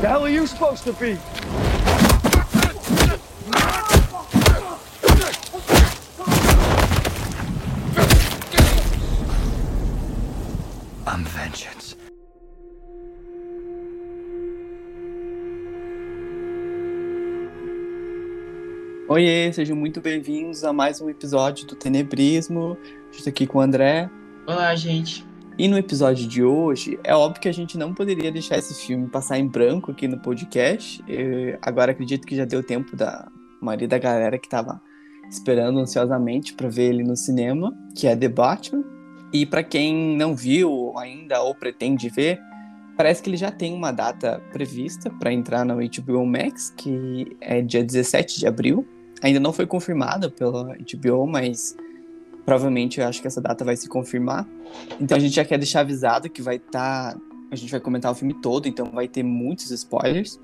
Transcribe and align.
The 0.00 0.08
hell 0.08 0.24
are 0.24 0.30
you 0.30 0.46
supposed 0.46 0.84
to 0.84 0.94
be? 0.94 1.18
I'm 11.06 11.22
vengeance. 11.24 11.98
Oiê, 19.06 19.52
sejam 19.52 19.76
muito 19.76 20.00
bem-vindos 20.00 20.64
a 20.64 20.72
mais 20.72 21.02
um 21.02 21.10
episódio 21.10 21.66
do 21.66 21.74
Tenebrismo. 21.74 22.78
Estou 23.12 23.30
aqui 23.30 23.46
com 23.46 23.58
o 23.58 23.60
André. 23.60 24.08
Olá, 24.46 24.74
gente. 24.74 25.29
E 25.60 25.68
no 25.68 25.76
episódio 25.76 26.26
de 26.26 26.42
hoje, 26.42 26.98
é 27.04 27.14
óbvio 27.14 27.42
que 27.42 27.46
a 27.46 27.52
gente 27.52 27.76
não 27.76 27.92
poderia 27.92 28.32
deixar 28.32 28.56
esse 28.56 28.74
filme 28.86 29.06
passar 29.08 29.38
em 29.38 29.46
branco 29.46 29.90
aqui 29.90 30.08
no 30.08 30.18
podcast. 30.18 31.04
Eu, 31.06 31.58
agora 31.60 31.92
acredito 31.92 32.26
que 32.26 32.34
já 32.34 32.46
deu 32.46 32.62
tempo 32.62 32.96
da 32.96 33.30
maioria 33.60 33.86
da 33.86 33.98
galera 33.98 34.38
que 34.38 34.46
estava 34.46 34.80
esperando 35.28 35.78
ansiosamente 35.78 36.54
para 36.54 36.66
ver 36.70 36.84
ele 36.84 37.02
no 37.02 37.14
cinema, 37.14 37.76
que 37.94 38.06
é 38.06 38.16
The 38.16 38.28
Batman. 38.28 38.82
E 39.34 39.44
para 39.44 39.62
quem 39.62 40.16
não 40.16 40.34
viu 40.34 40.94
ainda 40.96 41.42
ou 41.42 41.54
pretende 41.54 42.08
ver, 42.08 42.40
parece 42.96 43.22
que 43.22 43.28
ele 43.28 43.36
já 43.36 43.50
tem 43.50 43.74
uma 43.74 43.92
data 43.92 44.42
prevista 44.54 45.10
para 45.10 45.30
entrar 45.30 45.66
no 45.66 45.74
HBO 45.74 46.24
Max, 46.24 46.72
que 46.74 47.36
é 47.38 47.60
dia 47.60 47.84
17 47.84 48.38
de 48.38 48.46
abril. 48.46 48.88
Ainda 49.20 49.38
não 49.38 49.52
foi 49.52 49.66
confirmada 49.66 50.30
pela 50.30 50.74
HBO, 50.74 51.26
mas 51.26 51.76
provavelmente 52.44 53.00
eu 53.00 53.06
acho 53.06 53.20
que 53.20 53.26
essa 53.26 53.40
data 53.40 53.64
vai 53.64 53.76
se 53.76 53.88
confirmar. 53.88 54.46
Então 55.00 55.16
a 55.16 55.20
gente 55.20 55.34
já 55.34 55.44
quer 55.44 55.58
deixar 55.58 55.80
avisado 55.80 56.28
que 56.30 56.42
vai 56.42 56.56
estar. 56.56 57.14
Tá... 57.14 57.20
A 57.50 57.56
gente 57.56 57.70
vai 57.70 57.80
comentar 57.80 58.12
o 58.12 58.14
filme 58.14 58.34
todo, 58.34 58.68
então 58.68 58.90
vai 58.92 59.08
ter 59.08 59.22
muitos 59.22 59.70
spoilers. 59.70 60.38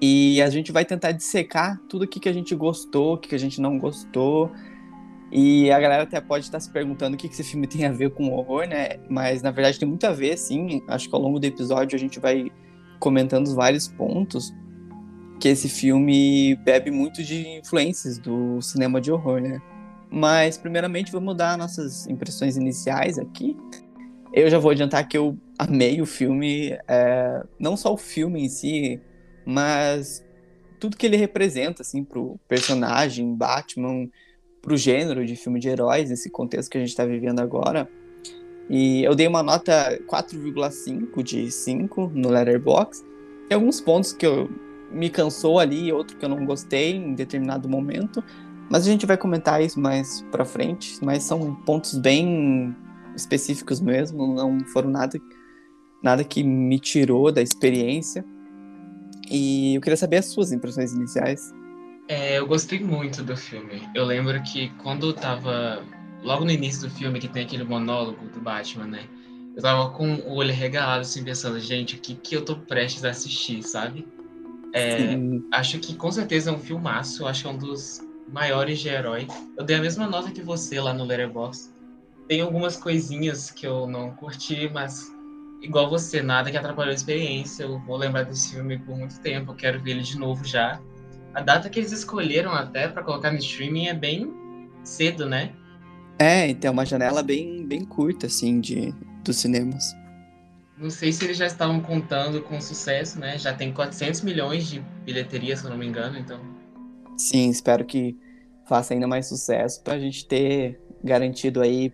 E 0.00 0.40
a 0.42 0.50
gente 0.50 0.72
vai 0.72 0.84
tentar 0.84 1.12
dissecar 1.12 1.80
tudo 1.88 2.02
o 2.02 2.08
que 2.08 2.28
a 2.28 2.32
gente 2.32 2.54
gostou, 2.54 3.14
o 3.14 3.18
que 3.18 3.34
a 3.34 3.38
gente 3.38 3.60
não 3.60 3.78
gostou. 3.78 4.50
E 5.30 5.70
a 5.70 5.80
galera 5.80 6.04
até 6.04 6.20
pode 6.20 6.44
estar 6.44 6.60
se 6.60 6.70
perguntando 6.70 7.14
o 7.14 7.18
que 7.18 7.26
esse 7.26 7.42
filme 7.42 7.66
tem 7.66 7.84
a 7.84 7.92
ver 7.92 8.10
com 8.10 8.30
horror, 8.32 8.66
né? 8.66 8.98
Mas 9.08 9.42
na 9.42 9.50
verdade 9.50 9.78
tem 9.78 9.88
muito 9.88 10.06
a 10.06 10.12
ver, 10.12 10.36
sim. 10.38 10.82
Acho 10.88 11.08
que 11.08 11.14
ao 11.14 11.20
longo 11.20 11.38
do 11.38 11.44
episódio 11.44 11.96
a 11.96 11.98
gente 11.98 12.20
vai 12.20 12.50
comentando 12.98 13.54
vários 13.54 13.88
pontos 13.88 14.52
que 15.40 15.48
esse 15.48 15.68
filme 15.68 16.56
bebe 16.56 16.90
muito 16.90 17.22
de 17.22 17.46
influências 17.58 18.18
do 18.18 18.60
cinema 18.62 19.00
de 19.00 19.12
horror, 19.12 19.40
né? 19.40 19.60
Mas, 20.10 20.56
primeiramente, 20.56 21.10
vamos 21.12 21.36
dar 21.36 21.58
nossas 21.58 22.06
impressões 22.06 22.56
iniciais 22.56 23.18
aqui. 23.18 23.56
Eu 24.32 24.48
já 24.50 24.58
vou 24.58 24.70
adiantar 24.70 25.06
que 25.08 25.16
eu 25.16 25.36
amei 25.58 26.00
o 26.00 26.06
filme, 26.06 26.78
é, 26.86 27.42
não 27.58 27.76
só 27.76 27.92
o 27.92 27.96
filme 27.96 28.44
em 28.44 28.48
si, 28.48 29.00
mas 29.44 30.24
tudo 30.78 30.96
que 30.96 31.06
ele 31.06 31.16
representa, 31.16 31.82
assim, 31.82 32.04
pro 32.04 32.38
personagem 32.48 33.34
Batman, 33.34 34.08
pro 34.60 34.76
gênero 34.76 35.24
de 35.24 35.36
filme 35.36 35.60
de 35.60 35.68
heróis, 35.68 36.10
nesse 36.10 36.28
contexto 36.28 36.70
que 36.70 36.76
a 36.76 36.80
gente 36.80 36.90
está 36.90 37.04
vivendo 37.04 37.40
agora. 37.40 37.88
E 38.68 39.04
eu 39.04 39.14
dei 39.14 39.26
uma 39.26 39.42
nota 39.42 39.98
4,5 40.08 41.22
de 41.22 41.50
5 41.50 42.10
no 42.14 42.28
Letterboxd. 42.28 43.06
Tem 43.48 43.54
alguns 43.54 43.80
pontos 43.80 44.12
que 44.12 44.26
eu 44.26 44.50
me 44.90 45.08
cansou 45.08 45.58
ali, 45.58 45.92
outro 45.92 46.16
que 46.16 46.24
eu 46.24 46.28
não 46.28 46.44
gostei 46.44 46.96
em 46.96 47.14
determinado 47.14 47.68
momento. 47.68 48.22
Mas 48.70 48.86
a 48.86 48.90
gente 48.90 49.06
vai 49.06 49.16
comentar 49.16 49.62
isso 49.62 49.78
mais 49.78 50.22
pra 50.30 50.44
frente, 50.44 50.98
mas 51.02 51.22
são 51.22 51.54
pontos 51.54 51.96
bem 51.98 52.74
específicos 53.14 53.80
mesmo, 53.80 54.34
não 54.34 54.60
foram 54.66 54.90
nada, 54.90 55.18
nada 56.02 56.24
que 56.24 56.42
me 56.42 56.78
tirou 56.78 57.30
da 57.30 57.40
experiência. 57.40 58.24
E 59.30 59.74
eu 59.74 59.80
queria 59.80 59.96
saber 59.96 60.18
as 60.18 60.26
suas 60.26 60.52
impressões 60.52 60.92
iniciais. 60.92 61.52
É, 62.08 62.38
eu 62.38 62.46
gostei 62.46 62.78
muito 62.78 63.22
do 63.22 63.36
filme. 63.36 63.82
Eu 63.94 64.04
lembro 64.04 64.40
que 64.42 64.68
quando 64.82 65.08
eu 65.08 65.12
tava. 65.12 65.82
Logo 66.22 66.44
no 66.44 66.50
início 66.50 66.88
do 66.88 66.90
filme, 66.90 67.20
que 67.20 67.28
tem 67.28 67.44
aquele 67.44 67.62
monólogo 67.62 68.26
do 68.28 68.40
Batman, 68.40 68.86
né? 68.86 69.04
Eu 69.54 69.62
tava 69.62 69.90
com 69.90 70.14
o 70.14 70.34
olho 70.34 70.52
regalado, 70.52 71.02
assim, 71.02 71.22
pensando, 71.22 71.58
gente, 71.60 71.96
o 71.96 71.98
que, 71.98 72.14
que 72.14 72.36
eu 72.36 72.44
tô 72.44 72.56
prestes 72.56 73.04
a 73.04 73.10
assistir, 73.10 73.62
sabe? 73.62 74.06
É, 74.72 75.16
acho 75.52 75.78
que 75.78 75.94
com 75.94 76.10
certeza 76.10 76.50
é 76.50 76.52
um 76.52 76.58
filmaço. 76.58 77.26
Acho 77.26 77.42
que 77.42 77.48
é 77.48 77.52
um 77.52 77.58
dos 77.58 78.00
maiores 78.28 78.78
de 78.80 78.88
herói. 78.88 79.26
Eu 79.56 79.64
dei 79.64 79.76
a 79.76 79.80
mesma 79.80 80.06
nota 80.06 80.30
que 80.30 80.42
você 80.42 80.80
lá 80.80 80.92
no 80.92 81.04
Letterboxd. 81.04 81.74
Tem 82.28 82.40
algumas 82.40 82.76
coisinhas 82.76 83.50
que 83.50 83.66
eu 83.66 83.86
não 83.86 84.10
curti, 84.10 84.68
mas 84.72 85.12
igual 85.62 85.88
você, 85.88 86.22
nada 86.22 86.50
que 86.50 86.56
atrapalhou 86.56 86.90
a 86.90 86.94
experiência. 86.94 87.64
Eu 87.64 87.78
vou 87.80 87.96
lembrar 87.96 88.24
desse 88.24 88.52
filme 88.52 88.78
por 88.78 88.96
muito 88.96 89.20
tempo, 89.20 89.52
eu 89.52 89.56
quero 89.56 89.80
ver 89.80 89.92
ele 89.92 90.02
de 90.02 90.18
novo 90.18 90.44
já. 90.44 90.80
A 91.34 91.40
data 91.40 91.68
que 91.68 91.78
eles 91.78 91.92
escolheram 91.92 92.52
até 92.52 92.88
para 92.88 93.02
colocar 93.02 93.30
no 93.30 93.38
streaming 93.38 93.88
é 93.88 93.94
bem 93.94 94.32
cedo, 94.82 95.26
né? 95.26 95.52
É, 96.18 96.48
então 96.48 96.72
uma 96.72 96.86
janela 96.86 97.22
bem, 97.22 97.66
bem 97.66 97.84
curta, 97.84 98.26
assim, 98.26 98.60
de, 98.60 98.94
dos 99.22 99.36
cinemas. 99.36 99.94
Não 100.78 100.90
sei 100.90 101.12
se 101.12 101.24
eles 101.24 101.36
já 101.36 101.46
estavam 101.46 101.80
contando 101.80 102.42
com 102.42 102.60
sucesso, 102.60 103.18
né? 103.18 103.38
Já 103.38 103.52
tem 103.52 103.72
400 103.72 104.22
milhões 104.22 104.66
de 104.66 104.80
bilheteria, 105.04 105.56
se 105.56 105.64
eu 105.64 105.70
não 105.70 105.78
me 105.78 105.86
engano, 105.86 106.18
então 106.18 106.55
Sim, 107.16 107.50
espero 107.50 107.84
que 107.84 108.16
faça 108.68 108.94
ainda 108.94 109.06
mais 109.06 109.26
sucesso 109.26 109.82
para 109.82 109.94
a 109.94 109.98
gente 109.98 110.26
ter 110.26 110.78
garantido 111.02 111.60
aí. 111.60 111.92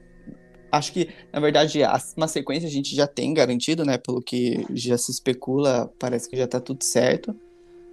Acho 0.70 0.92
que, 0.92 1.10
na 1.32 1.38
verdade, 1.38 1.80
uma 2.16 2.26
sequência 2.26 2.66
a 2.66 2.72
gente 2.72 2.96
já 2.96 3.06
tem 3.06 3.34
garantido, 3.34 3.84
né? 3.84 3.98
Pelo 3.98 4.22
que 4.22 4.64
já 4.70 4.96
se 4.96 5.10
especula, 5.10 5.92
parece 5.98 6.28
que 6.28 6.36
já 6.36 6.46
tá 6.46 6.58
tudo 6.58 6.82
certo. 6.82 7.36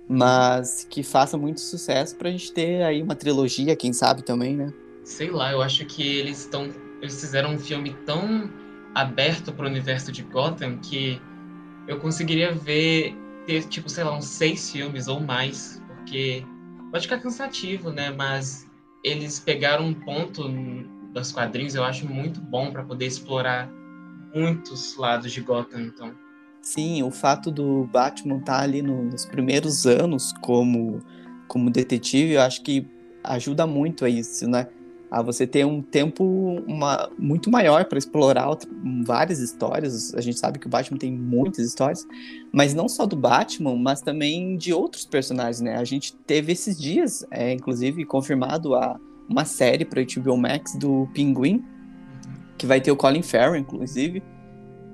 Mas 0.07 0.88
que 0.89 1.03
faça 1.03 1.38
muito 1.38 1.59
sucesso 1.62 2.16
pra 2.16 2.31
gente 2.31 2.51
ter 2.51 2.81
aí 2.81 3.03
uma 3.03 3.16
trilogia, 3.16 3.75
quem 3.75 3.94
sabe 3.94 4.23
também, 4.23 4.56
né? 4.56 4.73
Sei 5.03 5.29
lá, 5.29 5.51
eu 5.51 5.62
acho 5.62 5.85
que 5.85 6.01
eles 6.01 6.39
estão. 6.39 6.69
Eles 7.01 7.19
fizeram 7.19 7.53
um 7.53 7.59
filme 7.59 7.95
tão 8.06 8.50
aberto 8.95 9.51
pro 9.51 9.68
universo 9.68 10.12
de 10.12 10.23
Gotham 10.23 10.78
que 10.79 11.22
eu 11.88 12.00
conseguiria 12.00 12.51
ver 12.53 13.16
ter, 13.45 13.63
tipo, 13.66 13.89
sei 13.89 14.03
lá, 14.03 14.16
uns 14.16 14.25
seis 14.25 14.72
filmes 14.72 15.07
ou 15.07 15.19
mais, 15.19 15.81
porque 15.88 16.44
pode 16.91 17.03
ficar 17.03 17.19
cansativo, 17.19 17.91
né? 17.91 18.11
Mas 18.11 18.67
eles 19.03 19.39
pegaram 19.39 19.85
um 19.85 19.94
ponto 19.94 20.44
dos 21.13 21.31
quadrinhos, 21.31 21.75
eu 21.75 21.83
acho 21.83 22.07
muito 22.07 22.39
bom 22.39 22.72
para 22.72 22.83
poder 22.83 23.05
explorar 23.05 23.69
muitos 24.33 24.95
lados 24.97 25.31
de 25.31 25.41
Gotham, 25.41 25.81
então. 25.81 26.13
Sim, 26.61 27.03
o 27.03 27.09
fato 27.09 27.50
do 27.50 27.85
Batman 27.85 28.38
estar 28.38 28.57
tá 28.57 28.63
ali 28.63 28.81
no, 28.81 29.03
nos 29.03 29.25
primeiros 29.25 29.88
anos 29.88 30.33
como, 30.41 31.00
como 31.47 31.69
detetive, 31.69 32.33
eu 32.33 32.41
acho 32.41 32.61
que 32.61 32.85
ajuda 33.23 33.66
muito 33.66 34.06
a 34.06 34.09
isso, 34.09 34.47
né? 34.47 34.67
A 35.12 35.22
você 35.22 35.47
ter 35.47 35.66
um 35.66 35.81
tempo 35.81 36.24
uma, 36.68 37.09
muito 37.18 37.50
maior 37.50 37.86
para 37.86 37.97
explorar 37.97 38.47
várias 39.03 39.40
histórias. 39.40 40.14
A 40.14 40.22
gente 40.22 40.38
sabe 40.38 40.59
que 40.59 40.68
o 40.68 40.70
Batman 40.70 40.97
tem 40.97 41.12
muitas 41.12 41.66
histórias, 41.66 42.06
mas 42.52 42.74
não 42.74 42.88
só 42.88 43.06
do 43.06 43.16
Batman, 43.16 43.75
mas 43.75 44.02
também 44.02 44.56
de 44.56 44.72
outros 44.72 45.06
personagens, 45.06 45.62
né? 45.62 45.78
A 45.78 45.84
gente 45.84 46.16
teve 46.16 46.52
esses 46.52 46.80
dias, 46.80 47.25
é, 47.31 47.52
inclusive, 47.53 48.06
confirmado 48.06 48.75
a, 48.75 49.00
uma 49.28 49.46
série 49.46 49.84
para 49.84 50.02
HBO 50.03 50.38
Max 50.38 50.75
do 50.75 51.08
Pinguim, 51.14 51.64
que 52.58 52.68
vai 52.68 52.80
ter 52.80 52.92
o 52.92 52.96
Colin 52.96 53.24
Farrell, 53.24 53.56
inclusive, 53.56 54.22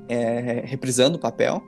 é, 0.08 0.62
reprisando 0.66 1.18
o 1.18 1.20
papel. 1.20 1.62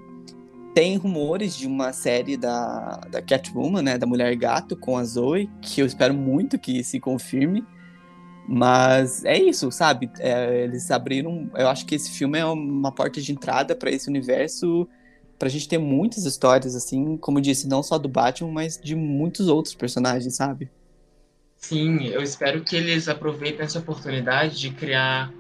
Tem 0.74 0.96
rumores 0.96 1.58
de 1.58 1.68
uma 1.68 1.92
série 1.92 2.38
da, 2.38 3.02
da 3.10 3.22
Catwoman, 3.22 3.82
né, 3.82 3.98
da 3.98 4.06
Mulher 4.06 4.34
Gato, 4.36 4.78
com 4.78 4.96
a 4.96 5.04
Zoe, 5.04 5.50
que 5.62 5.82
eu 5.82 5.86
espero 5.86 6.14
muito 6.14 6.60
que 6.60 6.84
se 6.84 7.00
confirme. 7.00 7.66
Mas 8.48 9.26
é 9.26 9.38
isso, 9.38 9.70
sabe? 9.72 10.10
É, 10.20 10.64
eles 10.64 10.90
abriram. 10.90 11.52
Eu 11.54 11.68
acho 11.68 11.86
que 11.86 11.94
esse 11.94 12.12
filme 12.12 12.40
é 12.40 12.46
uma 12.46 12.92
porta 12.94 13.20
de 13.20 13.34
entrada 13.34 13.76
para 13.76 13.92
esse 13.92 14.08
universo, 14.08 14.88
pra 15.38 15.50
gente 15.50 15.68
ter 15.68 15.78
muitas 15.78 16.24
histórias, 16.24 16.74
assim, 16.74 17.18
como 17.18 17.40
eu 17.40 17.42
disse, 17.42 17.68
não 17.68 17.84
só 17.84 17.98
do 17.98 18.08
Batman, 18.08 18.52
mas 18.52 18.80
de 18.82 18.96
muitos 18.96 19.50
outros 19.50 19.76
personagens, 19.76 20.34
sabe? 20.36 20.72
Sim, 21.58 22.06
eu 22.08 22.22
espero 22.22 22.64
que 22.64 22.76
eles 22.76 23.10
aproveitem 23.10 23.66
essa 23.66 23.80
oportunidade 23.80 24.58
de 24.58 24.70
criar 24.72 25.34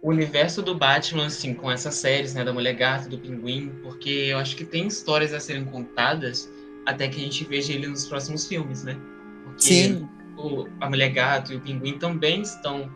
o 0.00 0.08
universo 0.08 0.62
do 0.62 0.74
Batman, 0.74 1.26
assim, 1.26 1.52
com 1.52 1.70
essas 1.70 1.94
séries, 1.96 2.32
né, 2.32 2.44
da 2.44 2.52
Mulher 2.52 2.74
Gata, 2.74 3.08
do 3.08 3.18
Pinguim, 3.18 3.72
porque 3.82 4.08
eu 4.08 4.38
acho 4.38 4.56
que 4.56 4.64
tem 4.64 4.86
histórias 4.86 5.34
a 5.34 5.40
serem 5.40 5.64
contadas 5.64 6.48
até 6.86 7.08
que 7.08 7.16
a 7.16 7.24
gente 7.24 7.44
veja 7.44 7.72
ele 7.72 7.88
nos 7.88 8.06
próximos 8.06 8.46
filmes, 8.46 8.84
né? 8.84 8.96
Porque 9.44 9.62
Sim 9.64 10.08
o, 10.36 10.66
a 10.80 10.88
Mulher 10.88 11.10
Gato 11.10 11.52
e 11.52 11.56
o 11.56 11.60
Pinguim 11.60 11.98
também 11.98 12.42
estão, 12.42 12.90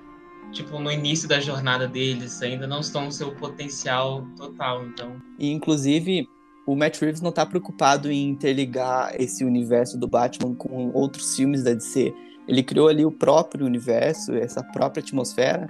tipo, 0.53 0.79
no 0.79 0.91
início 0.91 1.29
da 1.29 1.41
jornada 1.41 1.87
deles, 1.87 2.41
ainda 2.43 2.67
não 2.67 2.81
estão 2.81 3.07
no 3.07 3.13
seu 3.13 3.33
potencial 3.35 4.27
total, 4.37 4.85
então... 4.87 5.17
E, 5.39 5.51
inclusive, 5.51 6.29
o 6.67 6.77
Matt 6.77 7.01
Reeves 7.01 7.21
não 7.21 7.31
está 7.31 7.47
preocupado 7.47 8.11
em 8.11 8.29
interligar 8.29 9.15
esse 9.19 9.45
universo 9.45 9.99
do 9.99 10.07
Batman 10.07 10.55
com 10.55 10.91
outros 10.93 11.35
filmes 11.35 11.63
da 11.63 11.73
DC. 11.73 12.13
Ele 12.47 12.63
criou 12.63 12.89
ali 12.89 13.05
o 13.05 13.11
próprio 13.11 13.65
universo, 13.65 14.35
essa 14.35 14.63
própria 14.63 15.03
atmosfera, 15.03 15.69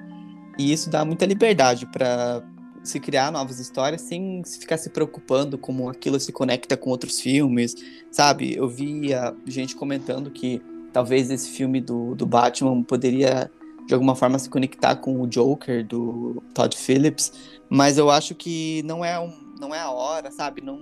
e 0.59 0.73
isso 0.73 0.91
dá 0.91 1.05
muita 1.05 1.25
liberdade 1.25 1.87
para 1.87 2.43
se 2.82 2.99
criar 2.99 3.31
novas 3.31 3.61
histórias 3.61 4.00
sem 4.03 4.43
ficar 4.44 4.76
se 4.76 4.91
preocupando 4.91 5.59
como 5.59 5.88
aquilo 5.88 6.19
se 6.19 6.32
conecta 6.32 6.76
com 6.76 6.91
outros 6.91 7.20
filmes, 7.20 7.75
sabe? 8.11 8.56
Eu 8.56 8.69
vi 8.69 9.15
a 9.15 9.35
gente 9.47 9.76
comentando 9.76 10.31
que 10.31 10.61
talvez 10.93 11.31
esse 11.31 11.50
filme 11.50 11.81
do, 11.81 12.14
do 12.14 12.26
Batman 12.26 12.82
poderia 12.82 13.50
de 13.87 13.94
alguma 13.94 14.14
forma 14.14 14.38
se 14.38 14.50
conectar 14.50 14.96
com 14.96 15.23
o 15.23 15.26
Joker 15.26 15.85
do 15.85 16.43
Todd 16.52 16.76
Phillips, 16.76 17.32
mas 17.70 17.96
eu 17.96 18.11
acho 18.11 18.35
que 18.35 18.82
não 18.82 19.02
é, 19.02 19.19
um, 19.19 19.32
não 19.58 19.75
é 19.75 19.81
a 19.81 19.90
hora, 19.90 20.31
sabe? 20.31 20.61
Não, 20.61 20.79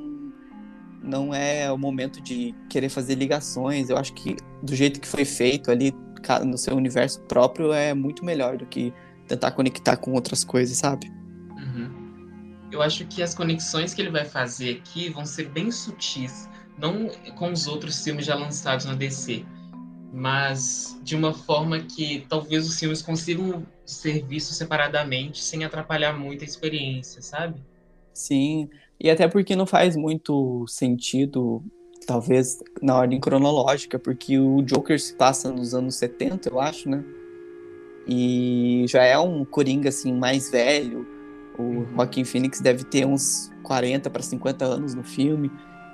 não 1.01 1.33
é 1.33 1.71
o 1.71 1.79
momento 1.79 2.21
de 2.21 2.53
querer 2.69 2.89
fazer 2.89 3.15
ligações. 3.15 3.89
Eu 3.89 3.97
acho 3.97 4.13
que 4.13 4.37
do 4.61 4.75
jeito 4.75 5.01
que 5.01 5.07
foi 5.07 5.25
feito 5.25 5.71
ali 5.71 5.95
no 6.45 6.59
seu 6.59 6.77
universo 6.77 7.21
próprio 7.23 7.73
é 7.73 7.95
muito 7.95 8.25
melhor 8.25 8.57
do 8.57 8.67
que 8.67 8.93
tentar 9.29 9.53
conectar 9.53 9.97
com 9.97 10.13
outras 10.13 10.43
coisas, 10.43 10.77
sabe? 10.77 11.09
Uhum. 11.57 12.57
Eu 12.73 12.83
acho 12.83 13.07
que 13.07 13.23
as 13.23 13.35
conexões 13.35 13.95
que 13.95 14.03
ele 14.03 14.11
vai 14.11 14.25
fazer 14.25 14.79
aqui 14.79 15.11
vão 15.11 15.25
ser 15.25 15.49
bem 15.51 15.71
sutis, 15.71 16.49
não 16.77 17.09
com 17.37 17.53
os 17.53 17.69
outros 17.69 18.03
filmes 18.03 18.27
já 18.27 18.35
lançados 18.35 18.85
na 18.87 18.95
DC, 18.95 19.45
mas 20.17 20.99
de 21.03 21.15
uma 21.15 21.35
forma 21.35 21.79
que 21.79 22.25
talvez 22.27 22.67
os 22.67 22.79
filmes 22.79 23.03
consigam 23.03 23.67
ser 23.85 24.25
vistos 24.25 24.57
separadamente 24.57 25.45
sem 25.45 25.63
atrapalhar 25.63 26.19
muito 26.19 26.41
a 26.41 26.47
experiência, 26.47 27.21
sabe? 27.21 27.61
Sim, 28.15 28.71
e 28.99 29.11
até 29.11 29.29
porque 29.29 29.55
não 29.55 29.67
faz 29.67 29.95
muito 29.95 30.65
sentido, 30.67 31.63
talvez 32.07 32.59
na 32.81 32.97
ordem 32.97 33.21
cronológica, 33.21 33.99
porque 33.99 34.39
o 34.39 34.63
Joker 34.63 34.99
se 34.99 35.15
passa 35.15 35.53
nos 35.53 35.75
anos 35.75 35.97
70, 35.97 36.49
eu 36.49 36.59
acho, 36.59 36.89
né? 36.89 37.05
E 38.09 38.87
já 38.89 39.05
é 39.05 39.19
um 39.19 39.45
Coringa 39.45 39.91
assim 39.91 40.15
mais 40.15 40.51
velho. 40.51 41.07
O 41.59 41.63
uhum. 41.63 41.87
Joaquim 41.95 42.25
Phoenix 42.25 42.59
deve 42.59 42.85
ter 42.85 43.05
uns 43.05 43.53
40 43.63 44.09
para 44.09 44.23
50 44.23 44.65
anos 44.65 44.95
no 44.95 45.05
filme. 45.05 45.51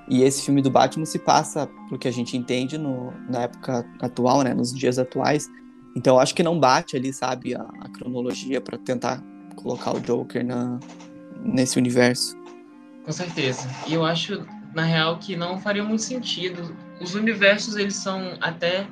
E 0.09 0.23
esse 0.23 0.43
filme 0.45 0.61
do 0.61 0.71
Batman 0.71 1.07
se 1.07 1.19
passa, 1.19 1.67
pelo 1.89 1.99
que 1.99 2.09
a 2.09 2.13
gente 2.13 2.37
entende, 2.37 2.77
no, 2.77 3.13
na 3.29 3.43
época 3.43 3.87
atual, 4.01 4.43
né, 4.43 4.53
nos 4.53 4.73
dias 4.73 4.99
atuais. 4.99 5.49
Então 5.97 6.19
acho 6.19 6.35
que 6.35 6.43
não 6.43 6.59
bate 6.59 6.97
ali, 6.97 7.13
sabe, 7.13 7.55
a, 7.55 7.63
a 7.81 7.89
cronologia 7.89 8.61
para 8.61 8.79
tentar 8.79 9.23
colocar 9.57 9.95
o 9.95 10.01
Joker 10.01 10.45
na, 10.45 10.81
nesse 11.45 11.79
universo. 11.79 12.37
Com 13.05 13.13
certeza. 13.13 13.69
E 13.87 13.95
eu 13.95 14.05
acho, 14.05 14.47
na 14.75 14.85
real, 14.85 15.19
que 15.19 15.37
não 15.37 15.59
faria 15.59 15.83
muito 15.83 16.03
sentido. 16.03 16.75
Os 17.01 17.15
universos, 17.15 17.77
eles 17.77 17.97
são 17.97 18.37
até. 18.41 18.87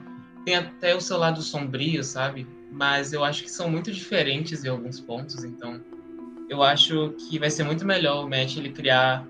tem 0.44 0.56
até 0.56 0.94
o 0.94 1.00
seu 1.00 1.16
lado 1.16 1.42
sombrio, 1.42 2.02
sabe? 2.02 2.46
Mas 2.70 3.12
eu 3.12 3.24
acho 3.24 3.42
que 3.42 3.50
são 3.50 3.70
muito 3.70 3.90
diferentes 3.90 4.64
em 4.64 4.68
alguns 4.68 5.00
pontos, 5.00 5.44
então. 5.44 5.80
Eu 6.48 6.62
acho 6.62 7.14
que 7.18 7.38
vai 7.38 7.50
ser 7.50 7.62
muito 7.62 7.86
melhor 7.86 8.24
o 8.24 8.28
Matt 8.28 8.56
ele 8.56 8.70
criar 8.70 9.24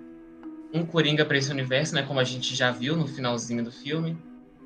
um 0.72 0.84
Coringa 0.84 1.24
para 1.24 1.36
esse 1.36 1.50
universo, 1.50 1.94
né? 1.94 2.02
Como 2.02 2.20
a 2.20 2.24
gente 2.24 2.54
já 2.54 2.70
viu 2.70 2.96
no 2.96 3.06
finalzinho 3.06 3.64
do 3.64 3.72
filme. 3.72 4.16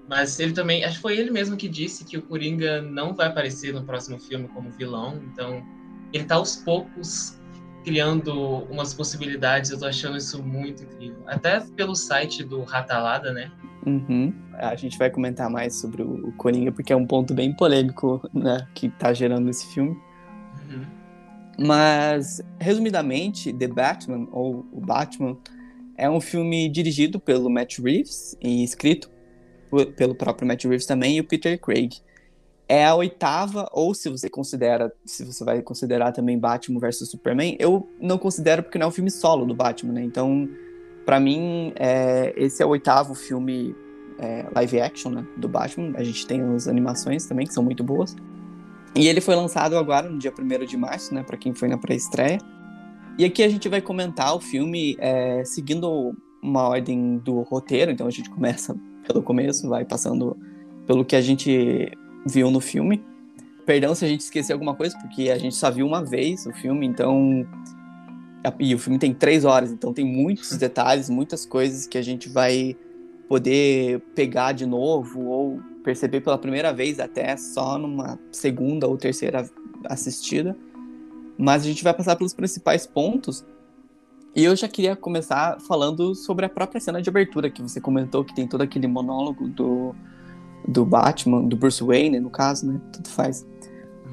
Mas 0.09 0.39
ele 0.39 0.53
também, 0.53 0.85
acho 0.85 0.97
que 0.97 1.03
foi 1.03 1.17
ele 1.17 1.31
mesmo 1.31 1.57
que 1.57 1.69
disse 1.69 2.05
que 2.05 2.19
o 2.19 2.23
Coringa 2.23 2.83
não 2.83 3.15
vai 3.15 3.29
aparecer 3.29 3.73
no 3.73 3.83
próximo 3.85 4.19
filme 4.19 4.49
como 4.49 4.71
vilão, 4.71 5.23
então 5.33 5.65
ele 6.13 6.25
tá 6.25 6.35
aos 6.35 6.57
poucos 6.57 7.39
criando 7.85 8.65
umas 8.71 8.95
possibilidades, 8.95 9.71
eu 9.71 9.79
tô 9.79 9.87
achando 9.87 10.17
isso 10.17 10.43
muito 10.43 10.83
incrível. 10.83 11.23
Até 11.27 11.61
pelo 11.61 11.95
site 11.95 12.43
do 12.43 12.63
Ratalada, 12.63 13.33
né? 13.33 13.51
Uhum. 13.87 14.33
A 14.55 14.75
gente 14.75 14.97
vai 14.97 15.11
comentar 15.11 15.51
mais 15.51 15.75
sobre 15.75 16.03
o 16.03 16.33
Coringa, 16.33 16.73
porque 16.73 16.93
é 16.93 16.97
um 16.97 17.07
ponto 17.07 17.35
bem 17.35 17.55
polêmico, 17.55 18.27
né, 18.33 18.67
que 18.75 18.89
tá 18.89 19.13
gerando 19.13 19.51
esse 19.51 19.67
filme. 19.73 19.91
Uhum. 20.71 20.85
Mas, 21.59 22.43
resumidamente, 22.59 23.53
The 23.53 23.69
Batman, 23.69 24.27
ou 24.33 24.67
o 24.73 24.81
Batman, 24.81 25.37
é 25.97 26.09
um 26.09 26.21
filme 26.21 26.69
dirigido 26.69 27.21
pelo 27.21 27.51
Matt 27.51 27.79
Reeves 27.79 28.37
e 28.41 28.65
escrito 28.65 29.11
pelo 29.97 30.15
próprio 30.15 30.47
Matt 30.47 30.65
Reeves 30.65 30.87
também 30.87 31.17
e 31.17 31.21
o 31.21 31.25
Peter 31.25 31.59
Craig. 31.61 31.97
É 32.67 32.87
a 32.87 32.95
oitava, 32.95 33.69
ou 33.73 33.95
se 33.95 34.09
você 34.09 34.29
considera, 34.31 34.93
se 35.05 35.25
você 35.25 35.45
vai 35.45 35.61
considerar 35.61 36.13
também 36.13 36.39
Batman 36.39 36.81
vs 36.81 37.11
Superman, 37.11 37.57
eu 37.59 37.89
não 38.01 38.17
considero 38.17 38.63
porque 38.63 38.79
não 38.79 38.87
é 38.87 38.89
um 38.89 38.93
filme 38.93 39.11
solo 39.11 39.45
do 39.45 39.55
Batman, 39.55 39.93
né? 39.93 40.03
Então, 40.03 40.49
para 41.05 41.21
mim, 41.21 41.73
é, 41.77 42.33
esse 42.37 42.63
é 42.63 42.67
o 42.67 42.71
oitavo 42.71 43.15
filme 43.15 43.77
é, 44.19 44.47
live 44.55 44.81
action 44.81 45.11
né, 45.11 45.27
do 45.37 45.49
Batman. 45.49 45.93
A 45.97 46.03
gente 46.03 46.27
tem 46.27 46.41
as 46.55 46.67
animações 46.67 47.27
também, 47.27 47.47
que 47.47 47.53
são 47.53 47.63
muito 47.63 47.85
boas. 47.85 48.17
E 48.97 49.09
ele 49.09 49.21
foi 49.21 49.35
lançado 49.35 49.77
agora 49.77 50.09
no 50.09 50.19
dia 50.19 50.33
1 50.33 50.65
de 50.65 50.77
março, 50.77 51.13
né? 51.13 51.23
Pra 51.23 51.37
quem 51.37 51.53
foi 51.53 51.69
na 51.69 51.77
pré-estreia. 51.77 52.39
E 53.17 53.25
aqui 53.25 53.43
a 53.43 53.49
gente 53.49 53.69
vai 53.69 53.81
comentar 53.81 54.35
o 54.35 54.41
filme 54.41 54.97
é, 54.99 55.45
seguindo 55.45 56.17
uma 56.43 56.69
ordem 56.69 57.19
do 57.19 57.43
roteiro, 57.43 57.91
então 57.91 58.07
a 58.07 58.11
gente 58.11 58.29
começa 58.29 58.77
pelo 59.07 59.23
começo, 59.23 59.69
vai 59.69 59.85
passando 59.85 60.37
pelo 60.87 61.05
que 61.05 61.15
a 61.15 61.21
gente 61.21 61.93
viu 62.27 62.51
no 62.51 62.61
filme. 62.61 63.05
Perdão 63.65 63.95
se 63.95 64.05
a 64.05 64.09
gente 64.09 64.21
esqueceu 64.21 64.55
alguma 64.55 64.75
coisa, 64.75 64.99
porque 64.99 65.31
a 65.31 65.39
gente 65.39 65.55
só 65.55 65.71
viu 65.71 65.87
uma 65.87 66.05
vez 66.05 66.45
o 66.47 66.53
filme, 66.53 66.87
então. 66.87 67.47
E 68.59 68.75
o 68.75 68.79
filme 68.79 68.99
tem 68.99 69.15
três 69.15 69.45
horas, 69.45 69.73
então 69.73 69.93
tem 69.93 70.05
muitos 70.05 70.51
detalhes, 70.59 71.09
muitas 71.09 71.47
coisas 71.47 71.87
que 71.87 71.97
a 71.97 72.03
gente 72.03 72.29
vai 72.29 72.77
poder 73.29 74.01
pegar 74.15 74.53
de 74.53 74.67
novo 74.67 75.25
ou 75.25 75.61
perceber 75.83 76.21
pela 76.21 76.37
primeira 76.37 76.73
vez 76.73 77.01
até 77.01 77.37
só 77.37 77.79
numa 77.79 78.19
segunda 78.31 78.87
ou 78.87 78.99
terceira 78.99 79.49
assistida. 79.89 80.57
Mas 81.39 81.63
a 81.63 81.67
gente 81.67 81.83
vai 81.83 81.95
passar 81.95 82.17
pelos 82.17 82.35
principais 82.35 82.87
pontos. 82.87 83.45
E 84.35 84.45
eu 84.45 84.55
já 84.57 84.69
queria 84.69 84.97
começar 84.97 85.61
falando 85.61 86.15
sobre 86.15 86.45
a 86.45 86.49
própria 86.49 86.81
cena 86.81 87.01
de 87.01 87.09
abertura 87.09 87.51
que 87.51 87.63
você 87.63 87.81
comentou, 87.81 88.25
que 88.25 88.35
tem 88.35 88.49
todo 88.49 88.63
aquele 88.63 88.87
monólogo 88.87 89.49
do, 89.49 89.95
do 90.67 90.85
Batman, 90.85 91.45
do 91.45 91.57
Bruce 91.57 91.83
Wayne, 91.83 92.19
no 92.19 92.31
caso, 92.31 92.67
né? 92.67 92.81
Tudo 92.93 93.09
faz. 93.09 93.47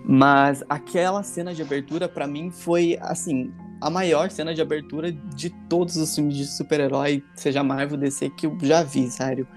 Mas 0.05 0.63
aquela 0.69 1.23
cena 1.23 1.53
de 1.53 1.61
abertura, 1.61 2.07
para 2.07 2.27
mim, 2.27 2.51
foi, 2.51 2.97
assim, 3.01 3.51
a 3.79 3.89
maior 3.89 4.29
cena 4.29 4.53
de 4.53 4.61
abertura 4.61 5.11
de 5.11 5.49
todos 5.67 5.95
os 5.95 6.13
filmes 6.13 6.35
de 6.35 6.45
super-herói, 6.45 7.23
seja 7.35 7.63
Marvel, 7.63 7.97
DC, 7.97 8.29
que 8.31 8.45
eu 8.45 8.57
já 8.61 8.83
vi, 8.83 9.09
sério. 9.09 9.47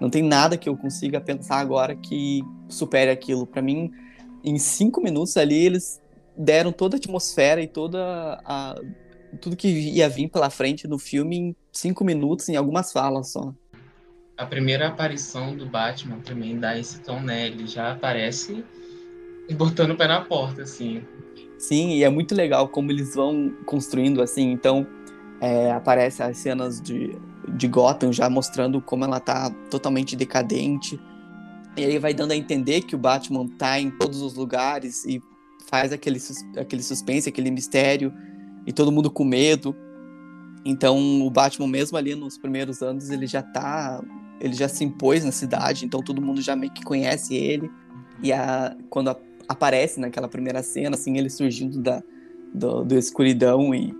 Não 0.00 0.08
tem 0.10 0.22
nada 0.22 0.56
que 0.56 0.68
eu 0.68 0.76
consiga 0.76 1.20
pensar 1.20 1.58
agora 1.58 1.94
que 1.94 2.42
supere 2.68 3.10
aquilo. 3.10 3.46
Para 3.46 3.62
mim, 3.62 3.90
em 4.42 4.58
cinco 4.58 5.00
minutos 5.02 5.36
ali, 5.36 5.66
eles 5.66 6.00
deram 6.36 6.72
toda 6.72 6.96
a 6.96 6.98
atmosfera 6.98 7.62
e 7.62 7.68
toda 7.68 8.40
a 8.44 8.74
tudo 9.40 9.56
que 9.56 9.68
ia 9.68 10.08
vir 10.08 10.28
pela 10.28 10.48
frente 10.48 10.86
no 10.86 10.98
filme 10.98 11.36
em 11.36 11.56
cinco 11.72 12.04
minutos, 12.04 12.48
em 12.48 12.56
algumas 12.56 12.92
falas 12.92 13.32
só. 13.32 13.52
A 14.36 14.46
primeira 14.46 14.88
aparição 14.88 15.56
do 15.56 15.66
Batman 15.66 16.18
também 16.20 16.58
dá 16.58 16.78
esse 16.78 17.00
tom, 17.00 17.20
né? 17.20 17.46
Ele 17.46 17.66
já 17.66 17.92
aparece 17.92 18.64
botando 19.56 19.92
o 19.92 19.96
pé 19.96 20.08
na 20.08 20.20
porta, 20.20 20.62
assim. 20.62 21.02
Sim, 21.58 21.90
e 21.90 22.04
é 22.04 22.08
muito 22.08 22.34
legal 22.34 22.68
como 22.68 22.90
eles 22.90 23.14
vão 23.14 23.54
construindo, 23.64 24.22
assim. 24.22 24.50
Então, 24.50 24.86
é, 25.40 25.70
aparece 25.70 26.22
as 26.22 26.38
cenas 26.38 26.80
de, 26.80 27.16
de 27.48 27.68
Gotham 27.68 28.12
já 28.12 28.28
mostrando 28.28 28.80
como 28.80 29.04
ela 29.04 29.20
tá 29.20 29.50
totalmente 29.70 30.16
decadente. 30.16 30.98
E 31.76 31.84
aí 31.84 31.98
vai 31.98 32.14
dando 32.14 32.32
a 32.32 32.36
entender 32.36 32.82
que 32.82 32.94
o 32.94 32.98
Batman 32.98 33.46
tá 33.58 33.78
em 33.78 33.90
todos 33.90 34.20
os 34.20 34.34
lugares 34.34 35.04
e 35.04 35.20
faz 35.68 35.92
aquele, 35.92 36.20
aquele 36.56 36.82
suspense, 36.82 37.28
aquele 37.28 37.50
mistério 37.50 38.12
e 38.66 38.72
todo 38.72 38.92
mundo 38.92 39.10
com 39.10 39.24
medo. 39.24 39.74
Então 40.64 41.26
o 41.26 41.30
Batman 41.30 41.68
mesmo 41.68 41.96
ali 41.96 42.14
nos 42.14 42.38
primeiros 42.38 42.82
anos 42.82 43.10
ele 43.10 43.26
já 43.26 43.42
tá, 43.42 44.02
ele 44.40 44.54
já 44.54 44.68
se 44.68 44.84
impôs 44.84 45.24
na 45.24 45.32
cidade, 45.32 45.84
então 45.84 46.00
todo 46.00 46.22
mundo 46.22 46.40
já 46.40 46.56
meio 46.56 46.72
que 46.72 46.82
conhece 46.82 47.34
ele. 47.34 47.70
E 48.22 48.32
a, 48.32 48.76
quando 48.88 49.10
a, 49.10 49.16
aparece 49.48 50.00
naquela 50.00 50.28
primeira 50.28 50.62
cena, 50.62 50.96
assim, 50.96 51.18
ele 51.18 51.28
surgindo 51.28 51.82
da 51.82 52.02
do, 52.54 52.84
do 52.84 52.96
escuridão 52.96 53.74
e, 53.74 53.92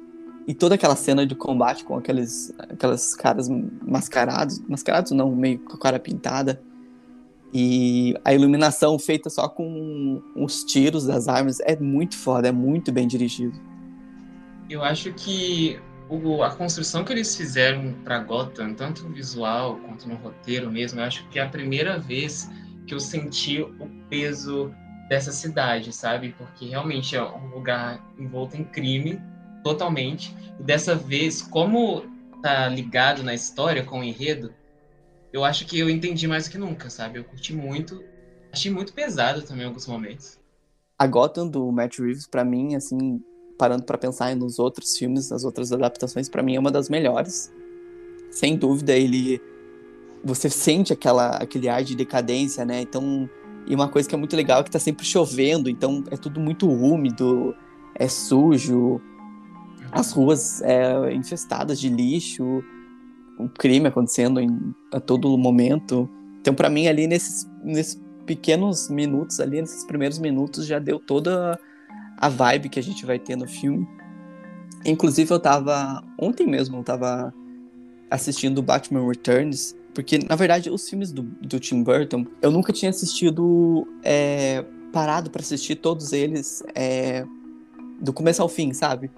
e 0.46 0.54
toda 0.54 0.76
aquela 0.76 0.94
cena 0.94 1.26
de 1.26 1.34
combate 1.34 1.84
com 1.84 1.96
aqueles 1.96 2.54
aquelas 2.56 3.14
caras 3.14 3.48
mascarados, 3.82 4.60
mascarados 4.68 5.10
não, 5.10 5.34
meio 5.34 5.58
com 5.58 5.74
a 5.74 5.78
cara 5.78 5.98
pintada. 5.98 6.62
E 7.56 8.16
a 8.24 8.34
iluminação 8.34 8.98
feita 8.98 9.30
só 9.30 9.48
com 9.48 10.20
os 10.34 10.64
tiros 10.64 11.06
das 11.06 11.28
armas 11.28 11.60
é 11.60 11.76
muito 11.76 12.16
foda, 12.16 12.48
é 12.48 12.52
muito 12.52 12.90
bem 12.90 13.06
dirigido. 13.06 13.56
Eu 14.68 14.82
acho 14.82 15.12
que 15.12 15.78
o, 16.08 16.42
a 16.42 16.50
construção 16.50 17.04
que 17.04 17.12
eles 17.12 17.36
fizeram 17.36 17.92
para 18.02 18.18
Gotham, 18.18 18.74
tanto 18.74 19.08
visual 19.08 19.76
quanto 19.76 20.08
no 20.08 20.16
roteiro 20.16 20.68
mesmo, 20.68 20.98
eu 20.98 21.04
acho 21.04 21.28
que 21.28 21.38
é 21.38 21.42
a 21.42 21.48
primeira 21.48 21.96
vez 21.96 22.50
que 22.88 22.92
eu 22.94 22.98
senti 22.98 23.62
o 23.62 23.88
peso 24.10 24.74
dessa 25.08 25.30
cidade, 25.30 25.92
sabe? 25.92 26.34
Porque 26.36 26.66
realmente 26.66 27.14
é 27.14 27.22
um 27.22 27.46
lugar 27.54 28.04
envolto 28.18 28.56
em 28.56 28.64
crime, 28.64 29.20
totalmente. 29.62 30.34
E 30.58 30.62
dessa 30.64 30.96
vez, 30.96 31.40
como 31.40 32.02
tá 32.42 32.68
ligado 32.68 33.22
na 33.22 33.32
história 33.32 33.84
com 33.84 34.00
o 34.00 34.04
enredo, 34.04 34.52
eu 35.34 35.44
acho 35.44 35.66
que 35.66 35.76
eu 35.76 35.90
entendi 35.90 36.28
mais 36.28 36.44
do 36.44 36.52
que 36.52 36.58
nunca, 36.58 36.88
sabe? 36.88 37.18
Eu 37.18 37.24
curti 37.24 37.52
muito. 37.52 38.04
Achei 38.52 38.70
muito 38.70 38.92
pesado 38.94 39.42
também 39.42 39.64
em 39.64 39.66
alguns 39.66 39.84
momentos. 39.84 40.38
A 40.96 41.08
Gotham 41.08 41.48
do 41.48 41.72
Matt 41.72 41.98
Reeves, 41.98 42.24
para 42.24 42.44
mim, 42.44 42.76
assim, 42.76 43.20
parando 43.58 43.82
para 43.82 43.98
pensar 43.98 44.36
nos 44.36 44.60
outros 44.60 44.96
filmes, 44.96 45.30
nas 45.30 45.42
outras 45.42 45.72
adaptações, 45.72 46.28
para 46.28 46.40
mim 46.40 46.54
é 46.54 46.60
uma 46.60 46.70
das 46.70 46.88
melhores. 46.88 47.52
Sem 48.30 48.56
dúvida, 48.56 48.92
ele 48.92 49.42
você 50.22 50.48
sente 50.48 50.92
aquela 50.92 51.30
aquele 51.30 51.68
ar 51.68 51.82
de 51.82 51.96
decadência, 51.96 52.64
né? 52.64 52.80
Então, 52.80 53.28
e 53.66 53.74
uma 53.74 53.88
coisa 53.88 54.08
que 54.08 54.14
é 54.14 54.18
muito 54.18 54.36
legal 54.36 54.60
é 54.60 54.62
que 54.62 54.70
tá 54.70 54.78
sempre 54.78 55.04
chovendo, 55.04 55.68
então 55.68 56.04
é 56.12 56.16
tudo 56.16 56.38
muito 56.38 56.70
úmido, 56.70 57.56
é 57.96 58.06
sujo, 58.06 59.00
as 59.90 60.12
ruas 60.12 60.62
é, 60.62 61.12
infestadas 61.12 61.80
de 61.80 61.88
lixo, 61.88 62.62
o 63.38 63.48
crime 63.48 63.88
acontecendo 63.88 64.40
em, 64.40 64.74
a 64.92 65.00
todo 65.00 65.36
momento. 65.36 66.08
Então, 66.40 66.54
para 66.54 66.68
mim, 66.68 66.86
ali 66.86 67.06
nesses, 67.06 67.48
nesses 67.62 68.00
pequenos 68.26 68.88
minutos, 68.88 69.40
ali 69.40 69.60
nesses 69.60 69.84
primeiros 69.84 70.18
minutos, 70.18 70.66
já 70.66 70.78
deu 70.78 70.98
toda 70.98 71.58
a 72.16 72.28
vibe 72.28 72.68
que 72.68 72.78
a 72.78 72.82
gente 72.82 73.04
vai 73.04 73.18
ter 73.18 73.36
no 73.36 73.46
filme. 73.46 73.86
Inclusive, 74.84 75.30
eu 75.30 75.40
tava. 75.40 76.02
Ontem 76.18 76.46
mesmo, 76.46 76.78
eu 76.78 76.84
tava 76.84 77.32
assistindo 78.10 78.62
Batman 78.62 79.06
Returns, 79.08 79.74
porque, 79.94 80.18
na 80.18 80.36
verdade, 80.36 80.70
os 80.70 80.88
filmes 80.88 81.10
do, 81.10 81.22
do 81.22 81.58
Tim 81.58 81.82
Burton, 81.82 82.26
eu 82.42 82.50
nunca 82.50 82.72
tinha 82.72 82.90
assistido. 82.90 83.86
É, 84.02 84.64
parado 84.94 85.28
para 85.28 85.42
assistir 85.42 85.74
todos 85.74 86.12
eles 86.12 86.62
é, 86.72 87.26
do 88.00 88.12
começo 88.12 88.40
ao 88.40 88.48
fim, 88.48 88.72
sabe? 88.72 89.10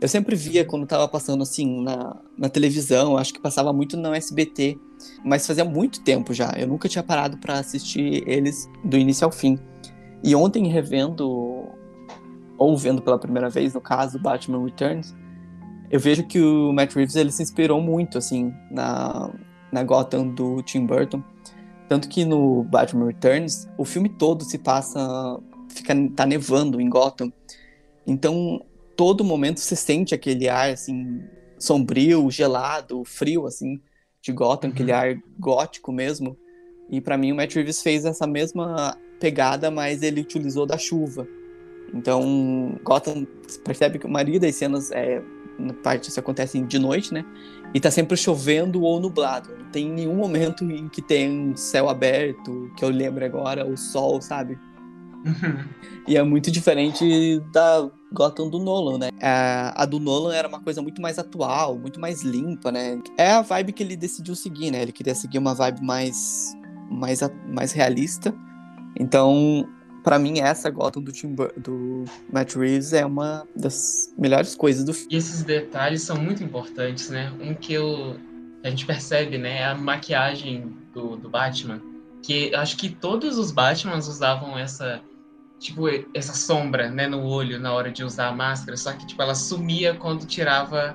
Eu 0.00 0.08
sempre 0.08 0.36
via 0.36 0.64
quando 0.64 0.86
tava 0.86 1.08
passando 1.08 1.42
assim 1.42 1.82
na, 1.82 2.16
na 2.36 2.48
televisão, 2.48 3.16
acho 3.16 3.32
que 3.32 3.40
passava 3.40 3.72
muito 3.72 3.96
no 3.96 4.12
SBT, 4.12 4.78
mas 5.24 5.46
fazia 5.46 5.64
muito 5.64 6.02
tempo 6.02 6.34
já. 6.34 6.52
Eu 6.56 6.66
nunca 6.66 6.88
tinha 6.88 7.02
parado 7.02 7.38
para 7.38 7.58
assistir 7.58 8.22
eles 8.26 8.68
do 8.84 8.98
início 8.98 9.24
ao 9.24 9.32
fim. 9.32 9.58
E 10.22 10.34
ontem 10.34 10.66
revendo 10.68 11.68
ou 12.56 12.76
vendo 12.76 13.02
pela 13.02 13.18
primeira 13.18 13.48
vez, 13.48 13.74
no 13.74 13.80
caso, 13.80 14.18
Batman 14.18 14.64
Returns, 14.64 15.14
eu 15.90 16.00
vejo 16.00 16.24
que 16.24 16.40
o 16.40 16.72
Matt 16.72 16.94
Reeves 16.94 17.16
ele 17.16 17.30
se 17.30 17.42
inspirou 17.42 17.80
muito 17.80 18.18
assim 18.18 18.52
na 18.70 19.30
na 19.74 19.82
Gotham 19.82 20.28
do 20.28 20.62
Tim 20.62 20.86
Burton. 20.86 21.22
Tanto 21.88 22.08
que 22.08 22.24
no 22.24 22.62
Batman 22.62 23.06
Returns, 23.06 23.68
o 23.76 23.84
filme 23.84 24.08
todo 24.08 24.44
se 24.44 24.56
passa 24.56 25.40
fica 25.68 25.94
tá 26.14 26.24
nevando 26.24 26.80
em 26.80 26.88
Gotham. 26.88 27.32
Então, 28.06 28.64
todo 28.96 29.24
momento 29.24 29.60
você 29.60 29.76
sente 29.76 30.14
aquele 30.14 30.48
ar 30.48 30.70
assim 30.70 31.22
sombrio, 31.58 32.30
gelado, 32.30 33.02
frio 33.04 33.46
assim 33.46 33.80
de 34.20 34.32
Gotham, 34.32 34.68
uhum. 34.68 34.74
aquele 34.74 34.92
ar 34.92 35.16
gótico 35.38 35.92
mesmo. 35.92 36.36
E 36.90 37.00
para 37.00 37.16
mim 37.16 37.32
o 37.32 37.36
Matt 37.36 37.54
Reeves 37.54 37.82
fez 37.82 38.04
essa 38.04 38.26
mesma 38.26 38.96
pegada, 39.20 39.70
mas 39.70 40.02
ele 40.02 40.20
utilizou 40.20 40.66
da 40.66 40.78
chuva. 40.78 41.26
Então, 41.92 42.78
Gotham 42.82 43.26
percebe 43.64 43.98
que 43.98 44.06
a 44.06 44.10
maioria 44.10 44.40
das 44.40 44.54
cenas 44.56 44.90
é 44.90 45.22
na 45.58 45.72
parte 45.72 46.08
isso 46.08 46.18
acontece 46.18 46.60
de 46.60 46.78
noite, 46.78 47.12
né? 47.12 47.24
E 47.72 47.80
tá 47.80 47.90
sempre 47.90 48.16
chovendo 48.16 48.82
ou 48.82 49.00
nublado. 49.00 49.50
Não 49.56 49.70
tem 49.70 49.88
nenhum 49.88 50.14
momento 50.14 50.64
em 50.64 50.88
que 50.88 51.02
tem 51.02 51.30
um 51.30 51.56
céu 51.56 51.88
aberto, 51.88 52.70
que 52.76 52.84
eu 52.84 52.88
lembro 52.88 53.24
agora, 53.24 53.66
o 53.66 53.76
sol, 53.76 54.20
sabe? 54.20 54.58
Uhum. 55.24 55.64
E 56.06 56.16
é 56.16 56.22
muito 56.22 56.50
diferente 56.50 57.40
da 57.52 57.90
Gotham 58.14 58.48
do 58.48 58.58
Nolan, 58.58 58.98
né? 58.98 59.10
A, 59.20 59.82
a, 59.82 59.84
do 59.84 59.98
Nolan 59.98 60.34
era 60.34 60.48
uma 60.48 60.60
coisa 60.60 60.80
muito 60.80 61.02
mais 61.02 61.18
atual, 61.18 61.76
muito 61.76 62.00
mais 62.00 62.22
limpa, 62.22 62.70
né? 62.70 62.98
É 63.18 63.32
a 63.32 63.42
vibe 63.42 63.72
que 63.72 63.82
ele 63.82 63.96
decidiu 63.96 64.34
seguir, 64.34 64.70
né? 64.70 64.80
Ele 64.80 64.92
queria 64.92 65.14
seguir 65.14 65.38
uma 65.38 65.54
vibe 65.54 65.82
mais, 65.82 66.56
mais, 66.88 67.20
mais 67.48 67.72
realista. 67.72 68.34
Então, 68.98 69.68
para 70.04 70.18
mim, 70.18 70.38
essa 70.38 70.70
Gotham 70.70 71.02
do, 71.02 71.10
Tim 71.10 71.34
do 71.34 72.04
Matt 72.32 72.54
Reeves 72.54 72.92
é 72.92 73.04
uma 73.04 73.46
das 73.56 74.14
melhores 74.16 74.54
coisas 74.54 74.84
do 74.84 74.94
filme. 74.94 75.14
E 75.14 75.16
esses 75.16 75.42
detalhes 75.42 76.02
são 76.02 76.16
muito 76.16 76.44
importantes, 76.44 77.10
né? 77.10 77.32
Um 77.40 77.54
que 77.54 77.72
eu, 77.72 78.16
a 78.62 78.70
gente 78.70 78.86
percebe, 78.86 79.38
né? 79.38 79.58
É 79.58 79.64
a 79.64 79.74
maquiagem 79.74 80.72
do, 80.92 81.16
do 81.16 81.28
Batman. 81.28 81.80
Que 82.22 82.54
acho 82.54 82.76
que 82.76 82.88
todos 82.88 83.36
os 83.36 83.50
Batmans 83.50 84.06
usavam 84.06 84.58
essa 84.58 85.02
tipo, 85.64 85.86
essa 86.12 86.34
sombra, 86.34 86.90
né, 86.90 87.08
no 87.08 87.24
olho 87.24 87.58
na 87.58 87.72
hora 87.72 87.90
de 87.90 88.04
usar 88.04 88.28
a 88.28 88.32
máscara, 88.32 88.76
só 88.76 88.92
que, 88.92 89.06
tipo, 89.06 89.22
ela 89.22 89.34
sumia 89.34 89.94
quando 89.94 90.26
tirava 90.26 90.94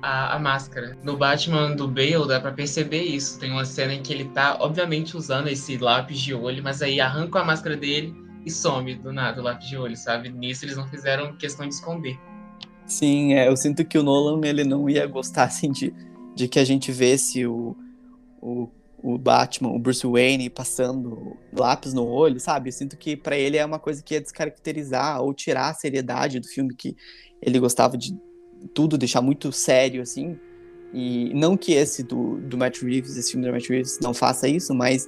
a, 0.00 0.36
a 0.36 0.38
máscara. 0.38 0.96
No 1.02 1.16
Batman 1.16 1.74
do 1.74 1.88
Bale 1.88 2.28
dá 2.28 2.40
pra 2.40 2.52
perceber 2.52 3.02
isso. 3.02 3.40
Tem 3.40 3.50
uma 3.50 3.64
cena 3.64 3.92
em 3.92 4.02
que 4.02 4.12
ele 4.12 4.26
tá, 4.26 4.56
obviamente, 4.60 5.16
usando 5.16 5.48
esse 5.48 5.76
lápis 5.78 6.20
de 6.20 6.32
olho, 6.32 6.62
mas 6.62 6.80
aí 6.80 7.00
arranca 7.00 7.40
a 7.40 7.44
máscara 7.44 7.76
dele 7.76 8.14
e 8.46 8.50
some 8.50 8.94
do 8.94 9.12
nada 9.12 9.40
o 9.40 9.44
lápis 9.44 9.68
de 9.68 9.76
olho, 9.76 9.96
sabe? 9.96 10.28
Nisso 10.28 10.64
eles 10.64 10.76
não 10.76 10.86
fizeram 10.86 11.34
questão 11.36 11.66
de 11.66 11.74
esconder. 11.74 12.16
Sim, 12.86 13.34
é, 13.34 13.48
eu 13.48 13.56
sinto 13.56 13.84
que 13.84 13.98
o 13.98 14.02
Nolan, 14.04 14.46
ele 14.46 14.62
não 14.62 14.88
ia 14.88 15.06
gostar, 15.06 15.44
assim, 15.44 15.72
de, 15.72 15.92
de 16.36 16.46
que 16.46 16.60
a 16.60 16.64
gente 16.64 16.92
vesse 16.92 17.44
o, 17.44 17.74
o 18.40 18.68
o 19.04 19.18
Batman, 19.18 19.68
o 19.68 19.78
Bruce 19.78 20.06
Wayne 20.06 20.48
passando 20.48 21.36
lápis 21.52 21.92
no 21.92 22.06
olho, 22.06 22.40
sabe? 22.40 22.70
Eu 22.70 22.72
sinto 22.72 22.96
que 22.96 23.14
para 23.14 23.36
ele 23.36 23.58
é 23.58 23.64
uma 23.64 23.78
coisa 23.78 24.02
que 24.02 24.14
ia 24.14 24.20
descaracterizar 24.20 25.20
ou 25.20 25.34
tirar 25.34 25.68
a 25.68 25.74
seriedade 25.74 26.40
do 26.40 26.48
filme, 26.48 26.74
que 26.74 26.96
ele 27.42 27.60
gostava 27.60 27.98
de 27.98 28.18
tudo 28.72 28.96
deixar 28.96 29.20
muito 29.20 29.52
sério, 29.52 30.00
assim. 30.00 30.38
E 30.90 31.34
não 31.34 31.54
que 31.54 31.74
esse 31.74 32.02
do, 32.02 32.40
do 32.40 32.56
Matt 32.56 32.80
Reeves, 32.80 33.18
esse 33.18 33.32
filme 33.32 33.46
do 33.46 33.52
Matt 33.52 33.68
Reeves, 33.68 33.98
não 34.00 34.14
faça 34.14 34.48
isso, 34.48 34.74
mas 34.74 35.06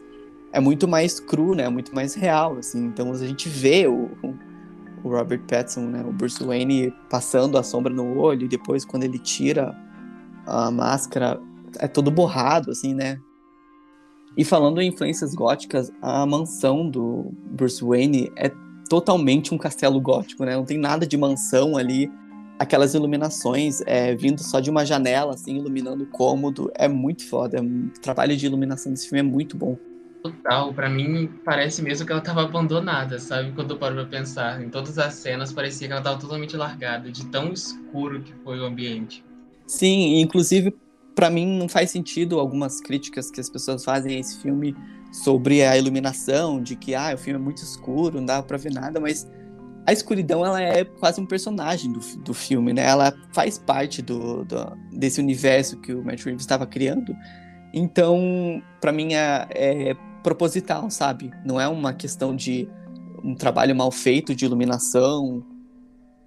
é 0.52 0.60
muito 0.60 0.86
mais 0.86 1.18
cru, 1.18 1.54
né? 1.54 1.66
Muito 1.70 1.94
mais 1.94 2.14
real, 2.14 2.58
assim. 2.58 2.84
Então 2.84 3.10
a 3.10 3.26
gente 3.26 3.48
vê 3.48 3.86
o, 3.86 4.10
o 5.02 5.08
Robert 5.08 5.40
Pattinson, 5.48 5.86
né? 5.86 6.04
O 6.06 6.12
Bruce 6.12 6.44
Wayne 6.44 6.92
passando 7.08 7.56
a 7.56 7.62
sombra 7.62 7.94
no 7.94 8.18
olho 8.18 8.44
e 8.44 8.48
depois 8.48 8.84
quando 8.84 9.04
ele 9.04 9.18
tira 9.18 9.74
a 10.44 10.70
máscara 10.70 11.40
é 11.78 11.88
todo 11.88 12.10
borrado, 12.10 12.70
assim, 12.70 12.92
né? 12.92 13.18
E 14.36 14.44
falando 14.44 14.80
em 14.82 14.88
influências 14.88 15.34
góticas, 15.34 15.90
a 16.02 16.26
mansão 16.26 16.88
do 16.88 17.32
Bruce 17.52 17.82
Wayne 17.82 18.30
é 18.36 18.52
totalmente 18.88 19.54
um 19.54 19.58
castelo 19.58 19.98
gótico, 20.00 20.44
né? 20.44 20.54
Não 20.54 20.64
tem 20.64 20.78
nada 20.78 21.06
de 21.06 21.16
mansão 21.16 21.76
ali. 21.76 22.10
Aquelas 22.58 22.94
iluminações 22.94 23.82
é, 23.86 24.14
vindo 24.14 24.42
só 24.42 24.60
de 24.60 24.70
uma 24.70 24.84
janela, 24.84 25.34
assim, 25.34 25.56
iluminando 25.56 26.04
o 26.04 26.06
cômodo. 26.06 26.70
É 26.74 26.86
muito 26.86 27.26
foda. 27.28 27.62
O 27.62 27.90
trabalho 28.00 28.36
de 28.36 28.44
iluminação 28.44 28.92
desse 28.92 29.08
filme 29.08 29.20
é 29.20 29.22
muito 29.22 29.56
bom. 29.56 29.76
Total, 30.22 30.72
para 30.72 30.88
mim 30.88 31.30
parece 31.44 31.80
mesmo 31.82 32.04
que 32.04 32.12
ela 32.12 32.20
tava 32.20 32.42
abandonada, 32.42 33.18
sabe? 33.18 33.52
Quando 33.52 33.70
eu 33.70 33.78
paro 33.78 33.94
pra 33.94 34.04
pensar. 34.04 34.62
Em 34.62 34.68
todas 34.68 34.98
as 34.98 35.14
cenas 35.14 35.52
parecia 35.52 35.86
que 35.86 35.92
ela 35.92 36.02
tava 36.02 36.18
totalmente 36.18 36.56
largada, 36.56 37.10
de 37.10 37.26
tão 37.26 37.52
escuro 37.52 38.20
que 38.20 38.32
foi 38.44 38.58
o 38.58 38.64
ambiente. 38.64 39.24
Sim, 39.66 40.20
inclusive 40.20 40.74
para 41.16 41.30
mim 41.30 41.58
não 41.58 41.66
faz 41.66 41.90
sentido 41.90 42.38
algumas 42.38 42.78
críticas 42.78 43.30
que 43.30 43.40
as 43.40 43.48
pessoas 43.48 43.82
fazem 43.82 44.14
a 44.14 44.20
esse 44.20 44.38
filme 44.38 44.76
sobre 45.10 45.64
a 45.64 45.76
iluminação, 45.76 46.62
de 46.62 46.76
que 46.76 46.94
ah, 46.94 47.14
o 47.14 47.18
filme 47.18 47.40
é 47.40 47.42
muito 47.42 47.62
escuro, 47.62 48.18
não 48.18 48.26
dá 48.26 48.42
para 48.42 48.58
ver 48.58 48.70
nada, 48.70 49.00
mas 49.00 49.26
a 49.86 49.92
escuridão 49.92 50.44
ela 50.44 50.60
é 50.60 50.84
quase 50.84 51.18
um 51.18 51.24
personagem 51.24 51.90
do, 51.90 52.00
do 52.18 52.34
filme, 52.34 52.74
né? 52.74 52.84
Ela 52.84 53.14
faz 53.32 53.56
parte 53.56 54.02
do, 54.02 54.44
do 54.44 54.76
desse 54.92 55.18
universo 55.18 55.78
que 55.78 55.94
o 55.94 56.04
Matt 56.04 56.22
Reeves 56.22 56.42
estava 56.42 56.66
criando. 56.66 57.16
Então, 57.72 58.62
para 58.78 58.92
mim 58.92 59.14
é, 59.14 59.46
é 59.50 59.96
proposital, 60.22 60.90
sabe? 60.90 61.30
Não 61.46 61.58
é 61.58 61.66
uma 61.66 61.94
questão 61.94 62.36
de 62.36 62.68
um 63.24 63.34
trabalho 63.34 63.74
mal 63.74 63.90
feito 63.90 64.34
de 64.34 64.44
iluminação. 64.44 65.44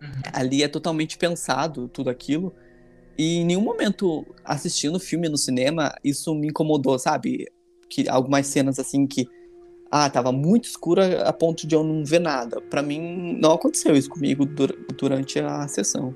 Uhum. 0.02 0.22
Ali 0.34 0.64
é 0.64 0.68
totalmente 0.68 1.16
pensado 1.16 1.88
tudo 1.90 2.10
aquilo. 2.10 2.56
E 3.20 3.40
em 3.40 3.46
nenhum 3.46 3.60
momento 3.60 4.26
assistindo 4.46 4.96
o 4.96 5.00
filme 5.00 5.28
no 5.28 5.38
cinema, 5.38 5.94
isso 6.02 6.34
me 6.34 6.48
incomodou, 6.48 6.98
sabe? 6.98 7.48
Que 7.90 8.08
algumas 8.08 8.48
cenas 8.48 8.80
assim 8.80 9.06
que 9.06 9.28
ah, 9.92 10.10
tava 10.10 10.32
muito 10.32 10.70
escura 10.70 11.24
a 11.28 11.34
ponto 11.34 11.68
de 11.68 11.76
eu 11.76 11.84
não 11.84 12.06
ver 12.06 12.20
nada. 12.20 12.62
Para 12.62 12.82
mim 12.82 13.38
não 13.38 13.52
aconteceu 13.52 13.94
isso 13.94 14.10
comigo 14.10 14.46
durante 14.98 15.38
a 15.38 15.68
sessão. 15.68 16.16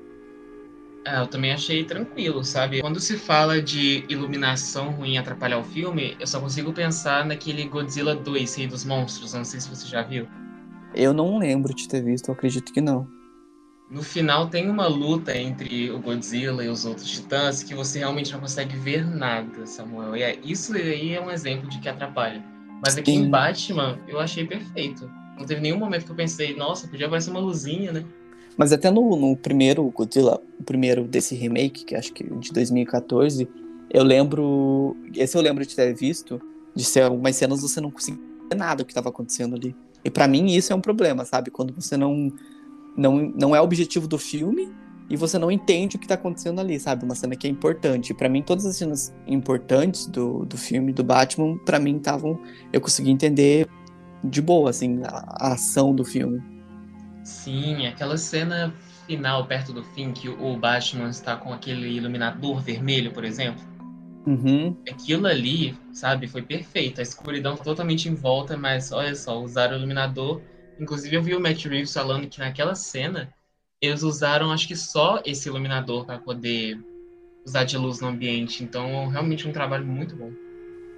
É, 1.06 1.20
eu 1.20 1.26
também 1.26 1.52
achei 1.52 1.84
tranquilo, 1.84 2.42
sabe? 2.42 2.80
Quando 2.80 2.98
se 2.98 3.18
fala 3.18 3.60
de 3.60 4.06
iluminação 4.08 4.90
ruim 4.92 5.18
atrapalhar 5.18 5.58
o 5.58 5.64
filme, 5.64 6.16
eu 6.18 6.26
só 6.26 6.40
consigo 6.40 6.72
pensar 6.72 7.26
naquele 7.26 7.68
Godzilla 7.68 8.16
2, 8.16 8.54
Rei 8.54 8.66
dos 8.66 8.82
Monstros. 8.82 9.34
Não 9.34 9.44
sei 9.44 9.60
se 9.60 9.68
você 9.68 9.86
já 9.86 10.00
viu. 10.00 10.26
Eu 10.94 11.12
não 11.12 11.36
lembro 11.36 11.74
de 11.74 11.86
ter 11.86 12.02
visto, 12.02 12.28
eu 12.28 12.34
acredito 12.34 12.72
que 12.72 12.80
não. 12.80 13.06
No 13.94 14.02
final 14.02 14.48
tem 14.48 14.68
uma 14.68 14.88
luta 14.88 15.38
entre 15.38 15.88
o 15.92 16.00
Godzilla 16.00 16.64
e 16.64 16.68
os 16.68 16.84
outros 16.84 17.08
titãs 17.08 17.62
que 17.62 17.76
você 17.76 18.00
realmente 18.00 18.32
não 18.32 18.40
consegue 18.40 18.76
ver 18.76 19.06
nada, 19.06 19.64
Samuel. 19.68 20.16
E 20.16 20.22
é, 20.24 20.36
isso 20.42 20.74
aí 20.74 21.14
é 21.14 21.20
um 21.20 21.30
exemplo 21.30 21.70
de 21.70 21.78
que 21.78 21.88
atrapalha. 21.88 22.42
Mas 22.84 22.96
aqui 22.96 23.12
Sim. 23.12 23.18
em 23.18 23.30
Batman 23.30 23.96
eu 24.08 24.18
achei 24.18 24.44
perfeito. 24.44 25.08
Não 25.38 25.46
teve 25.46 25.60
nenhum 25.60 25.78
momento 25.78 26.06
que 26.06 26.10
eu 26.10 26.16
pensei, 26.16 26.56
nossa, 26.56 26.88
podia 26.88 27.06
aparecer 27.06 27.30
uma 27.30 27.38
luzinha, 27.38 27.92
né? 27.92 28.04
Mas 28.56 28.72
até 28.72 28.90
no, 28.90 29.14
no 29.14 29.36
primeiro 29.36 29.84
Godzilla, 29.90 30.42
o 30.58 30.64
primeiro 30.64 31.04
desse 31.04 31.36
remake, 31.36 31.84
que 31.84 31.94
acho 31.94 32.12
que 32.12 32.24
de 32.24 32.50
2014, 32.50 33.48
eu 33.90 34.02
lembro. 34.02 34.96
Esse 35.14 35.36
eu 35.36 35.40
lembro 35.40 35.64
de 35.64 35.72
ter 35.72 35.94
visto, 35.94 36.42
de 36.74 36.82
ser 36.82 37.02
algumas 37.02 37.36
cenas 37.36 37.62
você 37.62 37.80
não 37.80 37.92
conseguia 37.92 38.20
ver 38.50 38.56
nada 38.56 38.82
do 38.82 38.86
que 38.86 38.90
estava 38.90 39.10
acontecendo 39.10 39.54
ali. 39.54 39.72
E 40.04 40.10
para 40.10 40.26
mim 40.26 40.46
isso 40.46 40.72
é 40.72 40.76
um 40.76 40.80
problema, 40.80 41.24
sabe? 41.24 41.52
Quando 41.52 41.72
você 41.72 41.96
não 41.96 42.32
não, 42.96 43.32
não 43.36 43.56
é 43.56 43.60
o 43.60 43.64
objetivo 43.64 44.06
do 44.06 44.18
filme, 44.18 44.72
e 45.08 45.16
você 45.16 45.38
não 45.38 45.50
entende 45.50 45.96
o 45.96 45.98
que 45.98 46.06
tá 46.06 46.14
acontecendo 46.14 46.60
ali, 46.60 46.80
sabe? 46.80 47.04
Uma 47.04 47.14
cena 47.14 47.36
que 47.36 47.46
é 47.46 47.50
importante. 47.50 48.14
Para 48.14 48.28
mim, 48.28 48.42
todas 48.42 48.64
as 48.64 48.76
cenas 48.76 49.14
importantes 49.26 50.06
do, 50.06 50.46
do 50.46 50.56
filme, 50.56 50.92
do 50.92 51.04
Batman, 51.04 51.58
para 51.58 51.78
mim 51.78 51.96
estavam. 51.96 52.40
Eu 52.72 52.80
consegui 52.80 53.10
entender 53.10 53.68
de 54.22 54.40
boa, 54.40 54.70
assim, 54.70 55.02
a, 55.04 55.48
a, 55.48 55.52
ação 55.52 55.94
do 55.94 56.04
filme. 56.04 56.42
Sim, 57.22 57.86
aquela 57.86 58.16
cena 58.16 58.74
final, 59.06 59.46
perto 59.46 59.72
do 59.72 59.84
fim, 59.84 60.12
que 60.12 60.28
o 60.28 60.56
Batman 60.56 61.10
está 61.10 61.36
com 61.36 61.52
aquele 61.52 61.88
iluminador 61.88 62.60
vermelho, 62.60 63.12
por 63.12 63.24
exemplo. 63.24 63.62
Uhum. 64.26 64.74
Aquilo 64.90 65.26
ali, 65.26 65.76
sabe, 65.92 66.26
foi 66.26 66.40
perfeito. 66.40 67.00
A 67.00 67.02
escuridão 67.02 67.56
totalmente 67.56 68.08
em 68.08 68.14
volta, 68.14 68.56
mas 68.56 68.90
olha 68.90 69.14
só, 69.14 69.42
usaram 69.42 69.74
o 69.74 69.78
iluminador. 69.78 70.40
Inclusive, 70.78 71.16
eu 71.16 71.22
vi 71.22 71.34
o 71.34 71.40
Matt 71.40 71.64
Reeves 71.64 71.92
falando 71.92 72.28
que 72.28 72.38
naquela 72.38 72.74
cena 72.74 73.32
eles 73.80 74.02
usaram, 74.02 74.50
acho 74.50 74.66
que 74.66 74.76
só 74.76 75.22
esse 75.24 75.48
iluminador 75.48 76.06
para 76.06 76.18
poder 76.18 76.78
usar 77.44 77.64
de 77.64 77.76
luz 77.76 78.00
no 78.00 78.08
ambiente. 78.08 78.64
Então, 78.64 79.08
realmente 79.08 79.46
um 79.46 79.52
trabalho 79.52 79.86
muito 79.86 80.16
bom. 80.16 80.32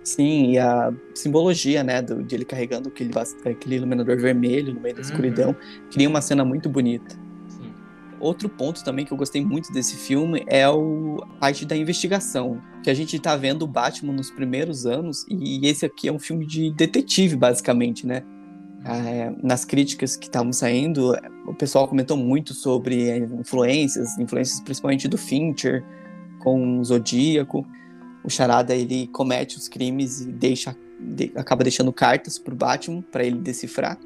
Sim, 0.05 0.53
e 0.53 0.59
a 0.59 0.93
simbologia, 1.15 1.83
né, 1.83 2.01
do, 2.01 2.23
de 2.23 2.37
ele 2.37 2.45
carregando 2.45 2.89
aquele, 2.89 3.11
aquele 3.45 3.75
iluminador 3.75 4.17
vermelho 4.17 4.73
no 4.73 4.81
meio 4.81 4.95
da 4.95 5.01
uhum. 5.01 5.09
escuridão, 5.09 5.57
cria 5.91 6.09
uma 6.09 6.21
cena 6.21 6.45
muito 6.45 6.69
bonita. 6.69 7.17
Sim. 7.49 7.75
Outro 8.21 8.49
ponto 8.49 8.85
também 8.85 9.05
que 9.05 9.13
eu 9.13 9.17
gostei 9.17 9.45
muito 9.45 9.73
desse 9.73 9.97
filme 9.97 10.45
é 10.47 10.69
o, 10.69 11.17
a 11.23 11.41
parte 11.41 11.67
da 11.67 11.77
investigação. 11.77 12.63
Que 12.85 12.91
a 12.91 12.95
gente 12.95 13.19
tá 13.19 13.35
vendo 13.35 13.63
o 13.63 13.67
Batman 13.67 14.13
nos 14.13 14.31
primeiros 14.31 14.87
anos, 14.87 15.27
e 15.29 15.67
esse 15.67 15.85
aqui 15.85 16.07
é 16.07 16.13
um 16.13 16.21
filme 16.21 16.47
de 16.47 16.71
detetive, 16.71 17.35
basicamente, 17.35 18.07
né? 18.07 18.23
É, 18.85 19.33
nas 19.43 19.65
críticas 19.65 20.17
que 20.17 20.27
estavam 20.27 20.53
saindo, 20.53 21.13
o 21.47 21.55
pessoal 21.55 21.89
comentou 21.89 22.17
muito 22.17 22.55
sobre 22.55 23.19
influências, 23.19 24.17
influências 24.19 24.61
principalmente 24.61 25.09
do 25.09 25.19
Fincher 25.19 25.85
com 26.39 26.79
o 26.79 26.85
Zodíaco. 26.85 27.67
O 28.23 28.31
Charada 28.31 28.75
ele 28.75 29.09
comete 29.09 29.57
os 29.57 29.69
crimes 29.69 30.21
e 30.21 30.27
deixa, 30.33 30.77
de, 31.01 31.33
acaba 31.35 31.65
deixando 31.65 31.93
cartas 31.93 32.39
pro 32.39 32.55
Batman 32.55 33.03
para 33.03 33.25
ele 33.25 33.39
decifrar. 33.39 33.99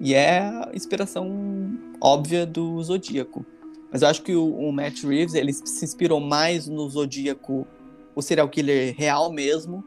E 0.00 0.12
é 0.12 0.40
a 0.40 0.70
inspiração 0.74 1.78
óbvia 2.00 2.44
do 2.44 2.82
Zodíaco. 2.82 3.46
Mas 3.90 4.02
eu 4.02 4.08
acho 4.08 4.22
que 4.22 4.34
o, 4.34 4.54
o 4.54 4.72
Matt 4.72 5.04
Reeves 5.04 5.34
ele 5.34 5.52
se 5.52 5.84
inspirou 5.84 6.20
mais 6.20 6.66
no 6.66 6.88
Zodíaco, 6.88 7.66
o 8.14 8.20
serial 8.20 8.48
killer 8.48 8.94
real 8.96 9.32
mesmo, 9.32 9.84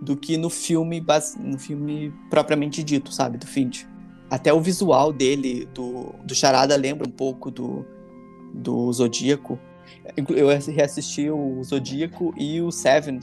do 0.00 0.16
que 0.16 0.36
no 0.36 0.48
filme, 0.48 1.04
no 1.38 1.58
filme 1.58 2.12
propriamente 2.30 2.82
dito, 2.82 3.12
sabe, 3.12 3.36
do 3.36 3.46
Finch. 3.46 3.86
Até 4.30 4.52
o 4.52 4.60
visual 4.60 5.12
dele, 5.12 5.68
do, 5.74 6.14
do 6.24 6.34
Charada, 6.34 6.76
lembra 6.76 7.06
um 7.06 7.12
pouco 7.12 7.50
do, 7.50 7.84
do 8.54 8.90
Zodíaco. 8.92 9.58
Eu 10.16 10.48
reassisti 10.48 11.28
o 11.28 11.62
Zodíaco 11.62 12.32
e 12.38 12.60
o 12.60 12.70
Seven, 12.70 13.20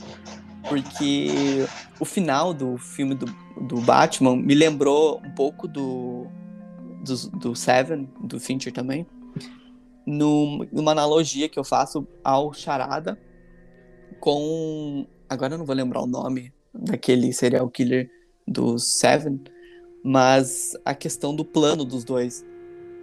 porque 0.68 1.66
o 1.98 2.04
final 2.04 2.52
do 2.52 2.76
filme 2.76 3.14
do, 3.14 3.26
do 3.60 3.80
Batman 3.80 4.36
me 4.36 4.54
lembrou 4.54 5.20
um 5.24 5.30
pouco 5.30 5.66
do, 5.66 6.26
do, 7.02 7.30
do 7.38 7.56
Seven, 7.56 8.08
do 8.22 8.38
Fincher 8.38 8.72
também, 8.72 9.06
no, 10.06 10.64
numa 10.70 10.92
analogia 10.92 11.48
que 11.48 11.58
eu 11.58 11.64
faço 11.64 12.06
ao 12.22 12.52
Charada 12.52 13.18
com. 14.20 15.06
Agora 15.28 15.54
eu 15.54 15.58
não 15.58 15.66
vou 15.66 15.74
lembrar 15.74 16.02
o 16.02 16.06
nome 16.06 16.52
daquele 16.74 17.32
serial 17.32 17.68
killer 17.68 18.10
do 18.46 18.78
Seven, 18.78 19.40
mas 20.02 20.76
a 20.84 20.94
questão 20.94 21.34
do 21.34 21.44
plano 21.44 21.84
dos 21.84 22.04
dois. 22.04 22.44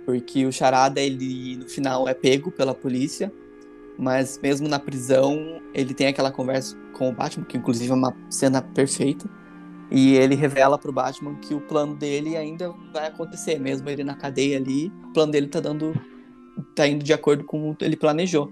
Porque 0.06 0.46
o 0.46 0.52
Charada, 0.52 1.02
ele 1.02 1.58
no 1.58 1.68
final 1.68 2.08
é 2.08 2.14
pego 2.14 2.52
pela 2.52 2.76
polícia, 2.76 3.32
mas 3.98 4.40
mesmo 4.42 4.68
na 4.68 4.80
prisão, 4.80 5.62
ele 5.74 5.94
tem 5.94 6.08
aquela 6.08 6.32
conversa 6.32 6.76
com 6.94 7.10
o 7.10 7.12
Batman, 7.12 7.46
que 7.46 7.58
inclusive 7.58 7.92
é 7.92 7.96
uma 7.96 8.16
cena 8.30 8.62
perfeita. 8.62 9.30
E 9.92 10.16
ele 10.16 10.36
revela 10.36 10.78
pro 10.78 10.92
Batman 10.92 11.36
que 11.36 11.54
o 11.54 11.62
plano 11.62 11.96
dele 11.96 12.36
ainda 12.36 12.74
vai 12.92 13.08
acontecer, 13.08 13.60
mesmo 13.60 13.90
ele 13.90 14.04
na 14.04 14.16
cadeia 14.16 14.58
ali, 14.58 14.92
o 15.10 15.14
plano 15.14 15.32
dele 15.32 15.48
tá 15.48 15.60
dando 15.60 15.94
tá 16.76 16.88
indo 16.88 17.04
de 17.04 17.14
acordo 17.14 17.44
com 17.44 17.72
o 17.72 17.76
que 17.76 17.86
ele 17.86 17.96
planejou. 17.96 18.52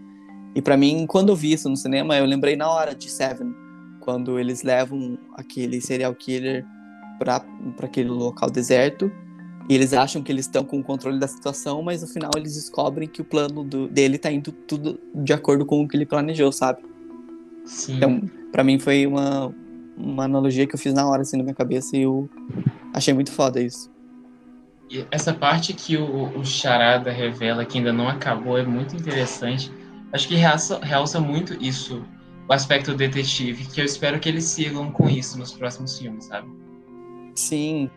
E 0.56 0.62
para 0.62 0.78
mim, 0.78 1.06
quando 1.08 1.30
eu 1.30 1.36
vi 1.36 1.54
isso 1.54 1.69
no 1.69 1.76
cinema, 1.78 2.17
eu 2.17 2.26
lembrei 2.26 2.56
na 2.56 2.69
hora 2.69 2.93
de 2.93 3.10
Seven, 3.10 3.54
quando 4.03 4.37
eles 4.37 4.63
levam 4.63 5.17
aquele 5.33 5.79
serial 5.79 6.13
killer 6.13 6.65
para 7.17 7.41
aquele 7.81 8.09
local 8.09 8.49
deserto 8.49 9.09
e 9.69 9.75
eles 9.75 9.93
acham 9.93 10.21
que 10.21 10.29
eles 10.29 10.45
estão 10.45 10.65
com 10.65 10.79
o 10.79 10.83
controle 10.83 11.17
da 11.17 11.27
situação, 11.27 11.81
mas 11.81 12.01
no 12.01 12.07
final 12.07 12.31
eles 12.35 12.55
descobrem 12.55 13.07
que 13.07 13.21
o 13.21 13.23
plano 13.23 13.63
do, 13.63 13.87
dele 13.87 14.17
tá 14.17 14.29
indo 14.29 14.51
tudo 14.51 14.99
de 15.15 15.31
acordo 15.31 15.65
com 15.65 15.81
o 15.81 15.87
que 15.87 15.95
ele 15.95 16.05
planejou, 16.05 16.51
sabe? 16.51 16.83
Sim. 17.63 17.95
Então, 17.95 18.21
para 18.51 18.61
mim 18.61 18.77
foi 18.77 19.07
uma, 19.07 19.55
uma 19.95 20.25
analogia 20.25 20.67
que 20.67 20.75
eu 20.75 20.79
fiz 20.79 20.93
na 20.93 21.07
hora, 21.07 21.21
assim, 21.21 21.37
na 21.37 21.43
minha 21.43 21.55
cabeça, 21.55 21.95
e 21.95 22.01
eu 22.01 22.29
achei 22.93 23.13
muito 23.13 23.31
foda 23.31 23.61
isso. 23.61 23.89
E 24.91 25.05
essa 25.11 25.33
parte 25.33 25.71
que 25.71 25.95
o, 25.95 26.37
o 26.37 26.45
Charada 26.45 27.09
revela 27.09 27.63
que 27.63 27.77
ainda 27.77 27.93
não 27.93 28.09
acabou 28.09 28.57
é 28.57 28.65
muito 28.65 28.97
interessante. 28.97 29.71
Acho 30.11 30.27
que 30.27 30.35
realça, 30.35 30.77
realça 30.83 31.21
muito 31.21 31.53
isso 31.63 32.03
o 32.47 32.53
aspecto 32.53 32.93
detetive, 32.93 33.65
que 33.65 33.82
eu 33.82 33.86
espero 33.86 34.19
que 34.19 34.27
eles 34.27 34.45
sigam 34.45 34.91
com 34.91 35.10
isso 35.10 35.38
nos 35.38 35.53
próximos 35.53 35.97
filmes, 35.97 36.25
sabe? 36.25 36.47
Sim. 37.36 37.89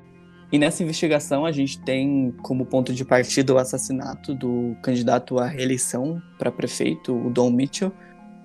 E 0.52 0.58
nessa 0.58 0.82
investigação 0.82 1.44
a 1.44 1.50
gente 1.50 1.80
tem 1.80 2.32
como 2.42 2.64
ponto 2.64 2.94
de 2.94 3.04
partida 3.04 3.52
o 3.52 3.58
assassinato 3.58 4.34
do 4.34 4.76
candidato 4.82 5.38
à 5.38 5.46
reeleição 5.46 6.22
para 6.38 6.52
prefeito, 6.52 7.14
o 7.14 7.30
Don 7.30 7.50
Mitchell. 7.50 7.92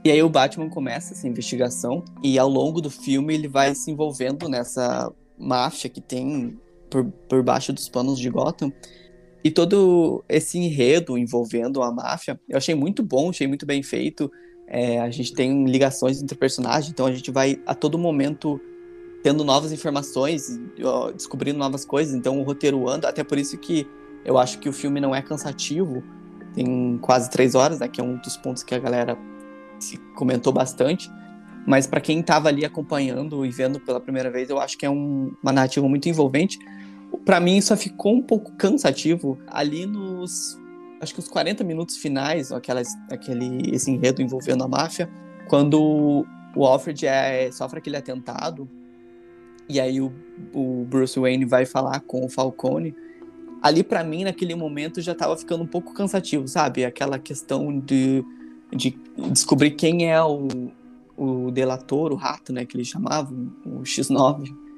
E 0.04 0.10
aí 0.10 0.24
o 0.24 0.30
Batman 0.30 0.68
começa 0.68 1.14
essa 1.14 1.28
investigação 1.28 2.04
e 2.24 2.40
ao 2.40 2.50
longo 2.50 2.82
do 2.82 2.90
filme 2.90 3.36
ele 3.36 3.48
vai 3.48 3.76
se 3.76 3.92
envolvendo 3.92 4.50
nessa 4.50 5.14
máfia 5.38 5.92
que 5.92 6.02
tem 6.02 6.60
por, 6.90 7.06
por 7.30 7.44
baixo 7.44 7.72
dos 7.72 7.88
panos 7.88 8.18
de 8.18 8.30
Gotham. 8.30 8.74
E 9.44 9.52
todo 9.52 10.24
esse 10.28 10.58
enredo 10.58 11.18
envolvendo 11.18 11.84
a 11.84 11.92
máfia, 11.92 12.40
eu 12.50 12.58
achei 12.58 12.74
muito 12.74 13.04
bom, 13.04 13.30
achei 13.30 13.48
muito 13.48 13.66
bem 13.66 13.84
feito. 13.84 14.32
É, 14.74 15.02
a 15.02 15.10
gente 15.10 15.34
tem 15.34 15.66
ligações 15.66 16.24
entre 16.24 16.38
personagens, 16.38 16.90
então 16.90 17.06
a 17.06 17.12
gente 17.12 17.30
vai 17.30 17.60
a 17.66 17.76
todo 17.76 17.98
momento 17.98 18.58
tendo 19.22 19.44
novas 19.44 19.74
informações, 19.74 20.58
descobrindo 21.14 21.60
novas 21.60 21.84
coisas, 21.84 22.16
então 22.16 22.40
o 22.40 22.44
roteiro 22.44 22.88
anda, 22.88 23.10
até 23.10 23.22
por 23.22 23.38
isso 23.38 23.58
que 23.58 23.86
eu 24.24 24.38
acho 24.38 24.60
que 24.60 24.70
o 24.70 24.74
filme 24.74 25.02
não 25.02 25.14
é 25.14 25.22
cansativo, 25.22 26.02
tem 26.56 26.98
quase 27.02 27.30
três 27.30 27.54
horas, 27.54 27.82
né, 27.82 27.90
que 27.90 28.00
é 28.00 28.04
um 28.04 28.16
dos 28.16 28.38
pontos 28.38 28.64
que 28.64 28.74
a 28.74 28.80
galera 28.80 29.18
se 29.78 29.98
comentou 30.16 30.54
bastante, 30.54 31.12
mas 31.68 31.86
para 31.86 32.00
quem 32.00 32.22
estava 32.22 32.48
ali 32.48 32.64
acompanhando 32.64 33.46
e 33.46 33.52
vendo 33.52 33.78
pela 33.78 34.00
primeira 34.00 34.32
vez, 34.32 34.50
eu 34.50 34.58
acho 34.58 34.78
que 34.78 34.86
é 34.86 34.90
um, 34.90 35.34
uma 35.44 35.52
narrativa 35.52 35.88
muito 35.88 36.08
envolvente. 36.08 36.58
Para 37.26 37.42
mim, 37.42 37.60
só 37.60 37.76
ficou 37.76 38.14
um 38.14 38.22
pouco 38.22 38.54
cansativo 38.54 39.38
ali 39.48 39.86
nos 39.86 40.58
acho 41.02 41.14
que 41.14 41.20
os 41.20 41.28
40 41.28 41.64
minutos 41.64 41.98
finais, 41.98 42.52
aquelas, 42.52 42.96
aquele, 43.10 43.74
esse 43.74 43.90
enredo 43.90 44.22
envolvendo 44.22 44.64
a 44.64 44.68
máfia, 44.68 45.10
quando 45.48 46.26
o 46.56 46.66
Alfred 46.66 47.08
é, 47.08 47.52
sofre 47.52 47.80
aquele 47.80 47.98
atentado, 47.98 48.70
e 49.68 49.80
aí 49.80 50.00
o, 50.00 50.14
o 50.54 50.86
Bruce 50.86 51.20
Wayne 51.20 51.46
vai 51.46 51.66
falar 51.66 52.00
com 52.02 52.24
o 52.24 52.30
Falcone, 52.30 52.96
ali 53.62 53.84
para 53.84 54.04
mim, 54.04 54.24
naquele 54.24 54.54
momento, 54.54 55.02
já 55.02 55.16
tava 55.16 55.36
ficando 55.36 55.64
um 55.64 55.68
pouco 55.68 55.94
cansativo, 55.94 56.48
sabe? 56.48 56.86
Aquela 56.86 57.18
questão 57.18 57.80
de, 57.80 58.24
de 58.72 58.98
descobrir 59.32 59.72
quem 59.72 60.12
é 60.12 60.22
o, 60.22 60.48
o 61.18 61.52
delator, 61.52 62.12
o 62.12 62.16
rato, 62.16 62.54
né, 62.54 62.66
que 62.66 62.78
eles 62.78 62.88
chamavam, 62.88 63.52
o 63.66 63.82
X9 63.82 64.71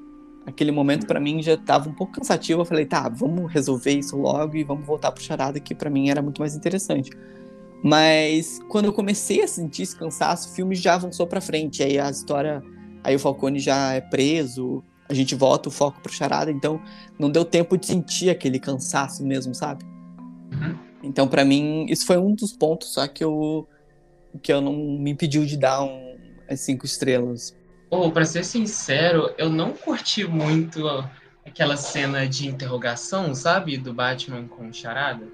aquele 0.46 0.72
momento 0.72 1.06
para 1.08 1.20
mim 1.20 1.42
já 1.42 1.58
tava 1.58 1.90
um 1.90 1.94
pouco 1.94 2.14
cansativo. 2.14 2.62
Eu 2.62 2.66
falei, 2.66 2.86
tá, 2.86 3.10
vamos 3.10 3.52
resolver 3.52 3.92
isso 3.92 4.18
logo 4.18 4.56
e 4.56 4.64
vamos 4.64 4.86
voltar 4.86 5.12
pro 5.12 5.24
charada, 5.24 5.60
que 5.60 5.74
para 5.74 5.90
mim 5.90 6.10
era 6.10 6.22
muito 6.22 6.40
mais 6.40 6.56
interessante. 6.56 7.12
Mas 7.84 8.60
quando 8.70 8.86
eu 8.86 8.94
comecei 8.94 9.44
a 9.44 9.48
sentir 9.48 9.84
esse 9.84 9.96
cansaço, 9.96 10.50
o 10.50 10.54
filme 10.54 10.76
já 10.76 10.96
avançou 10.96 11.28
para 11.28 11.42
frente. 11.42 11.84
Aí 11.84 12.00
a 12.00 12.10
história, 12.10 12.64
aí 13.04 13.16
o 13.16 13.20
Falcone 13.20 13.60
já 13.60 13.94
é 13.94 14.02
preso, 14.02 14.84
a 15.10 15.14
gente 15.14 15.36
volta 15.36 15.70
o 15.70 15.72
foco 15.72 16.02
pro 16.02 16.12
charada, 16.12 16.50
então 16.50 16.82
não 17.20 17.30
deu 17.30 17.44
tempo 17.44 17.78
de 17.78 17.86
sentir 17.86 18.30
aquele 18.30 18.60
cansaço 18.60 19.26
mesmo, 19.26 19.54
sabe? 19.54 19.84
Uhum. 20.52 20.78
Então 21.04 21.28
para 21.28 21.44
mim 21.44 21.86
isso 21.90 22.06
foi 22.06 22.18
um 22.18 22.34
dos 22.34 22.54
pontos 22.54 22.94
só 22.94 23.08
que 23.08 23.24
eu 23.24 23.68
que 24.42 24.52
eu 24.52 24.62
não 24.62 24.74
me 24.74 25.12
impediu 25.12 25.46
de 25.46 25.58
dar 25.58 25.84
um 25.84 26.16
as 26.50 26.62
cinco 26.62 26.86
estrelas. 26.86 27.56
Pô, 27.94 28.10
pra 28.10 28.26
ser 28.26 28.44
sincero, 28.44 29.32
eu 29.38 29.52
não 29.52 29.72
curti 29.72 30.26
muito 30.26 30.82
aquela 31.46 31.78
cena 31.78 32.28
de 32.28 32.48
interrogação, 32.48 33.36
sabe? 33.36 33.78
Do 33.78 33.94
Batman 33.94 34.48
com 34.48 34.68
o 34.68 34.74
Charada. 34.74 35.28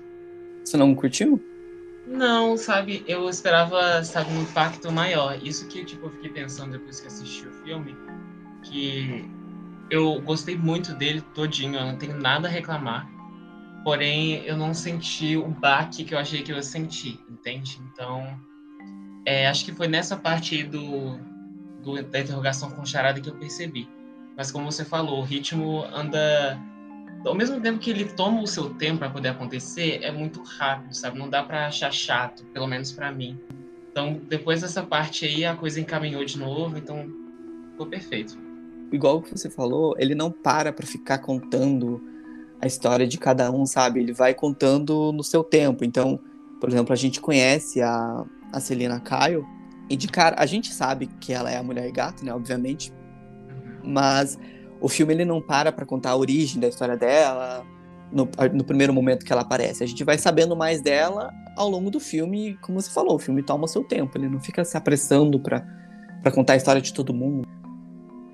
Você 0.66 0.76
não 0.76 0.94
curtiu? 0.94 1.42
Não, 2.06 2.58
sabe? 2.58 3.02
Eu 3.08 3.30
esperava, 3.30 4.04
sabe, 4.04 4.34
um 4.34 4.42
impacto 4.42 4.92
maior. 4.92 5.40
Isso 5.42 5.70
que, 5.70 5.86
tipo, 5.86 6.08
eu 6.08 6.12
fiquei 6.12 6.32
pensando 6.32 6.74
depois 6.74 7.00
que 7.00 7.08
assisti 7.08 7.48
o 7.48 7.64
filme, 7.64 7.96
que 8.64 9.24
eu 9.90 10.20
gostei 10.20 10.58
muito 10.58 10.94
dele 10.94 11.22
todinho, 11.34 11.76
eu 11.76 11.86
não 11.86 11.96
tenho 11.96 12.20
nada 12.20 12.50
a 12.50 12.52
reclamar. 12.52 13.10
porém 13.86 14.44
eu 14.44 14.58
não 14.58 14.74
senti 14.74 15.38
o 15.38 15.48
baque 15.48 16.04
que 16.04 16.14
eu 16.14 16.20
achei 16.20 16.44
que 16.44 16.52
eu 16.52 16.58
ia 16.58 16.62
sentir, 16.62 17.22
entende? 17.30 17.80
Então, 17.90 18.38
é, 19.26 19.48
acho 19.48 19.64
que 19.64 19.72
foi 19.72 19.88
nessa 19.88 20.18
parte 20.18 20.56
aí 20.56 20.64
do, 20.66 21.29
do, 21.84 22.02
da 22.04 22.20
interrogação 22.20 22.70
com 22.72 22.86
charada 22.86 23.20
que 23.20 23.30
eu 23.30 23.36
percebi. 23.36 23.88
Mas 24.36 24.52
como 24.52 24.72
você 24.72 24.86
falou, 24.86 25.20
o 25.20 25.24
ritmo 25.24 25.84
anda 25.94 26.60
ao 27.26 27.36
mesmo 27.36 27.60
tempo 27.60 27.80
que 27.80 27.90
ele 27.90 28.06
toma 28.06 28.42
o 28.42 28.48
seu 28.48 28.70
tempo 28.70 29.00
para 29.00 29.10
poder 29.10 29.30
acontecer, 29.30 30.00
é 30.02 30.12
muito 30.12 30.42
rápido, 30.42 30.94
sabe? 30.94 31.20
Não 31.20 31.30
dá 31.30 31.44
para 31.44 31.68
achar 31.68 31.92
chato, 31.92 32.46
pelo 32.54 32.68
menos 32.68 32.92
para 32.92 33.12
mim. 33.12 33.38
Então, 33.92 34.20
depois 34.30 34.62
dessa 34.62 34.84
parte 34.84 35.26
aí, 35.26 35.44
a 35.44 35.56
coisa 35.56 35.82
encaminhou 35.82 36.24
de 36.24 36.38
novo, 36.38 36.78
então 36.78 37.10
ficou 37.72 37.88
perfeito. 37.88 38.38
Igual 38.92 39.22
que 39.22 39.32
você 39.32 39.50
falou, 39.50 39.96
ele 39.98 40.16
não 40.16 40.32
para 40.32 40.72
para 40.72 40.86
ficar 40.86 41.20
contando 41.20 42.02
a 42.62 42.68
história 42.68 43.08
de 43.08 43.18
cada 43.18 43.52
um, 43.52 43.66
sabe? 43.66 44.00
Ele 44.00 44.14
vai 44.14 44.34
contando 44.34 45.12
no 45.12 45.24
seu 45.24 45.44
tempo. 45.44 45.84
Então, 45.84 46.20
por 46.60 46.70
exemplo, 46.70 46.94
a 46.94 46.96
gente 46.96 47.20
conhece 47.22 47.82
a, 47.82 48.26
a 48.52 48.60
Celina 48.60 49.02
Kyle, 49.02 49.46
e 49.90 49.96
de 49.96 50.08
cara, 50.08 50.36
a 50.38 50.46
gente 50.46 50.72
sabe 50.72 51.08
que 51.20 51.34
ela 51.34 51.50
é 51.50 51.58
a 51.58 51.64
mulher 51.64 51.92
gato, 51.92 52.24
né? 52.24 52.34
Obviamente. 52.34 52.94
Mas 53.84 54.38
o 54.80 54.88
filme 54.88 55.14
ele 55.14 55.26
não 55.26 55.42
para 55.42 55.72
para 55.72 55.86
contar 55.86 56.12
a 56.12 56.16
origem 56.16 56.60
da 56.60 56.68
história 56.68 56.96
dela 56.96 57.66
no, 58.12 58.30
no, 58.54 58.64
primeiro 58.64 58.94
momento 58.94 59.26
que 59.26 59.32
ela 59.32 59.42
aparece. 59.42 59.84
A 59.84 59.88
gente 59.88 60.04
vai 60.04 60.18
sabendo 60.18 60.56
mais 60.56 60.82
dela 60.82 61.32
ao 61.56 61.70
longo 61.70 61.90
do 61.90 62.00
filme, 62.00 62.58
como 62.62 62.80
você 62.80 62.90
falou, 62.90 63.16
o 63.16 63.20
filme 63.20 63.44
toma 63.44 63.68
seu 63.68 63.84
tempo, 63.84 64.18
ele 64.18 64.30
não 64.30 64.40
fica 64.40 64.64
se 64.64 64.78
apressando 64.78 65.40
para 65.40 66.32
contar 66.34 66.54
a 66.54 66.56
história 66.56 66.82
de 66.82 66.94
todo 66.94 67.14
mundo. 67.14 67.48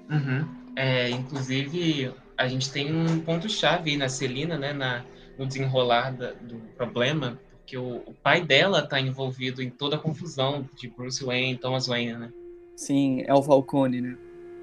Uhum. 0.09 0.47
É, 0.75 1.09
inclusive, 1.09 2.13
a 2.37 2.47
gente 2.47 2.71
tem 2.71 2.93
um 2.95 3.19
ponto-chave 3.19 3.97
na 3.97 4.09
Celina, 4.09 4.57
né, 4.57 4.73
na, 4.73 5.03
no 5.37 5.45
desenrolar 5.45 6.11
da, 6.11 6.33
do 6.33 6.57
problema, 6.77 7.39
porque 7.65 7.77
o, 7.77 8.03
o 8.05 8.13
pai 8.21 8.41
dela 8.41 8.79
está 8.79 9.01
envolvido 9.01 9.61
em 9.61 9.71
toda 9.71 9.95
a 9.95 9.99
confusão 9.99 10.69
de 10.77 10.87
Bruce 10.87 11.25
Wayne, 11.25 11.57
Thomas 11.57 11.87
Wayne, 11.87 12.13
né? 12.13 12.29
Sim, 12.75 13.23
é 13.25 13.33
o 13.33 13.41
Falcone, 13.41 14.01
né? 14.01 14.15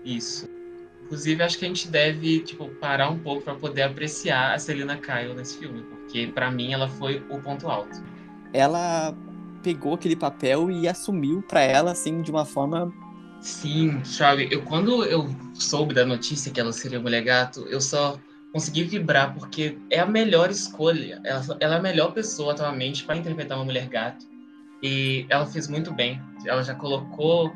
Isso. 0.05 0.49
Inclusive, 1.05 1.43
acho 1.43 1.59
que 1.59 1.65
a 1.65 1.69
gente 1.69 1.89
deve, 1.89 2.41
tipo, 2.41 2.69
parar 2.77 3.11
um 3.11 3.19
pouco 3.19 3.43
para 3.43 3.57
poder 3.57 3.83
apreciar 3.83 4.55
a 4.55 4.59
Selina 4.59 4.97
Kyle 4.97 5.35
nesse 5.35 5.59
filme, 5.59 5.83
porque 5.83 6.29
para 6.29 6.49
mim 6.51 6.73
ela 6.73 6.89
foi 6.89 7.21
o 7.29 7.43
ponto 7.43 7.69
alto. 7.69 8.01
Ela 8.53 9.15
pegou 9.65 9.95
aquele 9.95 10.17
papel 10.17 10.71
e 10.71 10.87
assumiu 10.87 11.43
para 11.43 11.63
ela 11.63 11.91
assim 11.91 12.23
de 12.23 12.31
uma 12.31 12.45
forma 12.45 12.93
Sim, 13.41 14.05
sabe, 14.05 14.49
eu 14.53 14.63
quando 14.63 15.05
eu 15.05 15.29
soube 15.55 15.93
da 15.93 16.07
notícia 16.07 16.53
que 16.53 16.61
ela 16.61 16.73
seria 16.73 17.01
mulher 17.01 17.23
gato, 17.23 17.67
eu 17.69 17.81
só 17.81 18.19
consegui 18.53 18.85
vibrar 18.85 19.35
porque 19.35 19.79
é 19.91 19.99
a 19.99 20.07
melhor 20.07 20.51
escolha. 20.51 21.21
Ela, 21.25 21.57
ela 21.61 21.75
é 21.75 21.79
a 21.79 21.83
melhor 21.83 22.13
pessoa 22.13 22.53
atualmente 22.53 23.05
para 23.05 23.17
interpretar 23.17 23.59
uma 23.59 23.65
mulher 23.65 23.89
gato. 23.89 24.27
E 24.83 25.27
ela 25.29 25.47
fez 25.47 25.69
muito 25.69 25.93
bem. 25.93 26.21
Ela 26.45 26.63
já 26.63 26.75
colocou 26.75 27.53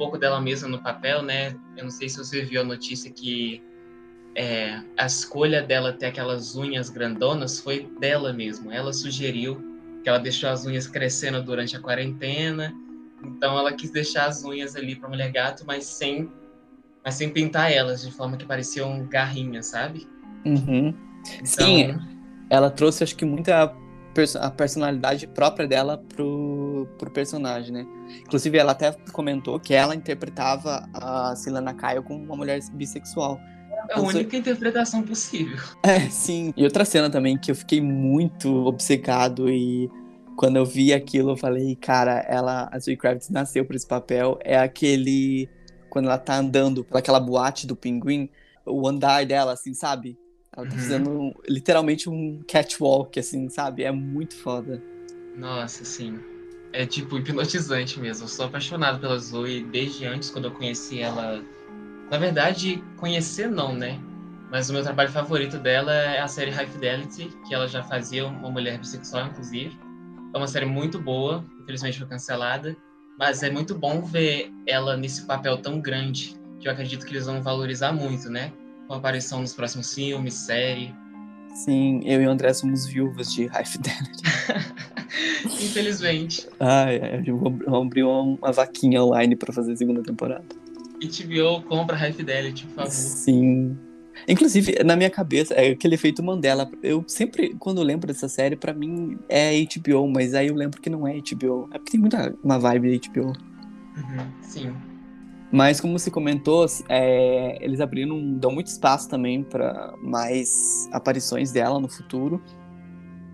pouco 0.00 0.16
dela 0.16 0.40
mesma 0.40 0.66
no 0.66 0.82
papel, 0.82 1.20
né? 1.20 1.54
Eu 1.76 1.84
não 1.84 1.90
sei 1.90 2.08
se 2.08 2.16
você 2.16 2.40
viu 2.40 2.62
a 2.62 2.64
notícia 2.64 3.10
que 3.10 3.62
é, 4.34 4.80
a 4.96 5.04
escolha 5.04 5.62
dela 5.62 5.92
ter 5.92 6.06
aquelas 6.06 6.56
unhas 6.56 6.88
grandonas 6.88 7.60
foi 7.60 7.86
dela 8.00 8.32
mesma. 8.32 8.74
Ela 8.74 8.94
sugeriu 8.94 9.62
que 10.02 10.08
ela 10.08 10.18
deixou 10.18 10.48
as 10.48 10.64
unhas 10.64 10.86
crescendo 10.86 11.42
durante 11.42 11.76
a 11.76 11.80
quarentena, 11.80 12.72
então 13.22 13.58
ela 13.58 13.74
quis 13.74 13.90
deixar 13.90 14.24
as 14.24 14.42
unhas 14.42 14.74
ali 14.74 14.96
para 14.96 15.10
mulher 15.10 15.30
gato, 15.30 15.64
mas 15.66 15.84
sem, 15.84 16.32
mas 17.04 17.16
sem 17.16 17.28
pintar 17.28 17.70
elas 17.70 18.00
de 18.00 18.10
forma 18.10 18.38
que 18.38 18.46
pareciam 18.46 19.06
garrinhas, 19.06 19.66
sabe? 19.66 20.08
Uhum. 20.44 20.94
Então... 21.36 21.66
Sim, 21.66 21.94
ela 22.48 22.70
trouxe 22.70 23.04
acho 23.04 23.16
que 23.16 23.24
muita 23.24 23.74
a 24.40 24.50
personalidade 24.50 25.26
própria 25.28 25.68
dela 25.68 25.96
pro, 25.96 26.86
pro 26.98 27.10
personagem, 27.10 27.72
né? 27.72 27.86
Inclusive, 28.22 28.58
ela 28.58 28.72
até 28.72 28.92
comentou 29.12 29.58
que 29.60 29.72
ela 29.72 29.94
interpretava 29.94 30.88
a 30.92 31.34
Silana 31.36 31.72
Kyle 31.72 32.02
como 32.02 32.24
uma 32.24 32.36
mulher 32.36 32.60
bissexual. 32.72 33.38
É 33.88 33.94
a 33.94 34.00
única 34.00 34.36
interpretação 34.36 35.02
possível. 35.02 35.56
É, 35.82 36.00
sim. 36.10 36.52
E 36.56 36.64
outra 36.64 36.84
cena 36.84 37.08
também 37.08 37.38
que 37.38 37.50
eu 37.50 37.54
fiquei 37.54 37.80
muito 37.80 38.66
obcecado 38.66 39.48
e 39.48 39.88
quando 40.36 40.56
eu 40.56 40.66
vi 40.66 40.92
aquilo 40.92 41.30
eu 41.30 41.36
falei, 41.36 41.76
cara, 41.76 42.18
ela, 42.28 42.68
a 42.72 42.78
Zoe 42.78 42.96
Kravitz 42.96 43.30
nasceu 43.30 43.64
para 43.64 43.76
esse 43.76 43.86
papel. 43.86 44.38
É 44.42 44.58
aquele 44.58 45.48
quando 45.88 46.06
ela 46.06 46.18
tá 46.18 46.36
andando 46.36 46.84
pelaquela 46.84 47.18
boate 47.18 47.66
do 47.66 47.74
pinguim, 47.74 48.28
o 48.64 48.86
andar 48.86 49.24
dela, 49.26 49.52
assim, 49.52 49.74
sabe? 49.74 50.16
Ela 50.56 50.66
tá 50.66 50.72
uhum. 50.74 50.78
fazendo 50.78 51.42
literalmente 51.48 52.10
um 52.10 52.42
catwalk, 52.46 53.18
assim, 53.18 53.48
sabe? 53.48 53.84
É 53.84 53.92
muito 53.92 54.34
foda. 54.36 54.82
Nossa, 55.36 55.84
sim. 55.84 56.18
É 56.72 56.84
tipo 56.84 57.18
hipnotizante 57.18 58.00
mesmo. 58.00 58.24
Eu 58.24 58.28
sou 58.28 58.46
apaixonado 58.46 59.00
pela 59.00 59.18
Zoe 59.18 59.64
desde 59.64 60.06
antes, 60.06 60.30
quando 60.30 60.46
eu 60.46 60.50
conheci 60.50 61.00
ela. 61.00 61.42
Na 62.10 62.18
verdade, 62.18 62.82
conhecer 62.96 63.48
não, 63.48 63.72
né? 63.74 64.00
Mas 64.50 64.68
o 64.68 64.72
meu 64.72 64.82
trabalho 64.82 65.10
favorito 65.10 65.58
dela 65.58 65.92
é 65.92 66.20
a 66.20 66.26
série 66.26 66.50
High 66.50 66.66
Fidelity, 66.66 67.30
que 67.46 67.54
ela 67.54 67.68
já 67.68 67.84
fazia 67.84 68.26
uma 68.26 68.50
mulher 68.50 68.78
bissexual, 68.78 69.28
inclusive. 69.28 69.78
É 70.34 70.36
uma 70.36 70.48
série 70.48 70.66
muito 70.66 70.98
boa, 71.00 71.44
infelizmente 71.60 71.98
foi 71.98 72.08
cancelada. 72.08 72.76
Mas 73.16 73.42
é 73.44 73.50
muito 73.50 73.76
bom 73.76 74.02
ver 74.02 74.50
ela 74.66 74.96
nesse 74.96 75.24
papel 75.26 75.58
tão 75.58 75.80
grande, 75.80 76.34
que 76.58 76.66
eu 76.66 76.72
acredito 76.72 77.06
que 77.06 77.12
eles 77.12 77.26
vão 77.26 77.40
valorizar 77.40 77.92
muito, 77.92 78.28
né? 78.28 78.52
Com 78.90 78.94
aparição 78.94 79.40
nos 79.40 79.52
próximos 79.52 79.94
filmes, 79.94 80.34
série. 80.34 80.92
Sim, 81.54 82.00
eu 82.04 82.20
e 82.22 82.26
o 82.26 82.30
André 82.30 82.52
somos 82.52 82.86
viúvas 82.86 83.32
de 83.32 83.46
High 83.46 83.62
Fidelity. 83.70 84.22
Infelizmente. 85.44 86.48
Ai, 86.58 87.22
eu 87.24 87.36
vou 87.36 87.82
abrir 87.82 88.02
uma, 88.02 88.20
uma 88.20 88.50
vaquinha 88.50 89.00
online 89.00 89.36
para 89.36 89.52
fazer 89.52 89.74
a 89.74 89.76
segunda 89.76 90.02
temporada. 90.02 90.44
HBO 91.00 91.62
compra 91.68 91.96
High 91.96 92.14
Fidelity, 92.14 92.66
por 92.66 92.74
favor. 92.74 92.90
Sim. 92.90 93.78
Inclusive, 94.26 94.82
na 94.84 94.96
minha 94.96 95.08
cabeça, 95.08 95.54
é 95.54 95.70
aquele 95.70 95.94
efeito 95.94 96.20
Mandela. 96.20 96.68
Eu 96.82 97.04
sempre, 97.06 97.54
quando 97.60 97.80
lembro 97.84 98.08
dessa 98.08 98.28
série, 98.28 98.56
para 98.56 98.74
mim 98.74 99.16
é 99.28 99.52
HBO, 99.66 100.08
mas 100.08 100.34
aí 100.34 100.48
eu 100.48 100.54
lembro 100.56 100.80
que 100.80 100.90
não 100.90 101.06
é 101.06 101.12
HBO. 101.12 101.68
É 101.72 101.78
porque 101.78 101.92
tem 101.92 102.00
muita 102.00 102.34
uma 102.42 102.58
vibe 102.58 102.98
de 102.98 103.08
HBO. 103.08 103.28
Uhum, 103.28 104.32
sim. 104.42 104.89
Mas 105.52 105.80
como 105.80 105.98
você 105.98 106.10
comentou, 106.10 106.64
é, 106.88 107.58
eles 107.60 107.80
abriram, 107.80 108.34
dão 108.34 108.52
muito 108.52 108.68
espaço 108.68 109.08
também 109.08 109.42
para 109.42 109.94
mais 110.00 110.88
aparições 110.92 111.50
dela 111.50 111.80
no 111.80 111.88
futuro. 111.88 112.40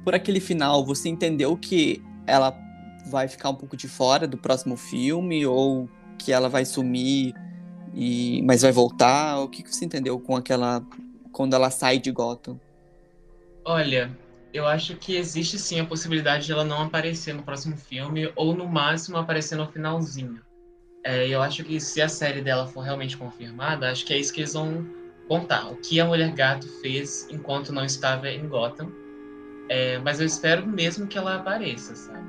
Por 0.03 0.15
aquele 0.15 0.41
final, 0.41 0.85
você 0.85 1.11
entendeu 1.11 1.57
que 1.57 2.03
ela 2.27 2.57
vai 3.11 3.29
ficar 3.29 3.51
um 3.51 3.55
pouco 3.55 3.77
de 3.77 3.87
fora 3.87 4.27
do 4.27 4.39
próximo 4.39 4.77
filme 4.77 5.45
ou 5.45 5.89
que 6.19 6.33
ela 6.33 6.49
vai 6.49 6.65
sumir 6.65 7.35
e 7.95 8.43
mas 8.43 8.63
vai 8.63 8.73
voltar? 8.73 9.39
O 9.41 9.49
que, 9.49 9.63
que 9.63 9.75
você 9.75 9.85
entendeu 9.85 10.19
com 10.19 10.35
aquela 10.35 10.83
quando 11.33 11.55
ela 11.55 11.71
sai 11.71 11.99
de 11.99 12.11
Gotham? 12.11 12.59
Olha, 13.65 14.11
eu 14.55 14.67
acho 14.67 14.97
que 14.97 15.17
existe 15.17 15.59
sim 15.59 15.81
a 15.81 15.85
possibilidade 15.85 16.47
de 16.47 16.53
ela 16.53 16.65
não 16.65 16.83
aparecer 16.83 17.35
no 17.35 17.43
próximo 17.43 17.77
filme 17.77 18.33
ou 18.35 18.55
no 18.55 18.67
máximo 18.67 19.19
aparecer 19.19 19.57
no 19.57 19.67
finalzinho. 19.67 20.41
É, 21.07 21.29
eu 21.29 21.41
acho 21.41 21.63
que 21.63 21.79
se 21.79 22.03
a 22.03 22.09
série 22.09 22.41
dela 22.41 22.67
for 22.67 22.81
realmente 22.81 23.17
confirmada, 23.17 23.89
acho 23.93 24.05
que 24.05 24.13
é 24.13 24.19
isso 24.19 24.35
que 24.35 24.41
eles 24.41 24.55
vão 24.55 24.85
contar. 25.29 25.71
O 25.71 25.77
que 25.77 26.01
a 26.01 26.05
Mulher 26.05 26.33
Gato 26.33 26.67
fez 26.81 27.29
enquanto 27.31 27.73
não 27.73 27.85
estava 27.85 28.29
em 28.29 28.49
Gotham. 28.49 28.91
É, 29.69 30.01
mas 30.01 30.19
eu 30.19 30.27
espero 30.27 30.67
mesmo 30.67 31.07
que 31.07 31.17
ela 31.17 31.37
apareça, 31.37 31.95
sabe? 31.95 32.27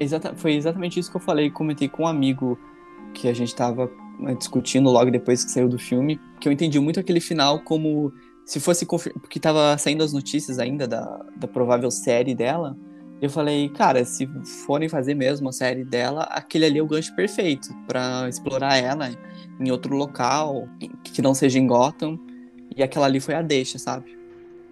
Exata, 0.00 0.34
foi 0.34 0.54
exatamente 0.54 0.98
isso 0.98 1.10
que 1.10 1.16
eu 1.18 1.20
falei, 1.20 1.50
comentei 1.50 1.90
com 1.90 2.04
um 2.04 2.06
amigo 2.06 2.58
que 3.12 3.28
a 3.28 3.34
gente 3.34 3.48
estava 3.48 3.90
né, 4.18 4.34
discutindo 4.34 4.88
logo 4.88 5.10
depois 5.10 5.44
que 5.44 5.50
saiu 5.50 5.68
do 5.68 5.78
filme, 5.78 6.18
que 6.40 6.48
eu 6.48 6.52
entendi 6.52 6.80
muito 6.80 6.98
aquele 6.98 7.20
final 7.20 7.60
como 7.60 8.14
se 8.46 8.60
fosse 8.60 8.86
porque 8.86 9.38
estava 9.38 9.76
saindo 9.76 10.02
as 10.02 10.14
notícias 10.14 10.58
ainda 10.58 10.88
da, 10.88 11.04
da 11.36 11.46
provável 11.46 11.90
série 11.90 12.34
dela, 12.34 12.76
eu 13.20 13.30
falei, 13.30 13.68
cara, 13.70 14.04
se 14.04 14.26
forem 14.66 14.88
fazer 14.88 15.14
mesmo 15.14 15.48
a 15.48 15.52
série 15.52 15.84
dela, 15.84 16.24
aquele 16.24 16.66
ali 16.66 16.78
é 16.78 16.82
o 16.82 16.86
gancho 16.86 17.14
perfeito 17.14 17.74
para 17.86 18.28
explorar 18.28 18.76
ela 18.76 19.10
em 19.58 19.70
outro 19.70 19.96
local, 19.96 20.68
que 21.02 21.22
não 21.22 21.32
seja 21.32 21.58
em 21.58 21.66
Gotham. 21.66 22.18
E 22.76 22.82
aquela 22.82 23.06
ali 23.06 23.20
foi 23.20 23.34
a 23.34 23.40
deixa, 23.40 23.78
sabe? 23.78 24.14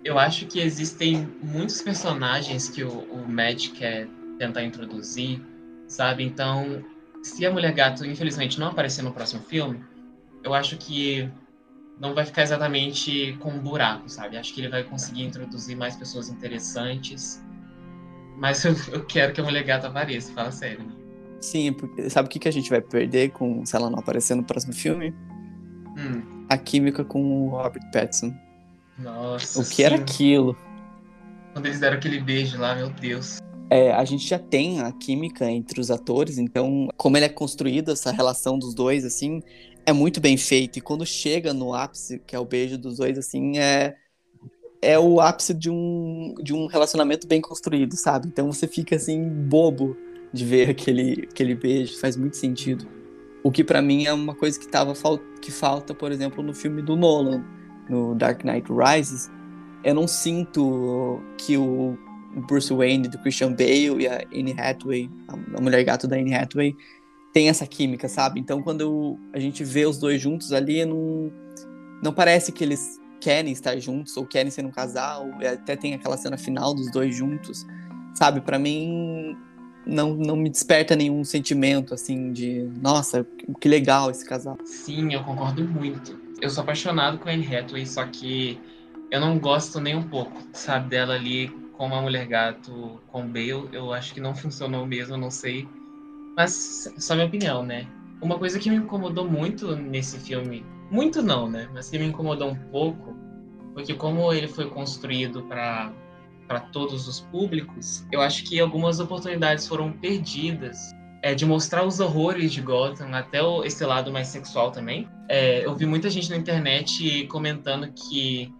Eu 0.04 0.18
acho 0.18 0.46
que 0.46 0.60
existem 0.60 1.26
muitos 1.42 1.80
personagens 1.80 2.68
que 2.68 2.84
o, 2.84 2.90
o 2.90 3.26
Matt 3.26 3.70
quer 3.70 4.06
tentar 4.38 4.62
introduzir, 4.62 5.40
sabe? 5.88 6.22
Então, 6.22 6.84
se 7.22 7.46
a 7.46 7.50
Mulher 7.50 7.72
Gato, 7.72 8.04
infelizmente, 8.04 8.60
não 8.60 8.68
aparecer 8.68 9.00
no 9.00 9.12
próximo 9.12 9.42
filme, 9.44 9.82
eu 10.42 10.52
acho 10.52 10.76
que 10.76 11.26
não 11.98 12.12
vai 12.12 12.26
ficar 12.26 12.42
exatamente 12.42 13.34
com 13.40 13.48
um 13.52 13.58
buraco, 13.58 14.06
sabe? 14.10 14.36
Acho 14.36 14.52
que 14.52 14.60
ele 14.60 14.68
vai 14.68 14.84
conseguir 14.84 15.22
introduzir 15.22 15.74
mais 15.74 15.96
pessoas 15.96 16.28
interessantes 16.28 17.42
mas 18.36 18.64
eu, 18.64 18.74
eu 18.92 19.04
quero 19.04 19.32
que 19.32 19.40
a 19.40 19.44
mulher 19.44 19.64
gata 19.64 19.88
apareça, 19.88 20.32
fala 20.32 20.50
sério. 20.50 20.84
Sim, 21.40 21.72
porque 21.72 22.08
sabe 22.08 22.26
o 22.26 22.30
que, 22.30 22.38
que 22.38 22.48
a 22.48 22.52
gente 22.52 22.70
vai 22.70 22.80
perder 22.80 23.30
com 23.30 23.64
se 23.66 23.76
ela 23.76 23.90
não 23.90 23.98
aparecer 23.98 24.34
no 24.34 24.42
próximo 24.42 24.72
filme? 24.72 25.14
Hum. 25.96 26.46
A 26.48 26.56
química 26.56 27.04
com 27.04 27.46
o 27.46 27.50
Robert 27.50 27.90
Pattinson. 27.92 28.34
Nossa. 28.98 29.60
O 29.60 29.64
que 29.64 29.76
sim. 29.76 29.82
era 29.82 29.96
aquilo? 29.96 30.56
Quando 31.52 31.66
eles 31.66 31.80
deram 31.80 31.96
aquele 31.96 32.20
beijo 32.20 32.58
lá, 32.58 32.74
meu 32.74 32.90
Deus. 32.90 33.38
É, 33.70 33.92
a 33.92 34.04
gente 34.04 34.26
já 34.26 34.38
tem 34.38 34.80
a 34.80 34.92
química 34.92 35.50
entre 35.50 35.80
os 35.80 35.90
atores, 35.90 36.38
então, 36.38 36.88
como 36.96 37.16
ele 37.16 37.26
é 37.26 37.28
construído, 37.28 37.92
essa 37.92 38.10
relação 38.10 38.58
dos 38.58 38.74
dois, 38.74 39.04
assim, 39.04 39.42
é 39.86 39.92
muito 39.92 40.20
bem 40.20 40.36
feito. 40.36 40.78
E 40.78 40.82
quando 40.82 41.04
chega 41.04 41.52
no 41.52 41.74
ápice, 41.74 42.20
que 42.26 42.34
é 42.34 42.38
o 42.38 42.44
beijo 42.44 42.78
dos 42.78 42.98
dois, 42.98 43.18
assim, 43.18 43.58
é, 43.58 43.96
é 44.84 44.98
o 44.98 45.20
ápice 45.20 45.54
de 45.54 45.70
um, 45.70 46.34
de 46.42 46.52
um 46.52 46.66
relacionamento 46.66 47.26
bem 47.26 47.40
construído, 47.40 47.96
sabe? 47.96 48.28
Então 48.28 48.52
você 48.52 48.66
fica, 48.66 48.96
assim, 48.96 49.28
bobo 49.28 49.96
de 50.32 50.44
ver 50.44 50.70
aquele, 50.70 51.28
aquele 51.30 51.54
beijo, 51.54 51.98
faz 51.98 52.16
muito 52.16 52.36
sentido. 52.36 52.86
O 53.42 53.50
que 53.50 53.62
para 53.62 53.80
mim 53.80 54.06
é 54.06 54.12
uma 54.12 54.34
coisa 54.34 54.58
que, 54.58 54.66
tava, 54.66 54.94
que 55.40 55.50
falta, 55.50 55.94
por 55.94 56.10
exemplo, 56.10 56.42
no 56.42 56.54
filme 56.54 56.82
do 56.82 56.96
Nolan, 56.96 57.44
no 57.88 58.14
Dark 58.14 58.42
Knight 58.44 58.68
Rises. 58.70 59.30
Eu 59.82 59.94
não 59.94 60.08
sinto 60.08 61.20
que 61.36 61.56
o 61.56 61.96
Bruce 62.48 62.72
Wayne 62.72 63.08
do 63.08 63.18
Christian 63.18 63.52
Bale 63.52 64.02
e 64.02 64.08
a 64.08 64.24
Anne 64.34 64.54
Hathaway, 64.58 65.10
a 65.28 65.60
mulher 65.60 65.84
gato 65.84 66.08
da 66.08 66.16
Anne 66.16 66.34
Hathaway, 66.34 66.74
tem 67.32 67.48
essa 67.48 67.66
química, 67.66 68.08
sabe? 68.08 68.40
Então 68.40 68.62
quando 68.62 69.18
a 69.32 69.38
gente 69.38 69.62
vê 69.62 69.84
os 69.86 69.98
dois 69.98 70.20
juntos 70.20 70.52
ali, 70.52 70.84
não, 70.84 71.30
não 72.02 72.12
parece 72.12 72.50
que 72.50 72.64
eles 72.64 72.98
querem 73.24 73.52
estar 73.52 73.78
juntos 73.78 74.14
ou 74.18 74.26
querem 74.26 74.50
ser 74.50 74.66
um 74.66 74.70
casal, 74.70 75.30
até 75.50 75.74
tem 75.74 75.94
aquela 75.94 76.14
cena 76.18 76.36
final 76.36 76.74
dos 76.74 76.92
dois 76.92 77.16
juntos, 77.16 77.66
sabe? 78.14 78.42
Para 78.42 78.58
mim 78.58 79.34
não, 79.86 80.12
não 80.12 80.36
me 80.36 80.50
desperta 80.50 80.94
nenhum 80.94 81.24
sentimento 81.24 81.94
assim 81.94 82.34
de, 82.34 82.68
nossa, 82.82 83.26
que 83.58 83.66
legal 83.66 84.10
esse 84.10 84.28
casal. 84.28 84.58
Sim, 84.66 85.14
eu 85.14 85.24
concordo 85.24 85.64
muito. 85.64 86.20
Eu 86.38 86.50
sou 86.50 86.62
apaixonado 86.62 87.16
com 87.16 87.30
a 87.30 87.32
Anne 87.32 87.46
Hathaway, 87.46 87.86
só 87.86 88.04
que 88.04 88.60
eu 89.10 89.18
não 89.18 89.38
gosto 89.38 89.80
nem 89.80 89.96
um 89.96 90.02
pouco, 90.02 90.36
sabe, 90.52 90.90
dela 90.90 91.14
ali 91.14 91.48
como 91.78 91.94
a 91.94 92.02
Mulher 92.02 92.26
Gato 92.26 93.00
com 93.08 93.26
Bale. 93.26 93.70
Eu 93.72 93.90
acho 93.94 94.12
que 94.12 94.20
não 94.20 94.34
funcionou 94.34 94.84
mesmo, 94.84 95.16
não 95.16 95.30
sei. 95.30 95.66
Mas 96.36 96.92
só 96.98 97.14
minha 97.14 97.26
opinião, 97.26 97.62
né? 97.64 97.86
Uma 98.20 98.38
coisa 98.38 98.58
que 98.58 98.68
me 98.68 98.76
incomodou 98.76 99.26
muito 99.26 99.74
nesse 99.74 100.18
filme, 100.18 100.62
muito 100.94 101.20
não, 101.20 101.50
né? 101.50 101.68
Mas 101.74 101.90
que 101.90 101.98
me 101.98 102.06
incomodou 102.06 102.48
um 102.48 102.54
pouco, 102.54 103.16
foi 103.74 103.82
que 103.82 103.94
como 103.94 104.32
ele 104.32 104.46
foi 104.46 104.70
construído 104.70 105.42
para 105.42 105.92
para 106.46 106.60
todos 106.60 107.08
os 107.08 107.20
públicos, 107.20 108.06
eu 108.12 108.20
acho 108.20 108.44
que 108.44 108.60
algumas 108.60 109.00
oportunidades 109.00 109.66
foram 109.66 109.90
perdidas 109.90 110.76
é, 111.22 111.34
de 111.34 111.46
mostrar 111.46 111.86
os 111.86 112.00
horrores 112.00 112.52
de 112.52 112.60
Gotham, 112.60 113.14
até 113.14 113.42
o, 113.42 113.64
esse 113.64 113.82
lado 113.82 114.12
mais 114.12 114.28
sexual 114.28 114.70
também. 114.70 115.08
É, 115.26 115.64
eu 115.64 115.74
vi 115.74 115.86
muita 115.86 116.10
gente 116.10 116.28
na 116.28 116.36
internet 116.36 117.26
comentando 117.28 117.90
que 117.90 118.52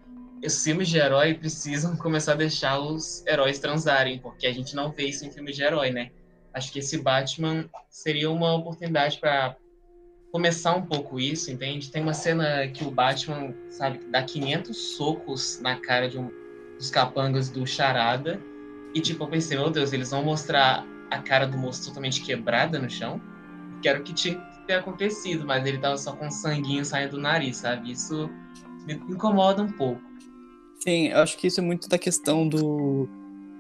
os 0.43 0.65
filmes 0.65 0.89
de 0.89 0.97
herói 0.97 1.35
precisam 1.39 1.95
começar 1.95 2.33
a 2.33 2.37
deixar 2.37 2.79
os 2.79 3.23
heróis 3.27 3.59
transarem, 3.59 4.19
porque 4.19 4.47
a 4.47 4.53
gente 4.53 4.75
não 4.75 4.91
vê 4.91 5.05
isso 5.05 5.27
em 5.27 5.31
filmes 5.31 5.55
de 5.55 5.63
herói, 5.63 5.91
né? 5.91 6.11
Acho 6.55 6.73
que 6.73 6.79
esse 6.79 6.97
Batman 6.97 7.69
seria 7.91 8.31
uma 8.31 8.55
oportunidade 8.55 9.21
para 9.21 9.57
começar 10.35 10.75
um 10.75 10.83
pouco 10.83 11.21
isso, 11.21 11.53
entende? 11.53 11.93
Tem 11.93 12.03
uma 12.03 12.13
cena 12.13 12.67
que 12.67 12.83
o 12.83 12.91
Batman, 12.91 13.55
sabe, 13.71 14.01
dá 14.11 14.21
500 14.21 14.77
socos 14.77 15.61
na 15.63 15.77
cara 15.77 16.09
de 16.09 16.19
um 16.19 16.29
dos 16.77 16.91
capangas 16.91 17.49
do 17.49 17.65
Charada. 17.65 18.43
E, 18.93 19.01
tipo, 19.01 19.23
eu 19.23 19.29
pensei, 19.29 19.57
meu 19.57 19.71
Deus, 19.71 19.93
eles 19.93 20.11
vão 20.11 20.25
mostrar 20.25 20.85
a 21.09 21.19
cara 21.21 21.47
do 21.47 21.57
moço 21.57 21.87
totalmente 21.87 22.21
quebrada 22.21 22.81
no 22.81 22.91
chão. 22.91 23.21
Que 23.81 23.89
era 23.89 24.01
o 24.01 24.03
que 24.03 24.13
tinha 24.13 24.35
que 24.35 24.67
ter 24.67 24.73
acontecido, 24.73 25.47
mas 25.47 25.65
ele 25.65 25.79
tava 25.79 25.97
só 25.97 26.11
com 26.17 26.29
sanguinho 26.29 26.85
saindo 26.85 27.13
do 27.13 27.21
nariz, 27.21 27.59
sabe? 27.59 27.93
Isso 27.93 28.29
me 28.89 28.95
incomoda 28.95 29.63
um 29.63 29.71
pouco. 29.71 30.03
Sim, 30.81 31.11
eu 31.11 31.19
acho 31.19 31.39
que 31.39 31.47
isso 31.47 31.61
é 31.61 31.63
muito 31.63 31.89
da 31.89 31.97
questão 31.97 32.49
do, 32.49 33.09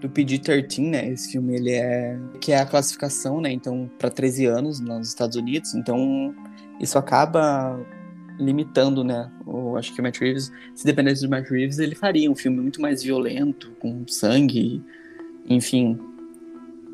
do 0.00 0.08
PG-13, 0.08 0.90
né? 0.90 1.08
Esse 1.10 1.32
filme, 1.32 1.54
ele 1.54 1.70
é... 1.70 2.18
Que 2.40 2.52
é 2.52 2.58
a 2.58 2.66
classificação, 2.66 3.40
né? 3.40 3.50
Então, 3.50 3.90
para 3.98 4.10
13 4.10 4.46
anos 4.46 4.80
nos 4.80 5.08
Estados 5.08 5.36
Unidos. 5.36 5.74
Então, 5.74 6.34
isso 6.80 6.98
acaba 6.98 7.78
limitando, 8.38 9.04
né? 9.04 9.30
Eu 9.46 9.76
acho 9.76 9.94
que 9.94 10.00
o 10.00 10.02
Matt 10.02 10.18
Reeves, 10.18 10.52
se 10.74 10.84
dependesse 10.84 11.22
do 11.22 11.30
Matt 11.30 11.48
Reeves, 11.48 11.78
ele 11.78 11.94
faria 11.94 12.30
um 12.30 12.34
filme 12.34 12.60
muito 12.60 12.80
mais 12.80 13.02
violento, 13.02 13.70
com 13.78 14.06
sangue, 14.08 14.82
enfim. 15.48 15.98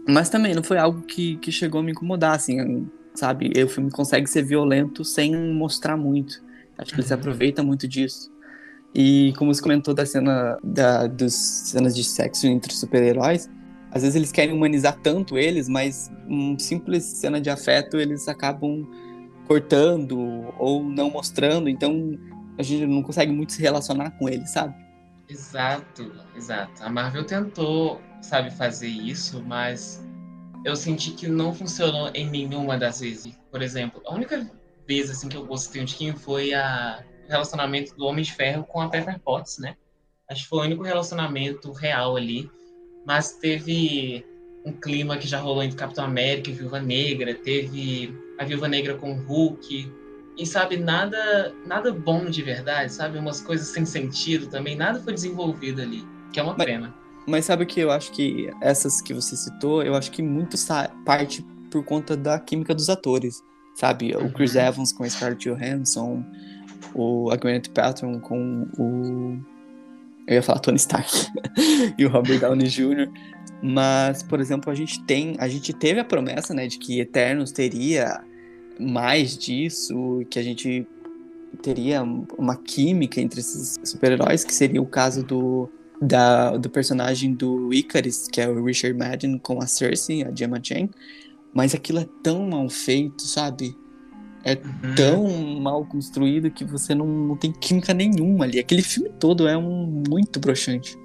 Mas 0.08 0.28
também 0.28 0.54
não 0.54 0.62
foi 0.62 0.78
algo 0.78 1.02
que, 1.02 1.36
que 1.36 1.50
chegou 1.50 1.80
a 1.80 1.84
me 1.84 1.92
incomodar, 1.92 2.34
assim, 2.34 2.88
sabe? 3.14 3.52
O 3.62 3.68
filme 3.68 3.90
consegue 3.90 4.28
ser 4.28 4.42
violento 4.42 5.04
sem 5.04 5.34
mostrar 5.52 5.96
muito. 5.96 6.42
Acho 6.76 6.92
que 6.92 7.00
ele 7.00 7.06
se 7.06 7.12
uhum. 7.12 7.20
aproveita 7.20 7.62
muito 7.62 7.86
disso. 7.86 8.30
E 8.94 9.32
como 9.36 9.54
você 9.54 9.62
comentou 9.62 9.94
da 9.94 10.04
cena 10.04 10.58
da, 10.62 11.06
dos 11.06 11.34
cenas 11.34 11.94
de 11.94 12.02
sexo 12.02 12.46
entre 12.46 12.72
super-heróis, 12.72 13.48
às 13.92 14.02
vezes 14.02 14.16
eles 14.16 14.32
querem 14.32 14.54
humanizar 14.54 14.98
tanto 15.00 15.38
eles, 15.38 15.68
mas 15.68 16.10
uma 16.26 16.58
simples 16.58 17.04
cena 17.04 17.40
de 17.40 17.50
afeto 17.50 17.98
eles 17.98 18.28
acabam 18.28 18.86
cortando 19.46 20.52
ou 20.58 20.82
não 20.82 21.10
mostrando, 21.10 21.68
então 21.68 22.16
a 22.56 22.62
gente 22.62 22.86
não 22.86 23.02
consegue 23.02 23.32
muito 23.32 23.52
se 23.52 23.60
relacionar 23.60 24.10
com 24.12 24.28
ele, 24.28 24.46
sabe? 24.46 24.74
Exato, 25.28 26.12
exato. 26.36 26.82
A 26.82 26.90
Marvel 26.90 27.24
tentou, 27.24 28.00
sabe, 28.20 28.50
fazer 28.50 28.88
isso, 28.88 29.42
mas 29.44 30.04
eu 30.64 30.76
senti 30.76 31.12
que 31.12 31.26
não 31.26 31.54
funcionou 31.54 32.10
em 32.14 32.28
nenhuma 32.28 32.76
das 32.76 33.00
vezes. 33.00 33.36
Por 33.50 33.62
exemplo, 33.62 34.02
a 34.06 34.14
única 34.14 34.48
vez 34.86 35.10
assim 35.10 35.28
que 35.28 35.36
eu 35.36 35.46
gostei 35.46 35.84
de 35.84 35.94
quem 35.94 36.12
foi 36.14 36.52
a 36.52 37.04
relacionamento 37.30 37.96
do 37.96 38.04
Homem 38.06 38.24
de 38.24 38.32
Ferro 38.32 38.64
com 38.64 38.80
a 38.80 38.88
Pepper 38.88 39.18
Potts, 39.20 39.58
né? 39.58 39.76
Acho 40.28 40.42
que 40.42 40.48
foi 40.48 40.58
o 40.60 40.62
único 40.62 40.82
relacionamento 40.82 41.72
real 41.72 42.16
ali, 42.16 42.50
mas 43.06 43.32
teve 43.32 44.24
um 44.64 44.72
clima 44.72 45.16
que 45.16 45.26
já 45.26 45.40
rolou 45.40 45.62
entre 45.62 45.76
Capitão 45.76 46.04
América 46.04 46.50
e 46.50 46.52
Viúva 46.52 46.80
Negra, 46.80 47.34
teve 47.34 48.14
a 48.38 48.44
Viúva 48.44 48.68
Negra 48.68 48.94
com 48.94 49.12
o 49.12 49.22
Hulk. 49.24 49.92
E 50.38 50.46
sabe, 50.46 50.76
nada, 50.76 51.52
nada 51.66 51.92
bom 51.92 52.26
de 52.30 52.42
verdade, 52.42 52.92
sabe? 52.92 53.18
Umas 53.18 53.40
coisas 53.40 53.68
sem 53.68 53.84
sentido 53.84 54.46
também, 54.46 54.76
nada 54.76 55.00
foi 55.00 55.12
desenvolvido 55.12 55.82
ali, 55.82 56.06
que 56.32 56.40
é 56.40 56.42
uma 56.42 56.54
mas, 56.56 56.66
pena. 56.66 56.94
Mas 57.26 57.44
sabe 57.44 57.64
o 57.64 57.66
que 57.66 57.80
eu 57.80 57.90
acho 57.90 58.12
que 58.12 58.50
essas 58.60 59.02
que 59.02 59.12
você 59.12 59.36
citou, 59.36 59.82
eu 59.82 59.94
acho 59.94 60.10
que 60.10 60.22
muito 60.22 60.56
parte 61.04 61.44
por 61.70 61.84
conta 61.84 62.16
da 62.16 62.38
química 62.38 62.74
dos 62.74 62.88
atores, 62.88 63.42
sabe? 63.74 64.14
O 64.16 64.32
Chris 64.32 64.54
uhum. 64.54 64.62
Evans 64.62 64.92
com 64.92 65.04
a 65.04 65.08
Scarlett 65.08 65.48
Johansson, 65.48 66.24
o 66.94 67.30
a 67.30 67.36
Gwyneth 67.36 67.70
com 68.22 68.66
o 68.78 69.38
eu 70.26 70.34
ia 70.36 70.42
falar 70.42 70.60
Tony 70.60 70.76
Stark 70.76 71.10
e 71.98 72.06
o 72.06 72.08
Robert 72.08 72.38
Downey 72.38 72.68
Jr. 72.68 73.10
Mas, 73.62 74.22
por 74.22 74.40
exemplo, 74.40 74.70
a 74.70 74.74
gente 74.74 75.02
tem, 75.04 75.34
a 75.38 75.48
gente 75.48 75.72
teve 75.72 75.98
a 75.98 76.04
promessa, 76.04 76.54
né, 76.54 76.66
de 76.68 76.78
que 76.78 77.00
Eternos 77.00 77.50
teria 77.50 78.22
mais 78.78 79.36
disso, 79.36 80.24
que 80.30 80.38
a 80.38 80.42
gente 80.42 80.86
teria 81.62 82.02
uma 82.38 82.56
química 82.56 83.20
entre 83.20 83.40
esses 83.40 83.76
super-heróis, 83.84 84.44
que 84.44 84.54
seria 84.54 84.80
o 84.80 84.86
caso 84.86 85.24
do, 85.24 85.68
da, 86.00 86.56
do 86.56 86.70
personagem 86.70 87.34
do 87.34 87.74
Icarus, 87.74 88.28
que 88.28 88.40
é 88.40 88.48
o 88.48 88.64
Richard 88.64 88.96
Madden, 88.96 89.36
com 89.38 89.60
a 89.60 89.66
Cersei, 89.66 90.22
a 90.24 90.32
Gemma 90.34 90.60
Chan. 90.62 90.88
Mas 91.52 91.74
aquilo 91.74 91.98
é 91.98 92.08
tão 92.22 92.48
mal 92.48 92.68
feito, 92.68 93.22
sabe? 93.22 93.76
É 94.44 94.54
uhum. 94.54 94.94
tão 94.94 95.60
mal 95.60 95.84
construído 95.84 96.50
que 96.50 96.64
você 96.64 96.94
não, 96.94 97.06
não 97.06 97.36
tem 97.36 97.52
química 97.52 97.92
nenhuma 97.92 98.44
ali. 98.44 98.58
Aquele 98.58 98.82
filme 98.82 99.10
todo 99.20 99.46
é 99.46 99.56
um 99.56 100.04
muito 100.08 100.40
broxante. 100.40 100.98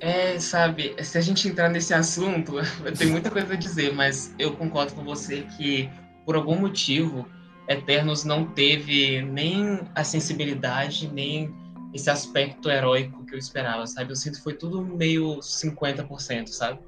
É, 0.00 0.36
sabe, 0.40 0.96
se 1.00 1.16
a 1.16 1.20
gente 1.20 1.46
entrar 1.46 1.68
nesse 1.68 1.94
assunto, 1.94 2.54
eu 2.84 2.92
tenho 2.92 3.12
muita 3.12 3.30
coisa 3.30 3.52
a 3.52 3.56
dizer, 3.56 3.94
mas 3.94 4.34
eu 4.36 4.52
concordo 4.52 4.94
com 4.94 5.04
você 5.04 5.46
que, 5.56 5.88
por 6.26 6.34
algum 6.34 6.56
motivo, 6.58 7.24
Eternos 7.68 8.24
não 8.24 8.44
teve 8.44 9.22
nem 9.22 9.80
a 9.94 10.02
sensibilidade, 10.02 11.08
nem 11.12 11.54
esse 11.94 12.10
aspecto 12.10 12.68
heróico 12.68 13.24
que 13.24 13.34
eu 13.34 13.38
esperava, 13.38 13.86
sabe? 13.86 14.10
Eu 14.10 14.16
sinto 14.16 14.38
que 14.38 14.42
foi 14.42 14.54
tudo 14.54 14.84
meio 14.84 15.38
50%, 15.38 16.48
sabe? 16.48 16.80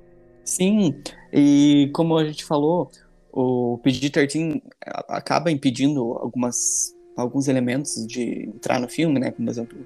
Sim, 0.44 1.00
e 1.32 1.90
como 1.94 2.18
a 2.18 2.24
gente 2.24 2.44
falou, 2.44 2.90
o 3.36 3.78
PG-13 3.78 4.62
acaba 5.08 5.50
impedindo 5.50 6.00
algumas, 6.12 6.94
alguns 7.16 7.48
elementos 7.48 8.06
de 8.06 8.48
entrar 8.54 8.78
no 8.78 8.88
filme, 8.88 9.18
né? 9.18 9.32
Como, 9.32 9.46
por 9.46 9.50
exemplo, 9.50 9.78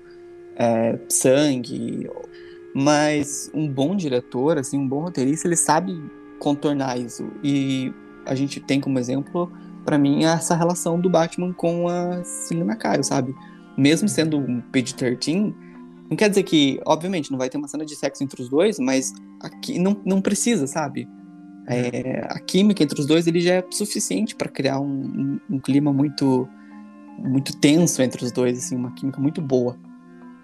é, 0.57 0.99
sangue, 1.09 2.11
mas 2.75 3.51
um 3.55 3.67
bom 3.67 3.97
diretor, 3.97 4.59
assim, 4.59 4.77
um 4.77 4.87
bom 4.87 5.01
roteirista, 5.01 5.49
ele 5.49 5.57
sabe 5.57 5.99
contornar 6.39 6.99
isso. 6.99 7.31
E 7.43 7.91
a 8.27 8.35
gente 8.35 8.61
tem 8.61 8.81
como 8.83 8.99
exemplo, 8.99 9.51
para 9.83 9.97
mim, 9.97 10.25
essa 10.25 10.55
relação 10.55 11.01
do 11.01 11.09
Batman 11.09 11.55
com 11.55 11.89
a 11.89 12.23
Selina 12.25 12.77
Kyle, 12.77 13.03
sabe? 13.03 13.35
Mesmo 13.79 14.11
sendo 14.11 14.37
um 14.37 14.61
PG-13, 14.61 15.55
não 16.11 16.17
quer 16.19 16.29
dizer 16.29 16.43
que, 16.43 16.81
obviamente, 16.85 17.31
não 17.31 17.39
vai 17.39 17.49
ter 17.49 17.57
uma 17.57 17.69
cena 17.69 17.87
de 17.87 17.97
sexo 17.97 18.23
entre 18.23 18.43
os 18.43 18.51
dois, 18.51 18.79
mas 18.79 19.15
aqui 19.41 19.79
não, 19.79 19.99
não 20.05 20.21
precisa, 20.21 20.67
sabe? 20.67 21.09
É, 21.69 22.27
a 22.31 22.39
química 22.41 22.83
entre 22.83 22.99
os 22.99 23.07
dois 23.07 23.27
ele 23.27 23.41
já 23.41 23.55
é 23.55 23.65
suficiente 23.71 24.35
para 24.35 24.49
criar 24.49 24.81
um, 24.81 24.87
um, 24.87 25.41
um 25.51 25.61
clima 25.61 25.93
muito 25.93 26.49
muito 27.19 27.57
tenso 27.57 28.01
entre 28.01 28.25
os 28.25 28.31
dois, 28.31 28.59
assim, 28.59 28.77
uma 28.77 28.93
química 28.93 29.21
muito 29.21 29.43
boa. 29.43 29.77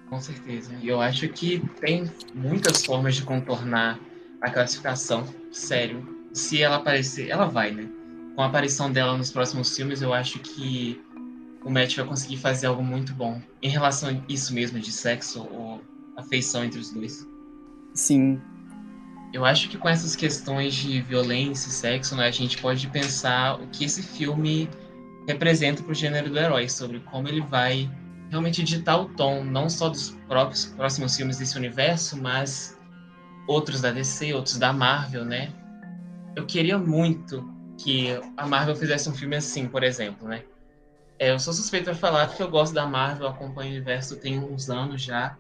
Com 0.09 0.21
certeza. 0.21 0.73
E 0.83 0.89
eu 0.89 1.01
acho 1.01 1.29
que 1.29 1.63
tem 1.81 2.11
muitas 2.35 2.85
formas 2.85 3.15
de 3.15 3.23
contornar 3.23 3.99
a 4.41 4.51
classificação. 4.51 5.25
Sério. 5.51 6.07
Se 6.33 6.61
ela 6.63 6.77
aparecer, 6.77 7.29
ela 7.31 7.47
vai, 7.47 7.71
né? 7.71 7.89
Com 8.35 8.43
a 8.43 8.47
aparição 8.47 8.91
dela 8.91 9.17
nos 9.17 9.31
próximos 9.31 9.75
filmes, 9.75 10.03
eu 10.03 10.13
acho 10.13 10.41
que 10.41 11.01
o 11.65 11.71
Matt 11.71 11.97
vai 11.97 12.05
conseguir 12.05 12.37
fazer 12.37 12.67
algo 12.67 12.83
muito 12.83 13.15
bom 13.15 13.41
em 13.63 13.69
relação 13.69 14.11
a 14.11 14.15
isso 14.29 14.53
mesmo 14.53 14.79
de 14.79 14.93
sexo 14.93 15.49
ou 15.51 15.81
afeição 16.17 16.65
entre 16.65 16.81
os 16.81 16.93
dois. 16.93 17.27
Sim. 17.95 18.41
Eu 19.35 19.45
acho 19.45 19.69
que 19.69 19.77
com 19.77 19.89
essas 19.89 20.15
questões 20.15 20.73
de 20.73 21.03
violência 21.03 21.69
e 21.69 21.73
sexo, 21.73 22.15
né, 22.15 22.29
a 22.29 22.31
gente 22.31 22.57
pode 22.63 22.87
pensar 22.87 23.61
o 23.61 23.67
que 23.67 23.85
esse 23.85 24.01
filme 24.01 24.71
representa 25.27 25.83
para 25.83 25.91
o 25.91 25.95
gênero 25.95 26.31
do 26.31 26.39
herói, 26.39 26.69
sobre 26.69 27.01
como 27.01 27.27
ele 27.27 27.41
vai 27.41 27.91
realmente 28.31 28.63
ditar 28.63 28.97
o 28.97 29.07
tom, 29.07 29.43
não 29.43 29.69
só 29.69 29.89
dos 29.89 30.11
próprios 30.29 30.67
próximos 30.67 31.17
filmes 31.17 31.39
desse 31.39 31.59
universo, 31.59 32.17
mas 32.17 32.79
outros 33.49 33.81
da 33.81 33.91
DC, 33.91 34.33
outros 34.33 34.57
da 34.57 34.73
Marvel, 34.73 35.25
né? 35.25 35.53
Eu 36.37 36.47
queria 36.47 36.79
muito 36.79 37.45
que 37.77 38.11
a 38.37 38.47
Marvel 38.47 38.77
fizesse 38.77 39.09
um 39.09 39.15
filme 39.15 39.35
assim, 39.35 39.67
por 39.67 39.83
exemplo, 39.83 40.29
né? 40.29 40.45
É, 41.19 41.33
eu 41.33 41.41
sou 41.41 41.53
suspeito 41.53 41.87
para 41.87 41.95
falar 41.97 42.29
porque 42.29 42.43
eu 42.43 42.49
gosto 42.49 42.73
da 42.73 42.87
Marvel, 42.87 43.27
acompanho 43.27 43.71
o 43.71 43.75
universo 43.75 44.15
tem 44.15 44.39
uns 44.39 44.71
anos 44.71 45.03
já, 45.03 45.37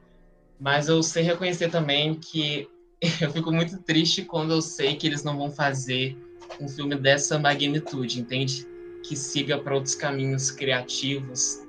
mas 0.58 0.88
eu 0.88 1.00
sei 1.00 1.22
reconhecer 1.22 1.70
também 1.70 2.16
que 2.16 2.68
eu 3.20 3.30
fico 3.30 3.52
muito 3.52 3.78
triste 3.82 4.22
quando 4.22 4.52
eu 4.52 4.62
sei 4.62 4.96
que 4.96 5.06
eles 5.06 5.22
não 5.22 5.36
vão 5.36 5.50
fazer 5.50 6.16
um 6.60 6.68
filme 6.68 6.96
dessa 6.96 7.38
magnitude, 7.38 8.20
entende? 8.20 8.66
Que 9.02 9.16
siga 9.16 9.58
para 9.58 9.74
outros 9.74 9.94
caminhos 9.94 10.50
criativos, 10.50 11.62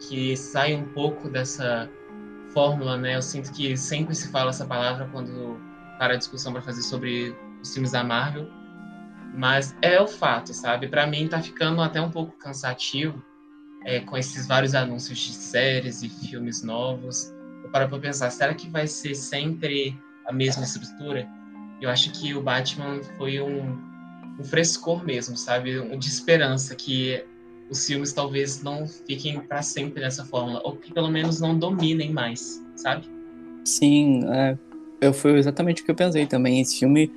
que 0.00 0.36
saia 0.36 0.76
um 0.76 0.84
pouco 0.84 1.28
dessa 1.28 1.88
fórmula, 2.52 2.96
né? 2.96 3.16
Eu 3.16 3.22
sinto 3.22 3.52
que 3.52 3.76
sempre 3.76 4.14
se 4.14 4.28
fala 4.28 4.50
essa 4.50 4.66
palavra 4.66 5.08
quando 5.12 5.58
para 5.98 6.14
a 6.14 6.16
discussão 6.16 6.52
para 6.52 6.62
fazer 6.62 6.82
sobre 6.82 7.34
os 7.62 7.72
filmes 7.72 7.92
da 7.92 8.02
Marvel, 8.02 8.48
mas 9.34 9.74
é 9.80 10.00
o 10.00 10.06
fato, 10.06 10.52
sabe? 10.52 10.88
Para 10.88 11.06
mim 11.06 11.28
tá 11.28 11.40
ficando 11.40 11.80
até 11.80 12.00
um 12.00 12.10
pouco 12.10 12.36
cansativo 12.36 13.24
é, 13.84 14.00
com 14.00 14.16
esses 14.16 14.46
vários 14.46 14.74
anúncios 14.74 15.18
de 15.18 15.32
séries 15.32 16.02
e 16.02 16.08
filmes 16.08 16.62
novos. 16.62 17.32
Eu 17.62 17.70
paro 17.70 17.88
para 17.88 17.98
pensar, 17.98 18.30
será 18.30 18.52
que 18.52 18.68
vai 18.68 18.86
ser 18.86 19.14
sempre 19.14 19.96
a 20.26 20.32
mesma 20.32 20.64
estrutura? 20.64 21.28
Eu 21.80 21.90
acho 21.90 22.12
que 22.12 22.34
o 22.34 22.42
Batman 22.42 23.00
foi 23.18 23.40
um, 23.40 23.78
um 24.38 24.44
frescor 24.44 25.04
mesmo, 25.04 25.36
sabe? 25.36 25.78
Um 25.80 25.98
de 25.98 26.08
esperança 26.08 26.74
que 26.74 27.24
os 27.68 27.86
filmes 27.86 28.12
talvez 28.12 28.62
não 28.62 28.86
fiquem 28.86 29.40
para 29.40 29.62
sempre 29.62 30.02
nessa 30.02 30.24
fórmula, 30.24 30.60
ou 30.64 30.76
que 30.76 30.92
pelo 30.92 31.10
menos 31.10 31.40
não 31.40 31.58
dominem 31.58 32.12
mais, 32.12 32.62
sabe? 32.76 33.08
Sim, 33.64 34.22
é, 34.28 34.58
eu 35.00 35.12
foi 35.12 35.38
exatamente 35.38 35.82
o 35.82 35.84
que 35.84 35.90
eu 35.90 35.94
pensei 35.94 36.26
também. 36.26 36.60
Esse 36.60 36.78
filme 36.78 37.10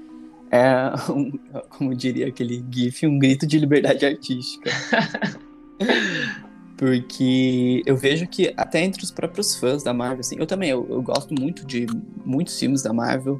é, 0.51 0.91
um, 1.11 1.31
como 1.69 1.93
diria 1.93 2.27
aquele 2.27 2.63
GIF, 2.71 3.05
um 3.05 3.19
grito 3.19 3.45
de 3.45 3.59
liberdade 3.59 4.05
artística. 4.05 4.71
Porque 6.77 7.81
eu 7.85 7.95
vejo 7.95 8.27
que 8.27 8.53
até 8.57 8.83
entre 8.83 9.03
os 9.03 9.11
próprios 9.11 9.55
fãs 9.55 9.81
da 9.81 9.93
Marvel, 9.93 10.19
assim, 10.19 10.35
eu 10.37 10.45
também, 10.45 10.69
eu, 10.69 10.85
eu, 10.89 11.01
gosto 11.01 11.33
muito 11.33 11.65
de 11.65 11.85
muitos 12.25 12.59
filmes 12.59 12.81
da 12.81 12.91
Marvel, 12.91 13.39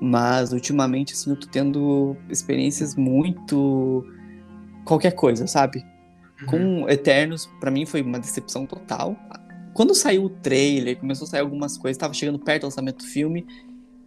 mas 0.00 0.52
ultimamente, 0.52 1.12
assim, 1.12 1.30
eu 1.30 1.36
tô 1.36 1.48
tendo 1.48 2.16
experiências 2.30 2.94
muito 2.94 4.06
qualquer 4.84 5.12
coisa, 5.12 5.46
sabe? 5.46 5.84
Com 6.46 6.82
uhum. 6.82 6.88
Eternos, 6.88 7.46
para 7.58 7.70
mim 7.70 7.84
foi 7.86 8.02
uma 8.02 8.20
decepção 8.20 8.66
total. 8.66 9.16
Quando 9.74 9.94
saiu 9.94 10.24
o 10.24 10.30
trailer, 10.30 10.96
começou 10.98 11.26
a 11.26 11.30
sair 11.30 11.40
algumas 11.40 11.76
coisas, 11.76 11.98
tava 11.98 12.14
chegando 12.14 12.38
perto 12.38 12.62
do 12.62 12.66
lançamento 12.66 12.98
do 12.98 13.10
filme, 13.10 13.46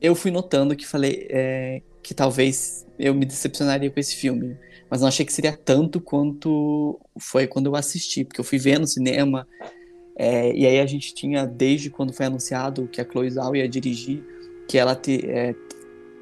eu 0.02 0.15
fui 0.15 0.32
notando 0.32 0.76
que 0.76 0.88
falei 0.88 1.28
é, 1.30 1.82
que 2.02 2.13
talvez 2.13 2.88
eu 2.98 3.13
me 3.13 3.26
decepcionaria 3.26 3.89
com 3.89 4.00
esse 4.00 4.15
filme. 4.15 4.58
Mas 4.89 5.02
não 5.02 5.08
achei 5.08 5.25
que 5.25 5.34
seria 5.34 5.56
tanto 5.56 6.02
quanto 6.02 6.99
foi 7.19 7.47
quando 7.47 7.67
eu 7.67 7.75
assisti, 7.75 8.25
porque 8.25 8.39
eu 8.39 8.45
fui 8.45 8.58
ver 8.58 8.80
no 8.80 8.88
cinema. 8.88 9.47
É, 10.17 10.54
e 10.54 10.65
aí 10.65 10.80
a 10.80 10.86
gente 10.86 11.13
tinha, 11.13 11.45
desde 11.45 11.89
quando 11.89 12.13
foi 12.13 12.25
anunciado 12.25 12.88
que 12.88 12.99
a 12.99 13.06
Chloe 13.06 13.30
Zhao 13.30 13.56
ia 13.56 13.69
dirigir, 13.69 14.23
que 14.67 14.78
ela 14.78 14.95
te, 14.95 15.25
é, 15.30 15.56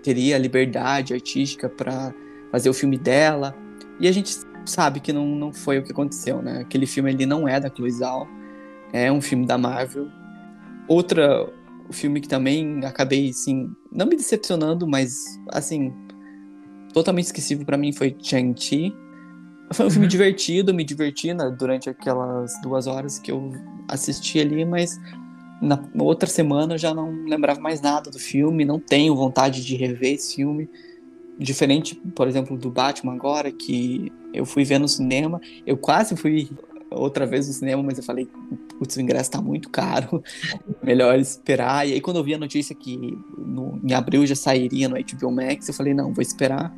teria 0.03 0.37
liberdade 0.37 1.13
artística 1.13 1.69
para 1.69 2.13
fazer 2.51 2.69
o 2.69 2.73
filme 2.73 2.97
dela. 2.97 3.55
E 3.99 4.07
a 4.07 4.11
gente 4.11 4.35
sabe 4.65 4.99
que 4.99 5.13
não, 5.13 5.25
não 5.25 5.53
foi 5.53 5.79
o 5.79 5.83
que 5.83 5.91
aconteceu, 5.91 6.41
né? 6.41 6.59
Aquele 6.59 6.85
filme 6.85 7.09
ali 7.09 7.25
não 7.25 7.47
é 7.47 7.59
da 7.59 7.73
Chloe 7.73 7.91
Zhao, 7.91 8.27
é 8.91 9.11
um 9.11 9.21
filme 9.21 9.45
da 9.45 9.57
Marvel. 9.57 10.07
Outra 10.87 11.47
filme 11.93 12.21
que 12.21 12.27
também 12.27 12.83
acabei, 12.85 13.29
assim, 13.29 13.71
não 13.91 14.05
me 14.05 14.15
decepcionando, 14.15 14.87
mas, 14.87 15.39
assim, 15.49 15.93
totalmente 16.97 17.25
esquecível 17.25 17.63
para 17.63 17.77
mim 17.77 17.93
foi 17.93 18.15
Chang-Chi. 18.19 18.91
Foi 19.71 19.85
um 19.85 19.87
uhum. 19.87 19.93
filme 19.93 20.07
divertido, 20.07 20.73
me 20.73 20.83
diverti 20.83 21.31
né, 21.31 21.53
durante 21.57 21.89
aquelas 21.89 22.59
duas 22.61 22.87
horas 22.87 23.19
que 23.19 23.31
eu 23.31 23.51
assisti 23.87 24.39
ali, 24.39 24.65
mas 24.65 24.99
na 25.61 25.79
outra 25.99 26.27
semana 26.27 26.73
eu 26.73 26.77
já 26.77 26.93
não 26.93 27.11
lembrava 27.25 27.59
mais 27.59 27.81
nada 27.81 28.09
do 28.09 28.17
filme, 28.17 28.65
não 28.65 28.79
tenho 28.79 29.15
vontade 29.15 29.63
de 29.63 29.75
rever 29.75 30.13
esse 30.13 30.35
filme. 30.37 30.67
Diferente, 31.37 31.93
por 32.15 32.27
exemplo, 32.27 32.57
do 32.57 32.71
Batman 32.71 33.13
agora, 33.13 33.51
que 33.51 34.11
eu 34.33 34.45
fui 34.45 34.63
ver 34.63 34.79
no 34.79 34.87
cinema, 34.87 35.39
eu 35.67 35.77
quase 35.77 36.15
fui 36.15 36.49
outra 36.89 37.27
vez 37.27 37.47
no 37.47 37.53
cinema, 37.53 37.83
mas 37.83 37.99
eu 37.99 38.03
falei, 38.03 38.27
putz, 38.79 38.95
o 38.95 39.01
ingresso 39.01 39.29
tá 39.29 39.41
muito 39.41 39.69
caro, 39.69 40.23
melhor 40.81 41.19
esperar. 41.19 41.87
E 41.87 41.93
aí 41.93 42.01
quando 42.01 42.17
eu 42.17 42.23
vi 42.23 42.33
a 42.33 42.39
notícia 42.39 42.73
que 42.73 42.97
no, 43.37 43.79
em 43.83 43.93
abril 43.93 44.25
já 44.25 44.35
sairia 44.35 44.89
no 44.89 44.95
HBO 44.95 45.31
Max, 45.31 45.67
eu 45.67 45.75
falei, 45.75 45.93
não, 45.93 46.11
vou 46.11 46.23
esperar. 46.23 46.73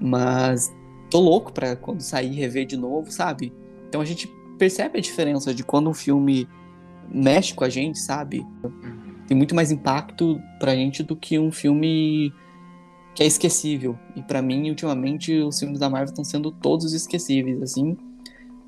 Mas 0.00 0.74
tô 1.10 1.20
louco 1.20 1.52
pra 1.52 1.76
quando 1.76 2.00
sair 2.00 2.32
rever 2.32 2.66
de 2.66 2.76
novo, 2.76 3.10
sabe? 3.10 3.52
Então 3.88 4.00
a 4.00 4.04
gente 4.04 4.28
percebe 4.58 4.98
a 4.98 5.02
diferença 5.02 5.54
de 5.54 5.64
quando 5.64 5.88
um 5.88 5.94
filme 5.94 6.48
mexe 7.10 7.54
com 7.54 7.64
a 7.64 7.68
gente, 7.68 7.98
sabe? 7.98 8.44
Tem 9.26 9.36
muito 9.36 9.54
mais 9.54 9.70
impacto 9.70 10.40
pra 10.58 10.74
gente 10.74 11.02
do 11.02 11.16
que 11.16 11.38
um 11.38 11.50
filme 11.50 12.32
que 13.14 13.22
é 13.22 13.26
esquecível. 13.26 13.98
E 14.14 14.22
para 14.22 14.42
mim, 14.42 14.68
ultimamente, 14.68 15.34
os 15.40 15.58
filmes 15.58 15.78
da 15.78 15.88
Marvel 15.88 16.10
estão 16.10 16.24
sendo 16.24 16.50
todos 16.50 16.92
esquecíveis, 16.92 17.60
assim. 17.62 17.96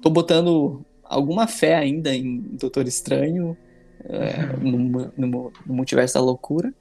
Tô 0.00 0.10
botando 0.10 0.84
alguma 1.04 1.46
fé 1.46 1.76
ainda 1.76 2.14
em 2.14 2.38
Doutor 2.38 2.86
Estranho, 2.86 3.56
é, 4.04 4.56
no, 4.62 5.12
no, 5.16 5.52
no 5.66 5.74
Multiverso 5.74 6.14
da 6.14 6.20
Loucura, 6.20 6.72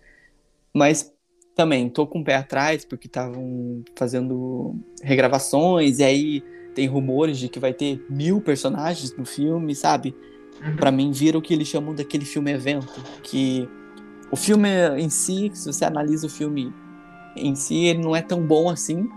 mas 0.73 1.13
também 1.59 1.89
tô 1.89 2.07
com 2.07 2.21
o 2.21 2.23
pé 2.23 2.37
atrás 2.37 2.85
porque 2.85 3.07
estavam 3.07 3.83
fazendo 3.93 4.73
regravações 5.03 5.99
e 5.99 6.03
aí 6.05 6.43
tem 6.73 6.87
rumores 6.87 7.37
de 7.37 7.49
que 7.49 7.59
vai 7.59 7.73
ter 7.73 8.01
mil 8.09 8.39
personagens 8.39 9.13
no 9.17 9.25
filme, 9.25 9.75
sabe? 9.75 10.15
Uhum. 10.63 10.77
Para 10.77 10.89
mim 10.89 11.11
vira 11.11 11.37
o 11.37 11.41
que 11.41 11.53
eles 11.53 11.67
chamam 11.67 11.93
daquele 11.93 12.23
filme 12.23 12.49
evento, 12.49 13.03
que 13.21 13.67
o 14.31 14.37
filme 14.37 14.69
em 14.97 15.09
si, 15.09 15.51
se 15.53 15.65
você 15.65 15.83
analisa 15.83 16.27
o 16.27 16.29
filme 16.29 16.73
em 17.35 17.53
si, 17.55 17.87
ele 17.87 17.99
não 18.01 18.15
é 18.15 18.21
tão 18.21 18.41
bom 18.41 18.69
assim, 18.69 19.09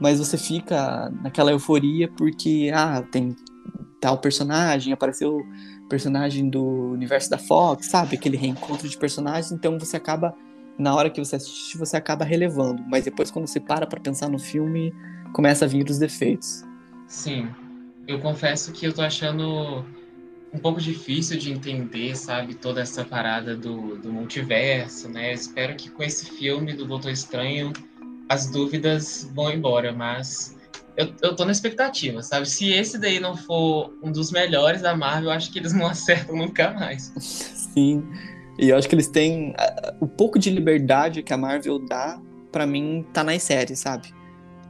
mas 0.00 0.20
você 0.20 0.38
fica 0.38 1.12
naquela 1.24 1.50
euforia 1.50 2.06
porque 2.06 2.70
ah, 2.72 3.02
tem 3.10 3.34
tal 4.00 4.16
personagem, 4.18 4.92
apareceu 4.92 5.44
personagem 5.88 6.48
do 6.48 6.64
universo 6.92 7.28
da 7.28 7.36
Fox, 7.36 7.86
sabe? 7.86 8.14
Aquele 8.14 8.36
reencontro 8.36 8.88
de 8.88 8.96
personagens, 8.96 9.50
então 9.50 9.76
você 9.76 9.96
acaba 9.96 10.32
na 10.80 10.94
hora 10.94 11.10
que 11.10 11.22
você 11.22 11.36
assiste, 11.36 11.76
você 11.76 11.96
acaba 11.96 12.24
relevando, 12.24 12.82
mas 12.88 13.04
depois 13.04 13.30
quando 13.30 13.46
você 13.46 13.60
para 13.60 13.86
para 13.86 14.00
pensar 14.00 14.28
no 14.28 14.38
filme, 14.38 14.92
começa 15.32 15.64
a 15.64 15.68
vir 15.68 15.88
os 15.88 15.98
defeitos. 15.98 16.64
Sim. 17.06 17.48
Eu 18.08 18.18
confesso 18.18 18.72
que 18.72 18.86
eu 18.86 18.92
tô 18.92 19.02
achando 19.02 19.84
um 20.52 20.58
pouco 20.58 20.80
difícil 20.80 21.38
de 21.38 21.52
entender, 21.52 22.16
sabe, 22.16 22.54
toda 22.54 22.80
essa 22.80 23.04
parada 23.04 23.56
do, 23.56 23.96
do 23.98 24.12
multiverso, 24.12 25.08
né? 25.08 25.30
Eu 25.30 25.34
espero 25.34 25.76
que 25.76 25.90
com 25.90 26.02
esse 26.02 26.26
filme 26.26 26.72
do 26.72 26.84
Doutor 26.84 27.12
Estranho 27.12 27.72
as 28.28 28.50
dúvidas 28.50 29.30
vão 29.34 29.52
embora, 29.52 29.92
mas 29.92 30.56
eu, 30.96 31.12
eu 31.22 31.36
tô 31.36 31.44
na 31.44 31.52
expectativa, 31.52 32.22
sabe? 32.22 32.48
Se 32.48 32.70
esse 32.70 32.98
daí 32.98 33.20
não 33.20 33.36
for 33.36 33.92
um 34.02 34.10
dos 34.10 34.30
melhores 34.30 34.82
da 34.82 34.96
Marvel, 34.96 35.30
eu 35.30 35.36
acho 35.36 35.52
que 35.52 35.58
eles 35.58 35.72
não 35.72 35.86
acertam 35.88 36.36
nunca 36.36 36.72
mais. 36.72 37.12
Sim. 37.18 38.04
E 38.60 38.68
eu 38.68 38.76
acho 38.76 38.86
que 38.86 38.94
eles 38.94 39.08
têm. 39.08 39.54
O 39.98 40.06
pouco 40.06 40.38
de 40.38 40.50
liberdade 40.50 41.22
que 41.22 41.32
a 41.32 41.36
Marvel 41.36 41.78
dá, 41.78 42.20
para 42.52 42.66
mim, 42.66 43.06
tá 43.10 43.24
nas 43.24 43.42
séries, 43.42 43.78
sabe? 43.78 44.12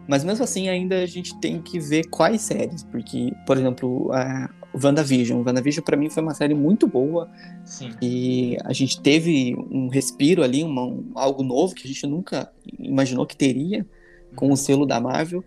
Mas 0.06 0.22
mesmo 0.22 0.44
assim, 0.44 0.68
ainda 0.68 1.02
a 1.02 1.06
gente 1.06 1.38
tem 1.40 1.60
que 1.60 1.80
ver 1.80 2.04
quais 2.04 2.40
séries. 2.40 2.84
Porque, 2.84 3.32
por 3.44 3.58
exemplo, 3.58 4.12
a 4.12 4.48
WandaVision. 4.80 5.42
WandaVision, 5.44 5.84
pra 5.84 5.96
mim, 5.96 6.08
foi 6.08 6.22
uma 6.22 6.34
série 6.34 6.54
muito 6.54 6.86
boa. 6.86 7.28
Sim. 7.64 7.90
E 8.00 8.56
a 8.64 8.72
gente 8.72 9.00
teve 9.00 9.56
um 9.68 9.88
respiro 9.88 10.44
ali, 10.44 10.62
uma, 10.62 10.84
um, 10.84 11.10
algo 11.16 11.42
novo 11.42 11.74
que 11.74 11.84
a 11.84 11.88
gente 11.88 12.06
nunca 12.06 12.48
imaginou 12.78 13.26
que 13.26 13.36
teria 13.36 13.84
com 14.36 14.52
o 14.52 14.56
selo 14.56 14.86
da 14.86 15.00
Marvel. 15.00 15.42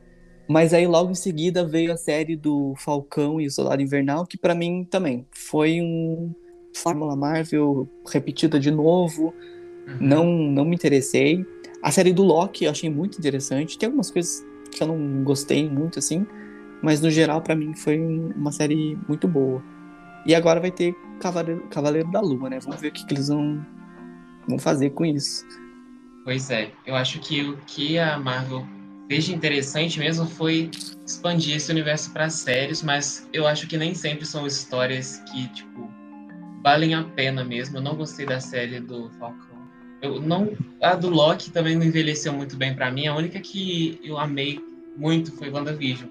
Mas 0.50 0.74
aí 0.74 0.86
logo 0.86 1.12
em 1.12 1.16
seguida 1.16 1.66
veio 1.66 1.94
a 1.94 1.98
série 1.98 2.36
do 2.36 2.74
Falcão 2.76 3.40
e 3.40 3.48
o 3.48 3.52
Soldado 3.52 3.82
Invernal, 3.82 4.26
que 4.26 4.38
para 4.38 4.54
mim 4.54 4.84
também 4.84 5.26
foi 5.32 5.80
um 5.80 6.34
Fórmula 6.74 7.16
Marvel 7.16 7.88
repetida 8.08 8.60
de 8.60 8.72
novo. 8.72 9.34
Uhum. 9.88 9.98
Não, 10.00 10.26
não 10.26 10.66
me 10.66 10.76
interessei. 10.76 11.46
A 11.82 11.92
série 11.92 12.14
do 12.14 12.24
Loki 12.24 12.66
eu 12.66 12.72
achei 12.72 12.90
muito 12.90 13.18
interessante. 13.18 13.78
Tem 13.78 13.88
algumas 13.88 14.10
coisas 14.10 14.46
que 14.72 14.82
eu 14.82 14.88
não 14.88 15.24
gostei 15.24 15.70
muito, 15.70 16.00
assim. 16.00 16.26
Mas 16.82 17.02
no 17.02 17.10
geral, 17.10 17.42
pra 17.42 17.56
mim, 17.56 17.74
foi 17.74 18.00
uma 18.00 18.52
série 18.52 18.98
muito 19.08 19.28
boa. 19.28 19.64
E 20.26 20.34
agora 20.34 20.60
vai 20.60 20.72
ter 20.72 20.96
Cavaleiro, 21.20 21.68
Cavaleiro 21.70 22.12
da 22.12 22.20
Lua, 22.20 22.50
né? 22.50 22.60
Vamos 22.60 22.82
ver 22.82 22.90
o 22.90 22.92
que, 22.92 23.06
que 23.06 23.14
eles 23.14 23.28
vão, 23.28 23.66
vão 24.48 24.58
fazer 24.58 24.90
com 24.92 25.06
isso. 25.06 25.46
Pois 26.24 26.50
é, 26.50 26.72
eu 26.86 26.96
acho 26.96 27.20
que 27.20 27.42
o 27.42 27.58
que 27.68 27.98
a 28.00 28.18
Marvel 28.18 28.66
fez 29.10 29.26
de 29.26 29.36
interessante 29.36 30.00
mesmo 30.00 30.26
foi 30.26 30.72
expandir 31.06 31.58
esse 31.58 31.70
universo 31.70 32.12
para 32.12 32.30
séries, 32.30 32.82
mas 32.82 33.28
eu 33.34 33.46
acho 33.46 33.68
que 33.68 33.78
nem 33.78 33.94
sempre 33.94 34.26
são 34.26 34.48
histórias 34.48 35.22
que, 35.32 35.48
tipo, 35.50 35.93
valem 36.64 36.96
a 36.96 37.04
pena 37.04 37.44
mesmo. 37.44 37.78
Eu 37.78 37.82
não 37.82 37.96
gostei 37.96 38.26
da 38.26 38.40
série 38.40 38.80
do 38.80 39.10
Falcão. 39.20 39.62
Eu 40.02 40.20
não, 40.20 40.52
a 40.82 40.96
do 40.96 41.10
Loki 41.10 41.52
também 41.52 41.76
não 41.76 41.86
envelheceu 41.86 42.34
muito 42.34 42.56
bem 42.56 42.74
para 42.74 42.90
mim. 42.90 43.08
A 43.08 43.16
única 43.16 43.40
que 43.40 44.00
eu 44.04 44.18
amei 44.18 44.60
muito 44.98 45.32
foi 45.34 45.50
WandaVision. 45.50 46.10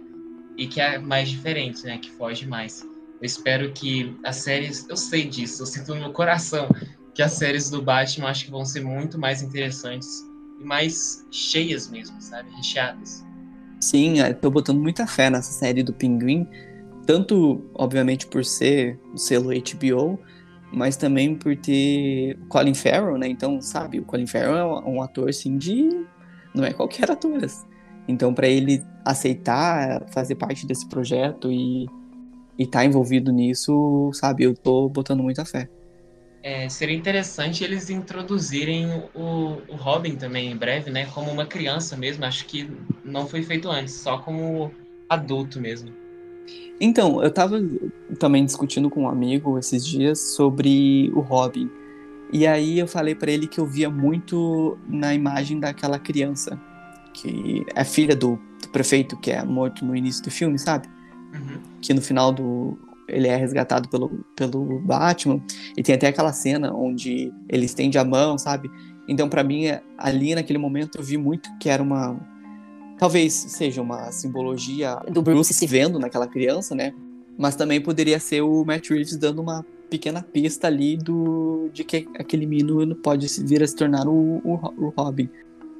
E 0.57 0.67
que 0.67 0.81
é 0.81 0.99
mais 0.99 1.31
diferente, 1.31 1.85
né? 1.85 1.99
Que 1.99 2.11
foge 2.11 2.47
mais. 2.47 2.83
Eu 2.83 3.27
espero 3.27 3.73
que 3.73 4.15
as 4.25 4.37
séries. 4.37 4.87
Eu 4.89 4.97
sei 4.97 5.25
disso, 5.27 5.63
eu 5.63 5.67
sinto 5.67 5.95
no 5.95 6.01
meu 6.01 6.13
coração 6.13 6.69
que 7.15 7.23
as 7.23 7.33
séries 7.33 7.71
do 7.71 7.83
Batman 7.83 8.29
acho 8.29 8.47
que 8.47 8.51
vão 8.51 8.65
ser 8.65 8.83
muito 8.83 9.19
mais 9.19 9.43
interessantes 9.43 10.23
e 10.61 10.65
mais 10.65 11.27
cheias 11.31 11.89
mesmo, 11.89 12.21
sabe? 12.21 12.51
Recheadas. 12.57 13.25
Sim, 13.81 14.21
eu 14.21 14.35
tô 14.35 14.51
botando 14.51 14.81
muita 14.81 15.07
fé 15.07 15.29
nessa 15.29 15.53
série 15.53 15.83
do 15.83 15.93
Pinguim. 15.93 16.47
Tanto, 17.07 17.65
obviamente, 17.75 18.27
por 18.27 18.45
ser 18.45 18.99
o 19.13 19.19
selo 19.19 19.51
HBO, 19.51 20.19
mas 20.73 20.97
também 20.97 21.35
por 21.35 21.57
ter 21.57 22.39
o 22.43 22.47
Colin 22.47 22.75
Farrell, 22.75 23.18
né? 23.18 23.29
Então, 23.29 23.61
sabe, 23.61 24.01
o 24.01 24.05
Colin 24.05 24.27
Farrell 24.27 24.57
é 24.57 24.89
um 24.89 25.03
ator, 25.03 25.29
assim, 25.29 25.57
de... 25.59 26.05
Não 26.55 26.64
é 26.64 26.73
qualquer 26.73 27.11
ator. 27.11 27.41
Então, 28.09 28.35
para 28.35 28.47
ele 28.47 28.83
aceitar 29.05 30.07
fazer 30.12 30.35
parte 30.35 30.66
desse 30.66 30.89
projeto 30.89 31.51
e 31.51 31.87
estar 32.59 32.81
tá 32.81 32.85
envolvido 32.85 33.33
nisso, 33.33 34.11
sabe, 34.12 34.45
eu 34.45 34.55
tô 34.55 34.89
botando 34.89 35.23
muita 35.23 35.45
fé. 35.45 35.68
É, 36.43 36.68
seria 36.68 36.97
interessante 36.97 37.62
eles 37.62 37.89
introduzirem 37.89 38.87
o, 39.14 39.62
o 39.68 39.77
Robin 39.77 40.16
também 40.16 40.51
em 40.51 40.57
breve, 40.57 40.91
né? 40.91 41.07
Como 41.07 41.31
uma 41.31 41.47
criança 41.47 41.97
mesmo. 41.97 42.25
Acho 42.25 42.45
que 42.47 42.68
não 43.05 43.29
foi 43.29 43.43
feito 43.43 43.70
antes, 43.70 43.95
só 43.95 44.18
como 44.18 44.73
adulto 45.09 45.61
mesmo. 45.61 46.02
Então, 46.80 47.22
eu 47.22 47.30
tava 47.30 47.62
também 48.18 48.45
discutindo 48.45 48.90
com 48.90 49.03
um 49.03 49.09
amigo 49.09 49.59
esses 49.59 49.86
dias 49.86 50.18
sobre 50.18 51.11
o 51.14 51.20
Robin. 51.20 51.70
E 52.32 52.47
aí 52.47 52.78
eu 52.78 52.88
falei 52.88 53.14
para 53.14 53.30
ele 53.30 53.47
que 53.47 53.61
eu 53.61 53.66
via 53.66 53.90
muito 53.90 54.78
na 54.88 55.14
imagem 55.14 55.61
daquela 55.61 55.99
criança, 55.99 56.59
que 57.12 57.64
é 57.74 57.84
filha 57.84 58.16
do, 58.16 58.38
do 58.61 58.68
prefeito 58.70 59.16
que 59.20 59.30
é 59.30 59.45
morto 59.45 59.84
no 59.84 59.95
início 59.95 60.24
do 60.24 60.30
filme, 60.30 60.59
sabe? 60.59 60.88
Uhum. 61.34 61.61
Que 61.80 61.93
no 61.93 62.01
final 62.01 62.32
do, 62.32 62.78
ele 63.07 63.28
é 63.28 63.36
resgatado 63.36 63.88
pelo, 63.88 64.24
pelo 64.34 64.80
Batman. 64.80 65.40
E 65.76 65.82
tem 65.82 65.95
até 65.95 66.09
aquela 66.09 66.32
cena 66.32 66.72
onde 66.74 67.32
ele 67.49 67.66
estende 67.66 67.99
a 67.99 68.05
mão, 68.05 68.38
sabe? 68.38 68.70
Então, 69.07 69.28
para 69.28 69.45
mim, 69.45 69.66
ali 69.99 70.34
naquele 70.34 70.59
momento, 70.59 70.99
eu 70.99 71.05
vi 71.05 71.16
muito 71.16 71.51
que 71.59 71.68
era 71.68 71.82
uma. 71.82 72.18
Talvez 73.03 73.33
seja 73.33 73.83
uma 73.83 74.13
simbologia 74.13 74.95
do 75.11 75.21
Bruce 75.23 75.53
se 75.53 75.67
vendo 75.67 75.99
naquela 75.99 76.25
criança, 76.25 76.73
né? 76.73 76.95
Mas 77.37 77.57
também 77.57 77.81
poderia 77.81 78.21
ser 78.21 78.43
o 78.43 78.65
Matt 78.65 78.91
Reeves 78.91 79.17
dando 79.17 79.43
uma 79.43 79.67
pequena 79.91 80.23
pista 80.23 80.69
ali 80.69 80.97
do 80.97 81.69
de 81.73 81.83
que 81.83 82.07
aquele 82.17 82.47
menino 82.47 82.95
pode 82.95 83.27
vir 83.43 83.61
a 83.61 83.67
se 83.67 83.75
tornar 83.75 84.07
o, 84.07 84.41
o, 84.45 84.87
o 84.87 84.95
Robin. 84.97 85.29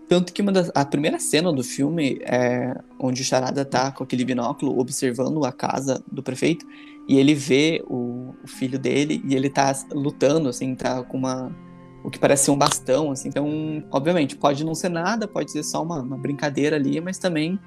Tanto 0.09 0.33
que 0.33 0.43
uma 0.43 0.51
das, 0.51 0.73
a 0.75 0.85
primeira 0.85 1.21
cena 1.21 1.53
do 1.53 1.63
filme 1.63 2.19
é 2.23 2.75
onde 2.99 3.23
o 3.23 3.25
Charada 3.25 3.65
tá 3.65 3.93
com 3.93 4.03
aquele 4.03 4.25
binóculo 4.25 4.77
observando 4.77 5.45
a 5.45 5.53
casa 5.53 6.03
do 6.11 6.25
prefeito 6.25 6.67
e 7.09 7.19
ele 7.19 7.37
vê 7.37 7.85
o, 7.87 8.35
o, 8.43 8.49
filho 8.49 8.81
dele 8.81 9.23
e 9.25 9.37
ele 9.37 9.49
tá 9.49 9.73
lutando, 9.93 10.49
assim, 10.49 10.75
tá 10.75 11.05
com 11.05 11.19
uma. 11.19 11.55
O 12.05 12.11
que 12.11 12.19
parece 12.19 12.47
ser 12.47 12.51
um 12.51 12.59
bastão, 12.59 13.13
assim. 13.13 13.29
Então, 13.29 13.85
obviamente, 13.91 14.37
pode 14.37 14.65
não 14.65 14.75
ser 14.75 14.89
nada, 14.89 15.29
pode 15.29 15.53
ser 15.53 15.63
só 15.63 15.83
uma, 15.83 16.01
uma 16.01 16.17
brincadeira 16.17 16.77
ali, 16.77 17.01
mas 17.01 17.19
também 17.19 17.59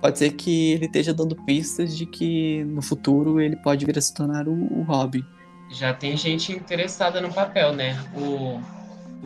pode 0.00 0.18
ser 0.18 0.32
que 0.32 0.72
ele 0.72 0.86
esteja 0.86 1.14
dando 1.14 1.34
pistas 1.44 1.96
de 1.96 2.06
que 2.06 2.64
no 2.64 2.82
futuro 2.82 3.40
ele 3.40 3.56
pode 3.56 3.84
vir 3.86 3.98
a 3.98 4.00
se 4.00 4.12
tornar 4.14 4.46
o, 4.46 4.52
o 4.52 4.82
Robin. 4.82 5.24
Já 5.70 5.92
tem 5.92 6.16
gente 6.16 6.52
interessada 6.52 7.20
no 7.20 7.32
papel, 7.32 7.72
né? 7.74 7.98
O, 8.14 8.60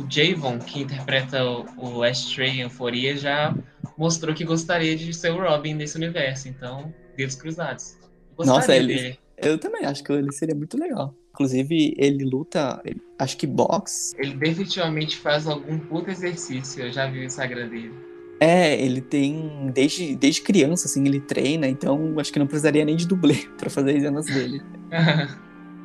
o 0.00 0.06
Javon, 0.08 0.58
que 0.58 0.82
interpreta 0.82 1.44
o, 1.44 1.98
o 1.98 2.02
Astray 2.02 2.50
em 2.50 2.60
Euforia, 2.62 3.16
já 3.16 3.54
mostrou 3.96 4.34
que 4.34 4.44
gostaria 4.44 4.96
de 4.96 5.12
ser 5.12 5.30
o 5.30 5.40
Robin 5.40 5.74
nesse 5.74 5.96
universo. 5.96 6.48
Então, 6.48 6.92
dedos 7.16 7.36
cruzados. 7.36 7.96
Nossa, 8.38 8.74
ele, 8.74 8.94
dele. 8.94 9.18
Eu 9.36 9.58
também 9.58 9.84
acho 9.84 10.02
que 10.02 10.12
ele 10.12 10.32
seria 10.32 10.54
muito 10.54 10.76
legal. 10.78 11.14
Inclusive, 11.32 11.94
ele 11.96 12.24
luta, 12.24 12.82
acho 13.18 13.36
que 13.38 13.46
boxe. 13.46 14.14
Ele 14.18 14.34
definitivamente 14.34 15.16
faz 15.16 15.46
algum 15.46 15.78
puto 15.78 16.10
exercício, 16.10 16.84
eu 16.84 16.92
já 16.92 17.06
vi 17.08 17.20
o 17.20 17.24
Instagram 17.24 17.68
dele. 17.68 17.92
É, 18.38 18.80
ele 18.82 19.00
tem. 19.00 19.70
Desde, 19.72 20.16
desde 20.16 20.42
criança, 20.42 20.86
assim, 20.88 21.06
ele 21.06 21.20
treina, 21.20 21.68
então 21.68 22.18
acho 22.18 22.32
que 22.32 22.38
não 22.38 22.46
precisaria 22.46 22.84
nem 22.84 22.96
de 22.96 23.06
dublê 23.06 23.46
para 23.56 23.70
fazer 23.70 23.96
as 23.96 24.02
cenas 24.02 24.26
dele. 24.26 24.60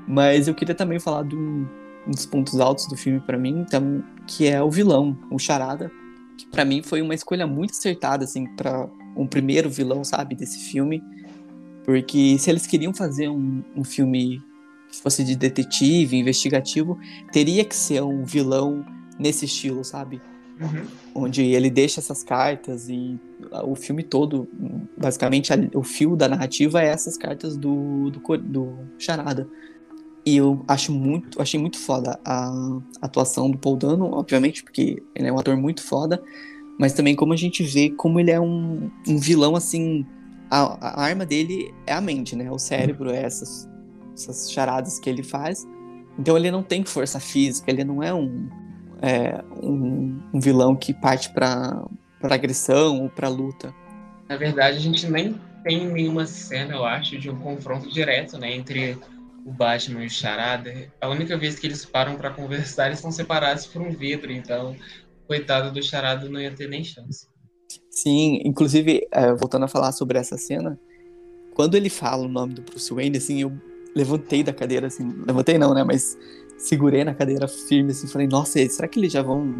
Mas 0.08 0.48
eu 0.48 0.56
queria 0.56 0.74
também 0.74 1.00
falar 1.00 1.24
de 1.24 1.36
um, 1.36 1.68
um 2.08 2.12
dos 2.12 2.26
pontos 2.26 2.60
altos 2.60 2.88
do 2.88 2.98
filme 2.98 3.20
para 3.20 3.38
mim, 3.38 3.60
então, 3.60 4.04
que 4.26 4.48
é 4.48 4.62
o 4.62 4.72
vilão, 4.72 5.18
o 5.30 5.38
Charada, 5.38 5.92
que 6.38 6.48
para 6.48 6.66
mim 6.66 6.82
foi 6.82 7.02
uma 7.02 7.14
escolha 7.14 7.46
muito 7.46 7.72
acertada, 7.72 8.24
assim, 8.24 8.48
para 8.56 8.90
um 9.16 9.28
primeiro 9.28 9.70
vilão, 9.70 10.04
sabe, 10.04 10.36
desse 10.36 10.72
filme. 10.72 11.04
Porque 11.86 12.38
se 12.40 12.50
eles 12.50 12.66
queriam 12.66 12.94
fazer 12.94 13.30
um, 13.30 13.64
um 13.76 13.84
filme 13.84 14.42
que 14.90 15.02
fosse 15.02 15.24
de 15.24 15.36
detetive, 15.36 16.18
investigativo, 16.18 16.98
teria 17.32 17.64
que 17.64 17.76
ser 17.76 18.02
um 18.04 18.24
vilão 18.24 18.86
nesse 19.20 19.46
estilo, 19.46 19.84
sabe? 19.84 20.22
Uhum. 20.60 21.24
Onde 21.24 21.44
ele 21.44 21.70
deixa 21.70 22.00
essas 22.00 22.24
cartas 22.24 22.90
e 22.90 23.20
o 23.64 23.76
filme 23.76 24.04
todo, 24.04 24.48
basicamente, 24.98 25.52
o 25.74 25.84
fio 25.84 26.16
da 26.16 26.28
narrativa 26.28 26.82
é 26.82 26.88
essas 26.88 27.18
cartas 27.18 27.56
do, 27.56 28.10
do, 28.10 28.38
do 28.38 28.78
Charada. 28.98 29.48
E 30.26 30.36
eu 30.36 30.64
acho 30.68 30.92
muito, 30.92 31.42
achei 31.42 31.60
muito 31.60 31.78
foda 31.78 32.20
a 32.26 32.52
atuação 33.02 33.50
do 33.50 33.58
Paul 33.58 33.78
Dano, 33.78 34.12
obviamente, 34.12 34.62
porque 34.64 35.02
ele 35.16 35.28
é 35.28 35.32
um 35.32 35.40
ator 35.40 35.56
muito 35.56 35.82
foda, 35.82 36.22
mas 36.78 36.94
também 36.94 37.16
como 37.16 37.34
a 37.34 37.38
gente 37.38 37.64
vê 37.64 37.90
como 37.92 38.20
ele 38.20 38.32
é 38.32 38.40
um, 38.40 38.92
um 39.08 39.18
vilão, 39.18 39.56
assim, 39.56 40.06
a, 40.50 41.00
a, 41.00 41.02
arma 41.02 41.26
dele 41.26 41.74
é 41.86 41.94
a 41.94 42.02
mente, 42.02 42.36
né? 42.36 42.52
O 42.52 42.60
cérebro, 42.60 43.10
é 43.10 43.24
essas, 43.24 43.70
essas 44.18 44.52
charadas 44.52 45.00
que 45.00 45.10
ele 45.10 45.24
faz. 45.24 45.68
Então 46.18 46.36
ele 46.36 46.50
não 46.50 46.64
tem 46.64 46.84
força 46.84 47.20
física, 47.20 47.70
ele 47.70 47.84
não 47.84 48.02
é 48.02 48.14
um, 48.14 48.50
é, 49.02 49.44
um, 49.62 50.20
um, 50.34 50.40
vilão 50.40 50.76
que 50.76 50.94
parte 50.94 51.30
para 51.30 51.88
agressão 52.24 53.04
ou 53.04 53.10
para 53.10 53.30
luta. 53.30 53.74
Na 54.28 54.36
verdade, 54.36 54.78
a 54.78 54.82
gente 54.82 55.08
nem 55.10 55.40
tem 55.64 55.88
nenhuma 55.88 56.26
cena, 56.26 56.74
eu 56.74 56.84
acho, 56.84 57.18
de 57.18 57.30
um 57.30 57.38
confronto 57.38 57.90
direto, 57.92 58.38
né, 58.38 58.54
entre 58.54 58.98
o 59.46 59.52
Batman 59.52 60.04
e 60.04 60.08
o 60.08 60.10
Charada. 60.10 60.74
A 61.00 61.08
única 61.08 61.38
vez 61.38 61.60
que 61.60 61.68
eles 61.68 61.86
param 61.86 62.16
para 62.16 62.32
conversar, 62.32 62.88
eles 62.88 63.00
são 63.00 63.12
separados 63.12 63.66
por 63.66 63.82
um 63.82 63.92
vidro, 63.92 64.32
então 64.32 64.76
coitado 65.28 65.72
do 65.72 65.84
Charada 65.84 66.28
não 66.28 66.40
ia 66.40 66.52
ter 66.52 66.68
nem 66.68 66.84
chance. 66.84 67.28
Sim, 67.92 68.42
inclusive, 68.44 69.08
é, 69.12 69.34
voltando 69.34 69.66
a 69.66 69.68
falar 69.68 69.92
sobre 69.92 70.18
essa 70.18 70.38
cena, 70.38 70.80
quando 71.54 71.76
ele 71.76 71.90
fala 71.90 72.26
o 72.26 72.30
nome 72.30 72.54
do 72.54 72.62
Bruce 72.62 72.94
Wayne, 72.94 73.18
assim, 73.18 73.42
eu 73.42 73.60
levantei 73.98 74.44
da 74.44 74.54
cadeira, 74.54 74.88
assim, 74.88 75.12
levantei 75.26 75.58
não, 75.58 75.74
né, 75.74 75.84
mas 75.84 76.18
segurei 76.58 77.04
na 77.04 77.14
cadeira 77.14 77.48
firme, 77.48 77.92
assim, 77.92 78.08
falei, 78.08 78.28
nossa, 78.28 78.64
será 78.70 78.88
que 78.88 79.00
eles 79.00 79.12
já 79.12 79.22
vão, 79.22 79.56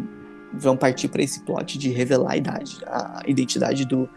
vão 0.52 0.76
partir 0.76 1.08
para 1.08 1.22
esse 1.22 1.40
plot 1.40 1.76
de 1.76 1.90
revelar 1.90 2.32
a, 2.32 2.36
idade, 2.36 2.78
a 2.86 3.22
identidade 3.26 3.84
do, 3.84 4.08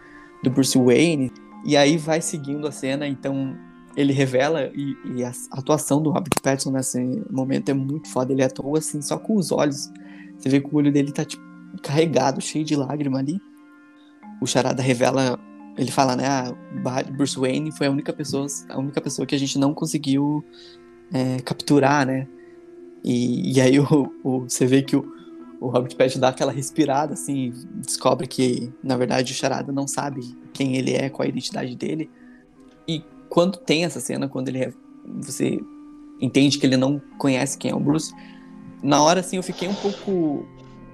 do 0.43 0.49
Bruce 0.49 0.77
Wayne? 0.77 1.31
E 1.65 1.75
aí 1.75 1.97
vai 1.97 2.21
seguindo 2.21 2.67
a 2.67 2.71
cena, 2.71 3.07
então 3.07 3.55
ele 3.95 4.13
revela 4.13 4.71
e, 4.73 4.95
e 5.15 5.23
a 5.23 5.31
atuação 5.51 6.01
do 6.01 6.09
Robert 6.09 6.41
Pattinson 6.41 6.71
nesse 6.71 7.23
momento 7.29 7.69
é 7.69 7.73
muito 7.73 8.07
foda, 8.09 8.31
ele 8.31 8.43
atua 8.43 8.79
assim, 8.79 9.01
só 9.01 9.17
com 9.17 9.35
os 9.35 9.51
olhos, 9.51 9.91
você 10.37 10.49
vê 10.49 10.61
que 10.61 10.73
o 10.73 10.77
olho 10.77 10.91
dele 10.91 11.11
tá, 11.11 11.25
tipo, 11.25 11.43
carregado, 11.81 12.41
cheio 12.41 12.63
de 12.63 12.75
lágrima 12.75 13.19
ali, 13.19 13.39
o 14.41 14.47
Charada 14.47 14.81
revela, 14.81 15.39
ele 15.77 15.91
fala, 15.91 16.15
né, 16.15 16.27
ah, 16.27 16.53
Bruce 17.11 17.37
Wayne 17.37 17.71
foi 17.71 17.87
a 17.87 17.91
única 17.91 18.11
pessoa, 18.11 18.45
a 18.69 18.77
única 18.77 19.01
pessoa 19.01 19.25
que 19.25 19.35
a 19.35 19.39
gente 19.39 19.57
não 19.57 19.73
conseguiu 19.73 20.43
é, 21.13 21.39
capturar, 21.41 22.05
né? 22.05 22.27
E, 23.03 23.55
e 23.55 23.61
aí 23.61 23.79
o, 23.79 24.13
o, 24.23 24.41
você 24.41 24.65
vê 24.65 24.81
que 24.81 24.95
o, 24.95 25.13
o 25.59 25.67
Robert 25.67 25.95
Pattinson 25.95 26.19
dá 26.19 26.29
aquela 26.29 26.51
respirada, 26.51 27.13
assim, 27.13 27.53
descobre 27.75 28.27
que, 28.27 28.71
na 28.83 28.97
verdade, 28.97 29.31
o 29.31 29.35
Charada 29.35 29.71
não 29.71 29.87
sabe 29.87 30.21
quem 30.53 30.75
ele 30.75 30.93
é, 30.93 31.09
qual 31.09 31.25
a 31.25 31.29
identidade 31.29 31.75
dele. 31.75 32.09
E 32.87 33.03
quando 33.29 33.57
tem 33.57 33.85
essa 33.85 33.99
cena, 33.99 34.27
quando 34.27 34.49
ele 34.49 34.73
você 35.05 35.59
entende 36.19 36.57
que 36.57 36.65
ele 36.65 36.77
não 36.77 37.01
conhece 37.17 37.57
quem 37.57 37.71
é 37.71 37.75
o 37.75 37.79
Bruce. 37.79 38.13
Na 38.83 39.01
hora, 39.01 39.19
assim, 39.19 39.37
eu 39.37 39.43
fiquei 39.43 39.67
um 39.67 39.73
pouco, 39.73 40.45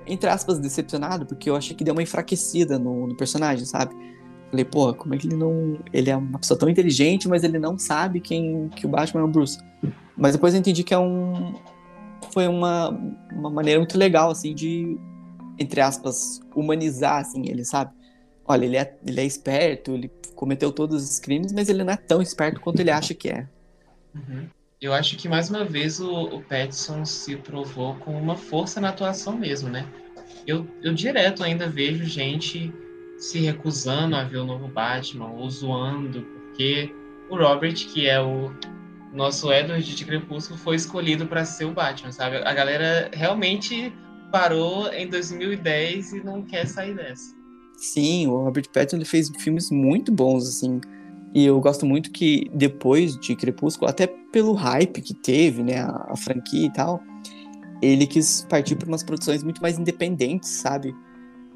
entre 0.05 0.29
aspas, 0.29 0.59
decepcionado, 0.59 1.25
porque 1.25 1.49
eu 1.49 1.55
achei 1.55 1.75
que 1.75 1.83
deu 1.83 1.93
uma 1.93 2.03
enfraquecida 2.03 2.79
no, 2.79 3.07
no 3.07 3.15
personagem, 3.15 3.65
sabe? 3.65 3.95
Falei, 4.49 4.63
pô, 4.63 4.93
como 4.93 5.13
é 5.13 5.17
que 5.17 5.27
ele 5.27 5.35
não. 5.35 5.77
Ele 5.91 6.09
é 6.09 6.15
uma 6.15 6.39
pessoa 6.39 6.57
tão 6.57 6.69
inteligente, 6.69 7.27
mas 7.27 7.43
ele 7.43 7.59
não 7.59 7.77
sabe 7.77 8.21
quem 8.21 8.69
que 8.69 8.85
o 8.85 8.89
Batman 8.89 9.21
é 9.21 9.23
o 9.23 9.27
Bruce. 9.27 9.59
Mas 10.15 10.33
depois 10.33 10.53
eu 10.53 10.59
entendi 10.59 10.83
que 10.83 10.93
é 10.93 10.99
um. 10.99 11.55
Foi 12.33 12.47
uma, 12.47 12.89
uma 13.31 13.49
maneira 13.49 13.79
muito 13.79 13.97
legal, 13.97 14.31
assim, 14.31 14.55
de, 14.55 14.97
entre 15.59 15.81
aspas, 15.81 16.41
humanizar, 16.55 17.21
assim, 17.21 17.47
ele, 17.47 17.65
sabe? 17.65 17.91
Olha, 18.45 18.65
ele 18.65 18.77
é, 18.77 18.97
ele 19.05 19.19
é 19.19 19.25
esperto, 19.25 19.91
ele 19.91 20.09
cometeu 20.35 20.71
todos 20.71 21.03
os 21.03 21.19
crimes, 21.19 21.51
mas 21.51 21.67
ele 21.67 21.83
não 21.83 21.93
é 21.93 21.97
tão 21.97 22.21
esperto 22.21 22.61
quanto 22.61 22.79
ele 22.79 22.91
acha 22.91 23.13
que 23.13 23.29
é. 23.29 23.47
Uhum. 24.15 24.47
Eu 24.79 24.93
acho 24.93 25.17
que 25.17 25.27
mais 25.27 25.49
uma 25.49 25.65
vez 25.65 25.99
o, 25.99 26.37
o 26.37 26.43
se 27.05 27.35
provou 27.35 27.95
com 27.95 28.11
uma 28.11 28.35
força 28.35 28.79
na 28.79 28.89
atuação 28.89 29.35
mesmo, 29.35 29.69
né? 29.69 29.85
Eu, 30.45 30.67
eu 30.81 30.93
direto 30.93 31.43
ainda 31.43 31.67
vejo 31.67 32.05
gente 32.05 32.71
se 33.17 33.39
recusando 33.39 34.15
a 34.15 34.23
ver 34.23 34.37
o 34.37 34.45
novo 34.45 34.67
Batman 34.67 35.29
ou 35.31 35.49
zoando, 35.49 36.21
porque 36.21 36.93
o 37.29 37.35
Robert, 37.35 37.75
que 37.75 38.07
é 38.07 38.21
o 38.21 38.51
nosso 39.13 39.51
Edward 39.51 39.95
de 39.95 40.05
Crepúsculo, 40.05 40.59
foi 40.59 40.75
escolhido 40.75 41.25
para 41.25 41.43
ser 41.43 41.65
o 41.65 41.71
Batman, 41.71 42.11
sabe? 42.11 42.37
A 42.37 42.53
galera 42.53 43.09
realmente 43.13 43.91
parou 44.31 44.87
em 44.93 45.09
2010 45.09 46.13
e 46.13 46.23
não 46.23 46.43
quer 46.43 46.67
sair 46.67 46.95
dessa. 46.95 47.35
Sim, 47.77 48.27
o 48.27 48.43
Robert 48.43 48.69
Pattinson 48.71 48.97
ele 48.97 49.05
fez 49.05 49.29
filmes 49.39 49.69
muito 49.71 50.11
bons, 50.11 50.47
assim. 50.47 50.81
E 51.33 51.45
eu 51.45 51.59
gosto 51.59 51.85
muito 51.85 52.11
que 52.11 52.49
depois 52.53 53.17
de 53.17 53.35
Crepúsculo, 53.35 53.89
até 53.89 54.07
pelo 54.07 54.53
hype 54.53 55.01
que 55.01 55.13
teve, 55.13 55.61
né, 55.63 55.79
a, 55.79 56.07
a 56.09 56.15
franquia 56.15 56.65
e 56.65 56.73
tal, 56.73 57.01
ele 57.81 58.07
quis 58.07 58.45
partir 58.49 58.75
para 58.75 58.87
umas 58.87 59.03
produções 59.03 59.43
muito 59.43 59.61
mais 59.61 59.77
independentes, 59.77 60.49
sabe? 60.49 60.95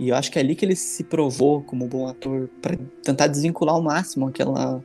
E 0.01 0.09
eu 0.09 0.15
acho 0.15 0.31
que 0.31 0.39
é 0.39 0.41
ali 0.41 0.55
que 0.55 0.65
ele 0.65 0.75
se 0.75 1.03
provou 1.03 1.61
como 1.61 1.87
bom 1.87 2.07
ator 2.07 2.49
para 2.59 2.75
tentar 3.03 3.27
desvincular 3.27 3.75
ao 3.75 3.83
máximo 3.83 4.29
aquela 4.29 4.83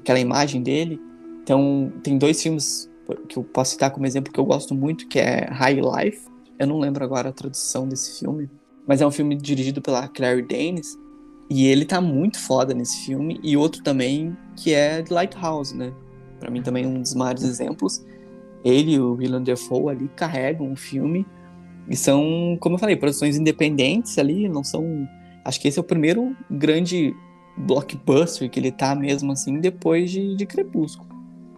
aquela 0.00 0.18
imagem 0.18 0.62
dele. 0.62 0.98
Então, 1.42 1.92
tem 2.02 2.16
dois 2.16 2.42
filmes 2.42 2.90
que 3.28 3.36
eu 3.36 3.44
posso 3.44 3.72
citar 3.72 3.90
como 3.90 4.06
exemplo 4.06 4.32
que 4.32 4.40
eu 4.40 4.46
gosto 4.46 4.74
muito, 4.74 5.06
que 5.06 5.18
é 5.18 5.46
High 5.50 5.80
Life. 5.82 6.26
Eu 6.58 6.66
não 6.66 6.78
lembro 6.78 7.04
agora 7.04 7.28
a 7.28 7.32
tradução 7.32 7.86
desse 7.86 8.20
filme, 8.20 8.48
mas 8.86 9.02
é 9.02 9.06
um 9.06 9.10
filme 9.10 9.36
dirigido 9.36 9.82
pela 9.82 10.08
Claire 10.08 10.40
Danes 10.40 10.98
e 11.50 11.66
ele 11.66 11.84
tá 11.84 12.00
muito 12.00 12.38
foda 12.38 12.72
nesse 12.72 13.04
filme. 13.04 13.38
E 13.42 13.54
outro 13.54 13.82
também, 13.82 14.34
que 14.56 14.72
é 14.72 15.04
Lighthouse, 15.10 15.76
né? 15.76 15.92
Pra 16.40 16.50
mim 16.50 16.62
também 16.62 16.86
um 16.86 17.02
dos 17.02 17.12
maiores 17.12 17.42
exemplos. 17.42 18.02
Ele 18.64 18.92
e 18.92 18.98
o 18.98 19.12
Willem 19.12 19.42
Dafoe 19.42 19.90
ali 19.90 20.08
carregam 20.16 20.72
o 20.72 20.76
filme. 20.76 21.26
E 21.88 21.96
são, 21.96 22.56
como 22.60 22.74
eu 22.74 22.78
falei, 22.78 22.96
produções 22.96 23.36
independentes 23.36 24.18
ali, 24.18 24.48
não 24.48 24.62
são... 24.62 25.08
Acho 25.44 25.60
que 25.60 25.68
esse 25.68 25.78
é 25.78 25.80
o 25.80 25.84
primeiro 25.84 26.36
grande 26.50 27.14
blockbuster 27.56 28.50
que 28.50 28.60
ele 28.60 28.70
tá 28.70 28.94
mesmo 28.94 29.32
assim, 29.32 29.60
depois 29.60 30.10
de, 30.10 30.36
de 30.36 30.46
Crepúsculo. 30.46 31.08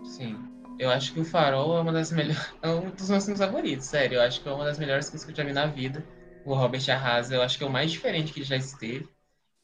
Sim. 0.04 0.36
Eu 0.78 0.88
acho 0.90 1.12
que 1.12 1.20
o 1.20 1.24
Farol 1.24 1.76
é 1.76 1.80
uma 1.80 1.92
das 1.92 2.12
melhores... 2.12 2.40
É 2.62 2.68
um 2.68 2.90
dos 2.90 3.10
meus 3.10 3.24
filmes 3.24 3.40
favoritos, 3.40 3.86
sério. 3.86 4.16
Eu 4.16 4.22
acho 4.22 4.40
que 4.40 4.48
é 4.48 4.52
uma 4.52 4.64
das 4.64 4.78
melhores 4.78 5.10
coisas 5.10 5.24
que 5.24 5.32
eu 5.32 5.36
já 5.36 5.44
vi 5.44 5.52
na 5.52 5.66
vida 5.66 6.04
o 6.44 6.54
Robert 6.54 6.82
Arrasa, 6.88 7.34
eu 7.34 7.42
acho 7.42 7.58
que 7.58 7.64
é 7.64 7.66
o 7.66 7.70
mais 7.70 7.90
diferente 7.90 8.32
que 8.32 8.40
ele 8.40 8.46
já 8.46 8.56
esteve. 8.56 9.08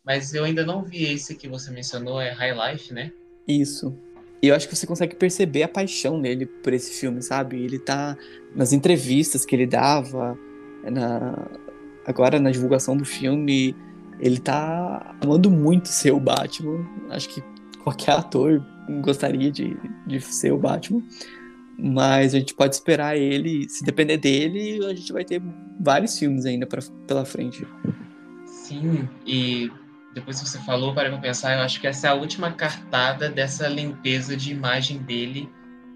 Mas 0.04 0.34
eu 0.34 0.44
ainda 0.44 0.64
não 0.64 0.84
vi 0.84 1.04
esse 1.04 1.34
que 1.34 1.48
você 1.48 1.70
mencionou, 1.70 2.20
é 2.20 2.30
High 2.30 2.72
Life, 2.72 2.94
né? 2.94 3.10
Isso. 3.46 3.96
E 4.40 4.48
eu 4.48 4.54
acho 4.54 4.68
que 4.68 4.76
você 4.76 4.86
consegue 4.86 5.16
perceber 5.16 5.64
a 5.64 5.68
paixão 5.68 6.20
dele 6.20 6.46
por 6.46 6.72
esse 6.72 6.92
filme, 6.92 7.22
sabe? 7.22 7.60
Ele 7.60 7.78
tá 7.78 8.16
nas 8.54 8.72
entrevistas 8.72 9.44
que 9.44 9.56
ele 9.56 9.66
dava, 9.66 10.38
na... 10.90 11.48
agora 12.06 12.38
na 12.38 12.50
divulgação 12.50 12.96
do 12.96 13.04
filme, 13.04 13.74
ele 14.20 14.38
tá 14.38 15.16
amando 15.22 15.50
muito 15.50 15.88
ser 15.88 16.12
o 16.12 16.20
Batman. 16.20 16.86
Acho 17.10 17.28
que 17.28 17.42
qualquer 17.82 18.12
ator 18.12 18.64
gostaria 19.02 19.50
de, 19.50 19.76
de 20.06 20.20
ser 20.20 20.52
o 20.52 20.58
Batman. 20.58 21.02
Mas 21.78 22.34
a 22.34 22.38
gente 22.38 22.54
pode 22.54 22.74
esperar 22.74 23.16
ele, 23.16 23.68
se 23.68 23.84
depender 23.84 24.16
dele, 24.16 24.84
a 24.86 24.94
gente 24.94 25.12
vai 25.12 25.24
ter 25.24 25.42
vários 25.78 26.18
filmes 26.18 26.46
ainda 26.46 26.66
pra, 26.66 26.80
pela 27.06 27.24
frente. 27.24 27.66
Sim, 28.46 29.06
e 29.26 29.70
depois 30.14 30.40
que 30.40 30.48
você 30.48 30.58
falou, 30.60 30.94
para 30.94 31.10
eu 31.10 31.20
pensar, 31.20 31.54
eu 31.54 31.60
acho 31.60 31.78
que 31.78 31.86
essa 31.86 32.06
é 32.06 32.10
a 32.10 32.14
última 32.14 32.50
cartada 32.50 33.28
dessa 33.28 33.68
limpeza 33.68 34.34
de 34.34 34.50
imagem 34.50 34.98
dele 34.98 35.46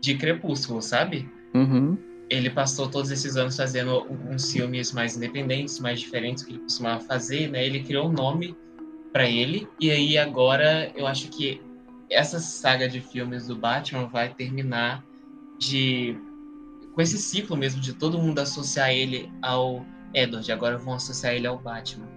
de 0.02 0.14
Crepúsculo, 0.14 0.82
sabe? 0.82 1.26
Uhum. 1.54 1.96
Ele 2.30 2.48
passou 2.48 2.88
todos 2.88 3.10
esses 3.10 3.36
anos 3.36 3.56
fazendo 3.56 4.06
uns 4.30 4.52
filmes 4.52 4.92
mais 4.92 5.16
independentes, 5.16 5.80
mais 5.80 6.00
diferentes 6.00 6.44
que 6.44 6.52
ele 6.52 6.60
costumava 6.60 7.00
fazer, 7.00 7.50
né? 7.50 7.66
Ele 7.66 7.82
criou 7.82 8.08
um 8.08 8.12
nome 8.12 8.56
para 9.12 9.28
ele, 9.28 9.68
e 9.80 9.90
aí 9.90 10.16
agora 10.16 10.92
eu 10.94 11.06
acho 11.06 11.28
que 11.28 11.60
essa 12.08 12.38
saga 12.38 12.88
de 12.88 13.00
filmes 13.00 13.48
do 13.48 13.56
Batman 13.56 14.06
vai 14.06 14.32
terminar 14.32 15.04
de 15.58 16.16
com 16.94 17.00
esse 17.00 17.18
ciclo 17.18 17.56
mesmo 17.56 17.80
de 17.80 17.92
todo 17.92 18.18
mundo 18.18 18.38
associar 18.40 18.90
ele 18.90 19.30
ao 19.42 19.84
Edward, 20.14 20.50
agora 20.50 20.76
vão 20.76 20.94
associar 20.94 21.34
ele 21.34 21.46
ao 21.46 21.58
Batman. 21.58 22.08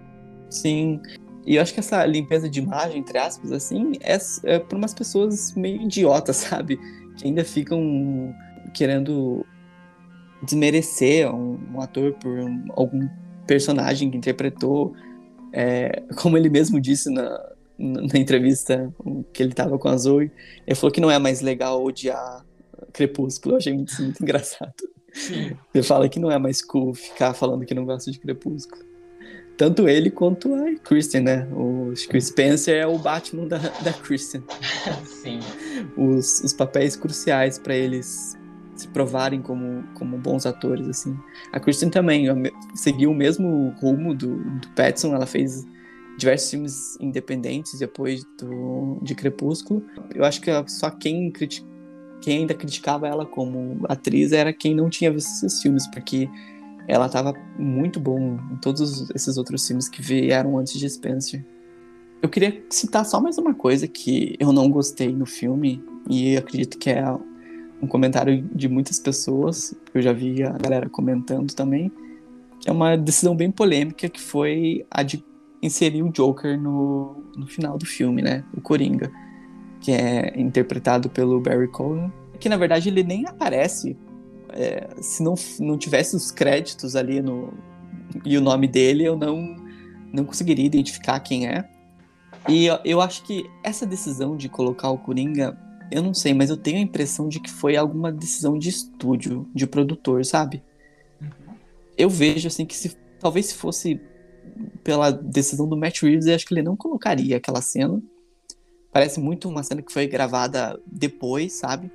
Sim. 0.50 1.00
E 1.46 1.56
eu 1.56 1.62
acho 1.62 1.74
que 1.74 1.80
essa 1.80 2.04
limpeza 2.06 2.48
de 2.48 2.58
imagem, 2.58 2.98
entre 2.98 3.18
aspas, 3.18 3.52
assim, 3.52 3.92
é, 4.00 4.16
é 4.44 4.58
para 4.58 4.78
umas 4.78 4.94
pessoas 4.94 5.52
meio 5.54 5.82
idiotas, 5.82 6.36
sabe? 6.48 6.78
Que 7.16 7.26
ainda 7.26 7.44
ficam 7.44 8.34
querendo 8.72 9.46
desmerecer 10.44 11.32
um, 11.32 11.58
um 11.74 11.80
ator 11.80 12.12
por 12.14 12.30
um, 12.38 12.64
algum 12.70 13.08
personagem 13.46 14.10
que 14.10 14.16
interpretou. 14.16 14.94
É, 15.52 16.02
como 16.16 16.36
ele 16.36 16.48
mesmo 16.48 16.80
disse 16.80 17.10
na, 17.10 17.52
na 17.78 18.18
entrevista 18.18 18.92
que 19.32 19.42
ele 19.42 19.52
tava 19.52 19.78
com 19.78 19.88
a 19.88 19.96
Zoe, 19.96 20.30
ele 20.66 20.76
falou 20.76 20.92
que 20.92 21.00
não 21.00 21.10
é 21.10 21.18
mais 21.18 21.40
legal 21.40 21.82
odiar 21.82 22.44
Crepúsculo. 22.92 23.54
Eu 23.54 23.58
achei 23.58 23.72
muito, 23.72 23.92
muito 24.00 24.22
engraçado. 24.22 24.74
Ele 25.72 25.84
fala 25.84 26.08
que 26.08 26.18
não 26.18 26.30
é 26.30 26.38
mais 26.38 26.60
cool 26.60 26.94
ficar 26.94 27.34
falando 27.34 27.64
que 27.64 27.74
não 27.74 27.84
gosta 27.84 28.10
de 28.10 28.18
Crepúsculo. 28.18 28.82
Tanto 29.56 29.88
ele 29.88 30.10
quanto 30.10 30.52
a 30.52 30.74
Kristen, 30.82 31.22
né? 31.22 31.46
O, 31.52 31.92
acho 31.92 32.08
que 32.08 32.16
o 32.16 32.20
Spencer 32.20 32.74
é 32.74 32.86
o 32.86 32.98
Batman 32.98 33.46
da, 33.46 33.58
da 33.58 33.92
Kristen. 33.92 34.42
Sim. 35.06 35.38
Os, 35.96 36.40
os 36.40 36.52
papéis 36.52 36.96
cruciais 36.96 37.58
para 37.58 37.74
eles 37.76 38.36
se 38.74 38.88
provarem 38.88 39.40
como, 39.40 39.84
como 39.94 40.18
bons 40.18 40.46
atores, 40.46 40.88
assim. 40.88 41.16
A 41.52 41.60
Kristen 41.60 41.90
também 41.90 42.26
seguiu 42.74 43.10
o 43.10 43.14
mesmo 43.14 43.74
rumo 43.80 44.14
do, 44.14 44.36
do 44.36 44.68
Pattinson, 44.74 45.14
ela 45.14 45.26
fez 45.26 45.64
diversos 46.18 46.50
filmes 46.50 46.96
independentes 47.00 47.78
depois 47.78 48.24
do, 48.38 48.98
de 49.02 49.14
Crepúsculo. 49.14 49.84
Eu 50.14 50.24
acho 50.24 50.40
que 50.40 50.50
só 50.68 50.90
quem 50.90 51.30
critica 51.30 51.74
quem 52.24 52.38
ainda 52.38 52.54
criticava 52.54 53.06
ela 53.06 53.26
como 53.26 53.84
atriz 53.86 54.32
era 54.32 54.50
quem 54.50 54.74
não 54.74 54.88
tinha 54.88 55.12
visto 55.12 55.44
esses 55.44 55.60
filmes, 55.60 55.86
porque 55.88 56.26
ela 56.88 57.04
estava 57.04 57.34
muito 57.58 58.00
bom 58.00 58.38
em 58.50 58.56
todos 58.56 59.10
esses 59.10 59.36
outros 59.36 59.66
filmes 59.66 59.90
que 59.90 60.00
vieram 60.00 60.56
antes 60.56 60.72
de 60.78 60.88
Spencer. 60.88 61.44
Eu 62.22 62.30
queria 62.30 62.64
citar 62.70 63.04
só 63.04 63.20
mais 63.20 63.36
uma 63.36 63.52
coisa 63.52 63.86
que 63.86 64.36
eu 64.40 64.54
não 64.54 64.70
gostei 64.70 65.12
no 65.12 65.26
filme, 65.26 65.84
e 66.08 66.34
acredito 66.34 66.78
que 66.78 66.88
é 66.88 67.04
um 67.84 67.86
comentário 67.86 68.42
de 68.54 68.68
muitas 68.68 68.98
pessoas, 68.98 69.74
eu 69.94 70.02
já 70.02 70.12
vi 70.12 70.42
a 70.42 70.52
galera 70.52 70.88
comentando 70.88 71.52
também, 71.54 71.90
que 72.60 72.68
é 72.68 72.72
uma 72.72 72.96
decisão 72.96 73.36
bem 73.36 73.50
polêmica, 73.50 74.08
que 74.08 74.20
foi 74.20 74.86
a 74.90 75.02
de 75.02 75.24
inserir 75.62 76.02
o 76.02 76.10
Joker 76.10 76.60
no, 76.60 77.16
no 77.36 77.46
final 77.46 77.78
do 77.78 77.86
filme, 77.86 78.22
né? 78.22 78.44
O 78.56 78.60
Coringa 78.60 79.10
que 79.84 79.92
é 79.92 80.32
interpretado 80.40 81.10
pelo 81.10 81.38
Barry 81.38 81.68
Cohen, 81.68 82.10
que 82.40 82.48
na 82.48 82.56
verdade 82.56 82.88
ele 82.88 83.02
nem 83.02 83.26
aparece. 83.26 83.94
É, 84.48 84.88
se 84.98 85.22
não, 85.22 85.34
não 85.60 85.76
tivesse 85.76 86.16
os 86.16 86.30
créditos 86.30 86.96
ali 86.96 87.20
no 87.20 87.52
e 88.24 88.38
o 88.38 88.40
nome 88.40 88.66
dele, 88.66 89.04
eu 89.04 89.14
não, 89.14 89.56
não 90.10 90.24
conseguiria 90.24 90.64
identificar 90.64 91.20
quem 91.20 91.48
é. 91.48 91.68
E 92.48 92.64
eu, 92.64 92.78
eu 92.82 93.00
acho 93.02 93.24
que 93.24 93.44
essa 93.62 93.84
decisão 93.84 94.38
de 94.38 94.48
colocar 94.48 94.88
o 94.88 94.96
Coringa, 94.96 95.54
eu 95.90 96.02
não 96.02 96.14
sei, 96.14 96.34
mas 96.34 96.50
eu 96.50 96.56
tenho 96.56 96.78
a 96.78 96.82
impressão 96.82 97.28
de 97.28 97.40
que 97.40 97.50
foi 97.50 97.76
alguma 97.76 98.10
decisão 98.10 98.58
de 98.58 98.68
estúdio, 98.68 99.48
de 99.54 99.66
produtor, 99.66 100.24
sabe? 100.24 100.62
Eu 101.96 102.10
vejo 102.10 102.48
assim 102.48 102.66
que 102.66 102.76
se 102.76 102.96
talvez 103.20 103.46
se 103.46 103.54
fosse 103.54 104.00
pela 104.82 105.10
decisão 105.10 105.68
do 105.68 105.76
Matt 105.76 106.02
Reeves, 106.02 106.26
eu 106.26 106.34
acho 106.34 106.46
que 106.46 106.54
ele 106.54 106.62
não 106.62 106.76
colocaria 106.76 107.36
aquela 107.36 107.60
cena. 107.60 108.02
Parece 108.92 109.20
muito 109.20 109.48
uma 109.48 109.62
cena 109.62 109.82
que 109.82 109.92
foi 109.92 110.06
gravada 110.06 110.80
depois, 110.86 111.52
sabe? 111.54 111.90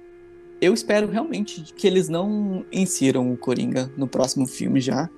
Eu 0.62 0.74
espero 0.74 1.08
realmente 1.08 1.74
que 1.74 1.88
eles 1.88 2.10
não 2.10 2.66
insiram 2.72 3.32
o 3.32 3.38
Coringa 3.38 3.92
no 3.96 4.08
próximo 4.08 4.46
filme 4.46 4.82
já, 4.82 5.10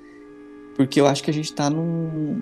porque 0.75 1.01
eu 1.01 1.07
acho 1.07 1.23
que 1.23 1.31
a 1.31 1.33
gente 1.33 1.51
tá 1.53 1.69
num, 1.69 2.41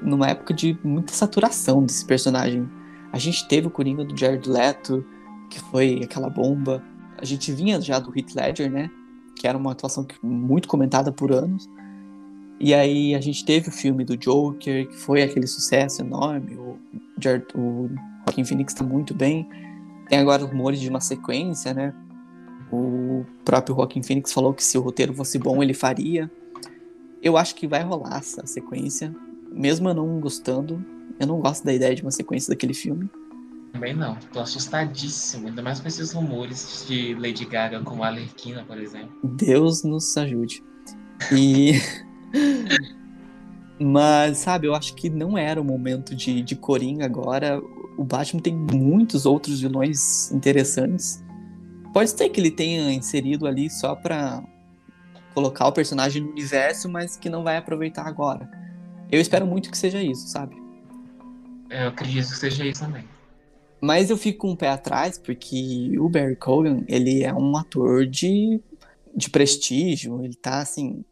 numa 0.00 0.28
época 0.28 0.54
de 0.54 0.78
muita 0.84 1.12
saturação 1.12 1.84
desse 1.84 2.04
personagem. 2.04 2.68
A 3.12 3.18
gente 3.18 3.48
teve 3.48 3.66
o 3.66 3.70
Coringa 3.70 4.04
do 4.04 4.16
Jared 4.16 4.48
Leto, 4.48 5.04
que 5.50 5.60
foi 5.60 6.00
aquela 6.02 6.28
bomba. 6.28 6.82
a 7.18 7.24
gente 7.24 7.52
vinha 7.52 7.80
já 7.80 7.98
do 7.98 8.16
Heath 8.16 8.34
Ledger, 8.34 8.70
né? 8.70 8.90
Que 9.34 9.46
era 9.46 9.56
uma 9.56 9.72
atuação 9.72 10.06
muito 10.22 10.68
comentada 10.68 11.12
por 11.12 11.32
anos. 11.32 11.68
E 12.58 12.72
aí 12.72 13.14
a 13.14 13.20
gente 13.20 13.44
teve 13.44 13.68
o 13.68 13.72
filme 13.72 14.04
do 14.04 14.16
Joker, 14.16 14.88
que 14.88 14.96
foi 14.96 15.22
aquele 15.22 15.46
sucesso 15.46 16.02
enorme. 16.02 16.56
O, 16.56 16.78
Jared, 17.20 17.46
o 17.54 17.90
Joaquin 18.26 18.44
Phoenix 18.44 18.72
está 18.72 18.84
muito 18.84 19.14
bem. 19.14 19.48
Tem 20.08 20.18
agora 20.18 20.44
rumores 20.44 20.80
de 20.80 20.88
uma 20.88 21.00
sequência, 21.00 21.74
né? 21.74 21.94
O 22.72 23.24
próprio 23.44 23.76
Joaquin 23.76 24.02
Phoenix 24.02 24.32
falou 24.32 24.54
que 24.54 24.64
se 24.64 24.78
o 24.78 24.80
roteiro 24.80 25.14
fosse 25.14 25.38
bom, 25.38 25.62
ele 25.62 25.74
faria. 25.74 26.30
Eu 27.22 27.36
acho 27.36 27.54
que 27.54 27.66
vai 27.66 27.82
rolar 27.82 28.18
essa 28.18 28.46
sequência. 28.46 29.14
Mesmo 29.52 29.88
eu 29.88 29.94
não 29.94 30.18
gostando, 30.20 30.84
eu 31.20 31.26
não 31.26 31.40
gosto 31.40 31.64
da 31.64 31.72
ideia 31.72 31.94
de 31.94 32.02
uma 32.02 32.10
sequência 32.10 32.50
daquele 32.50 32.74
filme. 32.74 33.08
Também 33.72 33.94
não, 33.94 34.16
tô 34.32 34.40
assustadíssimo, 34.40 35.48
ainda 35.48 35.62
mais 35.62 35.80
com 35.80 35.88
esses 35.88 36.12
rumores 36.12 36.84
de 36.88 37.14
Lady 37.14 37.44
Gaga 37.44 37.80
com 37.80 38.02
a 38.02 38.06
Alerquina, 38.06 38.64
por 38.64 38.78
exemplo. 38.78 39.10
Deus 39.22 39.82
nos 39.82 40.16
ajude. 40.16 40.62
E. 41.32 41.72
Mas, 43.78 44.38
sabe, 44.38 44.66
eu 44.66 44.74
acho 44.74 44.94
que 44.94 45.10
não 45.10 45.36
era 45.36 45.60
o 45.60 45.64
momento 45.64 46.14
de, 46.14 46.40
de 46.40 46.56
Coringa 46.56 47.04
agora. 47.04 47.60
O 47.98 48.04
Batman 48.04 48.40
tem 48.40 48.56
muitos 48.56 49.26
outros 49.26 49.60
vilões 49.60 50.32
interessantes. 50.32 51.22
Pode 51.92 52.10
ser 52.10 52.28
que 52.30 52.40
ele 52.40 52.50
tenha 52.50 52.92
inserido 52.92 53.46
ali 53.46 53.68
só 53.68 53.94
pra 53.94 54.42
colocar 55.34 55.66
o 55.66 55.72
personagem 55.72 56.22
no 56.22 56.30
universo, 56.30 56.88
mas 56.88 57.16
que 57.16 57.28
não 57.28 57.42
vai 57.42 57.58
aproveitar 57.58 58.06
agora. 58.06 58.48
Eu 59.10 59.20
espero 59.20 59.46
muito 59.46 59.70
que 59.70 59.76
seja 59.76 60.02
isso, 60.02 60.26
sabe? 60.28 60.56
Eu 61.68 61.88
acredito 61.88 62.28
que 62.28 62.36
seja 62.36 62.64
isso 62.64 62.80
também. 62.80 63.04
Mas 63.80 64.10
eu 64.10 64.16
fico 64.16 64.40
com 64.40 64.50
um 64.52 64.56
pé 64.56 64.68
atrás, 64.68 65.18
porque 65.18 65.94
o 65.98 66.08
Barry 66.08 66.36
Cogan, 66.36 66.82
ele 66.88 67.22
é 67.22 67.32
um 67.32 67.56
ator 67.56 68.06
de, 68.06 68.60
de 69.14 69.30
prestígio, 69.30 70.24
ele 70.24 70.34
tá 70.34 70.60
assim. 70.60 71.04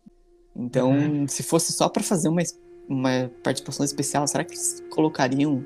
Então, 0.57 0.93
uhum. 0.93 1.29
se 1.29 1.43
fosse 1.43 1.73
só 1.73 1.89
para 1.89 2.03
fazer 2.03 2.29
uma, 2.29 2.43
uma 2.89 3.31
participação 3.43 3.85
especial, 3.85 4.27
será 4.27 4.45
que 4.45 4.53
eles 4.53 4.83
colocariam 4.91 5.65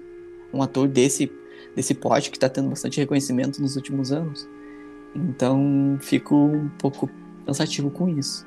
um 0.52 0.62
ator 0.62 0.88
desse, 0.88 1.30
desse 1.76 1.94
pote 1.94 2.30
que 2.30 2.38
tá 2.38 2.48
tendo 2.48 2.70
bastante 2.70 2.98
reconhecimento 2.98 3.60
nos 3.60 3.76
últimos 3.76 4.10
anos? 4.10 4.48
Então, 5.14 5.98
fico 6.00 6.34
um 6.34 6.68
pouco 6.78 7.08
pensativo 7.46 7.90
com 7.90 8.08
isso. 8.08 8.46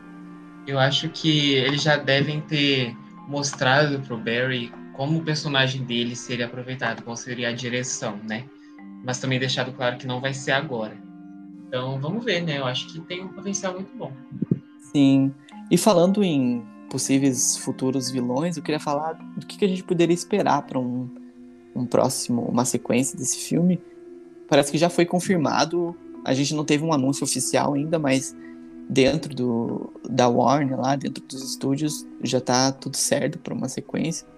Eu 0.67 0.77
acho 0.77 1.09
que 1.09 1.53
eles 1.55 1.81
já 1.81 1.97
devem 1.97 2.41
ter 2.41 2.95
mostrado 3.27 3.99
pro 4.01 4.17
Barry 4.17 4.71
como 5.01 5.17
o 5.17 5.23
personagem 5.23 5.83
dele 5.83 6.15
seria 6.15 6.45
aproveitado, 6.45 7.01
qual 7.01 7.17
seria 7.17 7.49
a 7.49 7.51
direção, 7.51 8.19
né? 8.29 8.45
Mas 9.03 9.17
também 9.17 9.39
deixado 9.39 9.71
claro 9.71 9.97
que 9.97 10.05
não 10.05 10.21
vai 10.21 10.31
ser 10.31 10.51
agora. 10.51 10.95
Então 11.67 11.99
vamos 11.99 12.23
ver, 12.23 12.41
né? 12.41 12.59
Eu 12.59 12.65
acho 12.65 12.85
que 12.85 13.01
tem 13.01 13.23
um 13.23 13.29
potencial 13.29 13.73
muito 13.73 13.97
bom. 13.97 14.13
Sim. 14.93 15.33
E 15.71 15.75
falando 15.75 16.23
em 16.23 16.63
possíveis 16.87 17.57
futuros 17.57 18.11
vilões, 18.11 18.57
eu 18.57 18.61
queria 18.61 18.79
falar 18.79 19.13
do 19.13 19.43
que, 19.43 19.65
a 19.65 19.67
gente 19.67 19.83
poderia 19.83 20.13
esperar 20.13 20.61
para 20.67 20.77
um, 20.77 21.09
um 21.75 21.83
próximo, 21.83 22.43
uma 22.43 22.63
sequência 22.63 23.17
desse 23.17 23.37
filme. 23.37 23.81
Parece 24.47 24.71
que 24.71 24.77
já 24.77 24.87
foi 24.87 25.07
confirmado. 25.07 25.95
A 26.23 26.35
gente 26.35 26.53
não 26.53 26.63
teve 26.63 26.83
um 26.83 26.93
anúncio 26.93 27.23
oficial 27.23 27.73
ainda, 27.73 27.97
mas 27.97 28.35
dentro 28.87 29.33
do, 29.33 29.91
da 30.07 30.27
Warner, 30.27 30.79
lá 30.79 30.95
dentro 30.95 31.23
dos 31.23 31.41
estúdios, 31.41 32.05
já 32.21 32.39
tá 32.39 32.71
tudo 32.71 32.95
certo 32.97 33.39
para 33.39 33.51
uma 33.51 33.67
sequência 33.67 34.29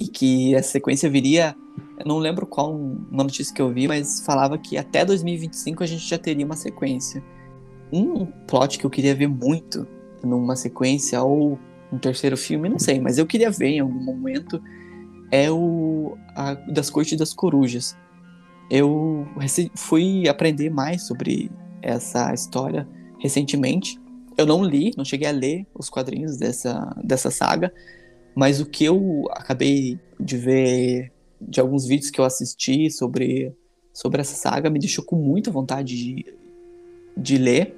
e 0.00 0.06
que 0.06 0.54
a 0.54 0.62
sequência 0.62 1.10
viria. 1.10 1.56
Eu 1.98 2.06
não 2.06 2.18
lembro 2.18 2.46
qual 2.46 2.72
uma 2.74 3.24
notícia 3.24 3.52
que 3.52 3.60
eu 3.60 3.72
vi, 3.72 3.88
mas 3.88 4.20
falava 4.20 4.56
que 4.56 4.76
até 4.76 5.04
2025 5.04 5.82
a 5.82 5.86
gente 5.86 6.08
já 6.08 6.16
teria 6.16 6.46
uma 6.46 6.56
sequência. 6.56 7.22
Um 7.92 8.26
plot 8.46 8.78
que 8.78 8.86
eu 8.86 8.90
queria 8.90 9.14
ver 9.14 9.26
muito 9.26 9.86
numa 10.22 10.54
sequência 10.54 11.22
ou 11.22 11.58
um 11.92 11.98
terceiro 11.98 12.36
filme, 12.36 12.68
não 12.68 12.78
sei, 12.78 13.00
mas 13.00 13.18
eu 13.18 13.26
queria 13.26 13.50
ver 13.50 13.68
em 13.68 13.80
algum 13.80 14.02
momento 14.02 14.62
é 15.30 15.50
o 15.50 16.16
a, 16.34 16.54
das 16.54 16.90
Cortes 16.90 17.18
das 17.18 17.32
Corujas. 17.34 17.96
Eu 18.70 19.26
fui 19.74 20.28
aprender 20.28 20.70
mais 20.70 21.06
sobre 21.06 21.50
essa 21.82 22.32
história 22.32 22.86
recentemente. 23.18 23.98
Eu 24.36 24.46
não 24.46 24.62
li, 24.62 24.92
não 24.96 25.04
cheguei 25.04 25.26
a 25.26 25.32
ler 25.32 25.66
os 25.74 25.88
quadrinhos 25.88 26.36
dessa, 26.36 26.94
dessa 27.02 27.30
saga, 27.30 27.72
mas 28.38 28.60
o 28.60 28.66
que 28.66 28.84
eu 28.84 29.24
acabei 29.32 29.98
de 30.20 30.36
ver 30.36 31.12
de 31.40 31.58
alguns 31.58 31.88
vídeos 31.88 32.08
que 32.08 32.20
eu 32.20 32.24
assisti 32.24 32.88
sobre, 32.88 33.52
sobre 33.92 34.20
essa 34.20 34.36
saga 34.36 34.70
me 34.70 34.78
deixou 34.78 35.04
com 35.04 35.16
muita 35.16 35.50
vontade 35.50 35.96
de, 35.96 36.36
de 37.16 37.36
ler. 37.36 37.74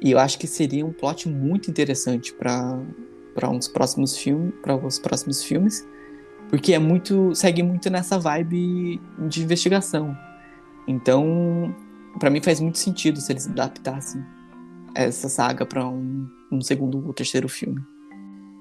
E 0.00 0.10
eu 0.10 0.18
acho 0.18 0.38
que 0.38 0.46
seria 0.46 0.86
um 0.86 0.92
plot 0.92 1.28
muito 1.28 1.70
interessante 1.70 2.32
para 2.32 2.82
para 3.34 3.50
uns 3.50 3.68
próximos 3.68 4.16
filmes, 4.16 4.54
para 4.62 4.74
os 4.74 4.98
próximos 4.98 5.42
filmes, 5.42 5.86
porque 6.48 6.72
é 6.72 6.78
muito 6.78 7.34
segue 7.34 7.62
muito 7.62 7.90
nessa 7.90 8.18
vibe 8.18 8.98
de 9.28 9.42
investigação. 9.42 10.16
Então, 10.88 11.74
para 12.18 12.30
mim 12.30 12.40
faz 12.40 12.58
muito 12.58 12.78
sentido 12.78 13.20
se 13.20 13.30
eles 13.32 13.46
adaptassem 13.46 14.24
essa 14.94 15.28
saga 15.28 15.66
para 15.66 15.86
um, 15.86 16.26
um 16.50 16.62
segundo 16.62 17.06
ou 17.06 17.12
terceiro 17.12 17.50
filme. 17.50 17.82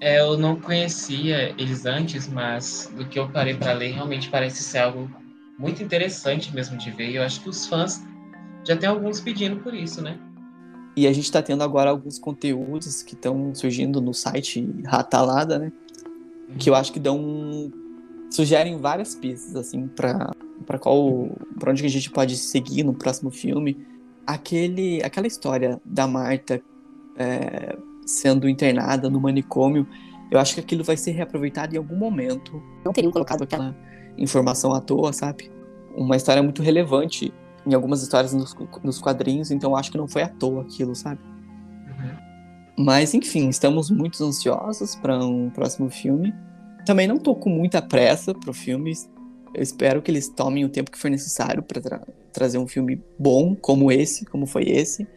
É, 0.04 0.20
eu 0.20 0.38
não 0.38 0.58
conhecia 0.58 1.56
eles 1.58 1.86
antes, 1.86 2.28
mas 2.28 2.92
do 2.94 3.06
que 3.06 3.18
eu 3.18 3.30
parei 3.30 3.54
para 3.54 3.72
ler, 3.72 3.94
realmente 3.94 4.30
parece 4.30 4.62
ser 4.62 4.80
algo 4.80 5.10
muito 5.58 5.82
interessante 5.82 6.54
mesmo 6.54 6.78
de 6.78 6.92
ver. 6.92 7.12
E 7.12 7.16
eu 7.16 7.24
acho 7.24 7.40
que 7.42 7.48
os 7.48 7.66
fãs 7.66 8.04
já 8.66 8.76
tem 8.76 8.90
alguns 8.90 9.22
pedindo 9.22 9.62
por 9.62 9.74
isso, 9.74 10.02
né? 10.02 10.20
E 10.98 11.08
a 11.08 11.14
gente 11.14 11.24
está 11.24 11.42
tendo 11.42 11.64
agora 11.64 11.90
alguns 11.90 12.20
conteúdos 12.20 13.02
que 13.02 13.14
estão 13.14 13.56
surgindo 13.56 14.02
no 14.02 14.14
site 14.14 14.70
Ratalada, 14.86 15.58
né? 15.58 15.72
Uhum. 16.50 16.58
Que 16.58 16.70
eu 16.70 16.76
acho 16.76 16.92
que 16.92 17.00
dão 17.00 17.72
sugerem 18.30 18.78
várias 18.80 19.16
pistas 19.16 19.56
assim 19.56 19.88
para 19.88 20.32
para 20.66 20.78
qual 20.78 21.30
para 21.58 21.72
onde 21.72 21.86
a 21.86 21.90
gente 21.90 22.12
pode 22.12 22.36
seguir 22.36 22.84
no 22.84 22.94
próximo 22.94 23.32
filme. 23.32 23.78
Aquele 24.28 25.02
aquela 25.02 25.28
história 25.28 25.80
da 25.86 26.06
Marta 26.06 26.62
é, 27.16 27.78
sendo 28.06 28.48
internada 28.48 29.10
no 29.10 29.20
manicômio, 29.20 29.88
eu 30.32 30.40
acho 30.40 30.56
que 30.56 30.60
aquilo 30.60 30.84
vai 30.84 30.98
ser 30.98 31.12
reaproveitado 31.12 31.76
em 31.76 31.78
algum 31.78 31.96
momento. 31.96 32.62
Não 32.84 32.92
teriam 32.92 33.12
colocado 33.12 33.44
aquela 33.44 33.76
informação 34.18 34.74
à 34.74 34.82
toa, 34.82 35.14
sabe? 35.14 35.52
Uma 35.96 36.16
história 36.16 36.42
muito 36.42 36.62
relevante 36.62 37.34
em 37.66 37.74
algumas 37.74 38.02
histórias 38.02 38.34
nos, 38.34 38.56
nos 38.84 39.00
quadrinhos, 39.00 39.52
então 39.52 39.76
acho 39.76 39.92
que 39.92 39.98
não 39.98 40.08
foi 40.08 40.24
à 40.24 40.28
toa 40.28 40.64
aquilo, 40.64 40.96
sabe? 40.96 41.22
Uhum. 41.24 42.86
Mas 42.86 43.14
enfim, 43.14 43.48
estamos 43.50 43.90
muito 43.90 44.24
ansiosos 44.24 44.96
para 44.96 45.18
um 45.24 45.50
próximo 45.50 45.90
filme. 45.90 46.34
Também 46.86 47.08
não 47.08 47.18
tô 47.18 47.36
com 47.36 47.50
muita 47.50 47.82
pressa 47.82 48.34
pro 48.34 48.54
filme. 48.54 48.92
Eu 49.54 49.62
espero 49.62 50.02
que 50.02 50.10
eles 50.10 50.28
tomem 50.28 50.66
o 50.66 50.70
tempo 50.70 50.92
que 50.92 50.98
for 50.98 51.10
necessário 51.10 51.62
para 51.62 51.80
tra 51.80 52.02
trazer 52.34 52.58
um 52.58 52.68
filme 52.68 53.00
bom 53.20 53.56
como 53.56 53.92
esse, 53.92 54.26
como 54.26 54.48
foi 54.48 54.64
esse. 54.64 55.08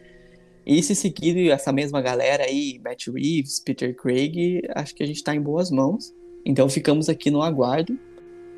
E 0.66 0.82
se 0.82 0.96
seguir 0.96 1.48
essa 1.50 1.72
mesma 1.72 2.02
galera 2.02 2.44
aí, 2.44 2.80
Matt 2.84 3.06
Reeves, 3.06 3.60
Peter 3.60 3.94
Craig, 3.94 4.62
acho 4.74 4.94
que 4.96 5.02
a 5.02 5.06
gente 5.06 5.16
está 5.16 5.32
em 5.32 5.40
boas 5.40 5.70
mãos. 5.70 6.12
Então 6.44 6.68
ficamos 6.68 7.08
aqui 7.08 7.30
no 7.30 7.40
aguardo. 7.40 7.96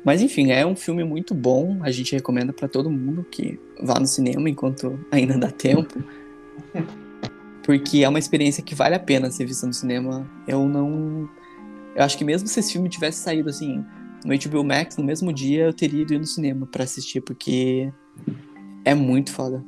Mas 0.03 0.21
enfim, 0.21 0.51
é 0.51 0.65
um 0.65 0.75
filme 0.75 1.03
muito 1.03 1.35
bom. 1.35 1.77
A 1.81 1.91
gente 1.91 2.15
recomenda 2.15 2.51
para 2.51 2.67
todo 2.67 2.89
mundo 2.89 3.23
que 3.29 3.59
vá 3.79 3.99
no 3.99 4.07
cinema 4.07 4.49
enquanto 4.49 4.99
ainda 5.11 5.37
dá 5.37 5.51
tempo. 5.51 6.03
Porque 7.63 8.03
é 8.03 8.09
uma 8.09 8.17
experiência 8.17 8.63
que 8.63 8.73
vale 8.73 8.95
a 8.95 8.99
pena 8.99 9.29
ser 9.29 9.45
vista 9.45 9.67
no 9.67 9.73
cinema. 9.73 10.27
Eu 10.47 10.67
não. 10.67 11.29
Eu 11.95 12.03
acho 12.03 12.17
que 12.17 12.23
mesmo 12.23 12.47
se 12.47 12.59
esse 12.59 12.71
filme 12.71 12.89
tivesse 12.89 13.19
saído 13.19 13.49
assim 13.49 13.85
no 14.25 14.33
HBO 14.35 14.63
Max 14.63 14.97
no 14.97 15.03
mesmo 15.03 15.31
dia, 15.31 15.65
eu 15.65 15.73
teria 15.73 16.01
ido 16.01 16.17
no 16.17 16.25
cinema 16.25 16.65
para 16.65 16.83
assistir, 16.83 17.21
porque 17.21 17.91
é 18.83 18.95
muito 18.95 19.31
foda. 19.31 19.63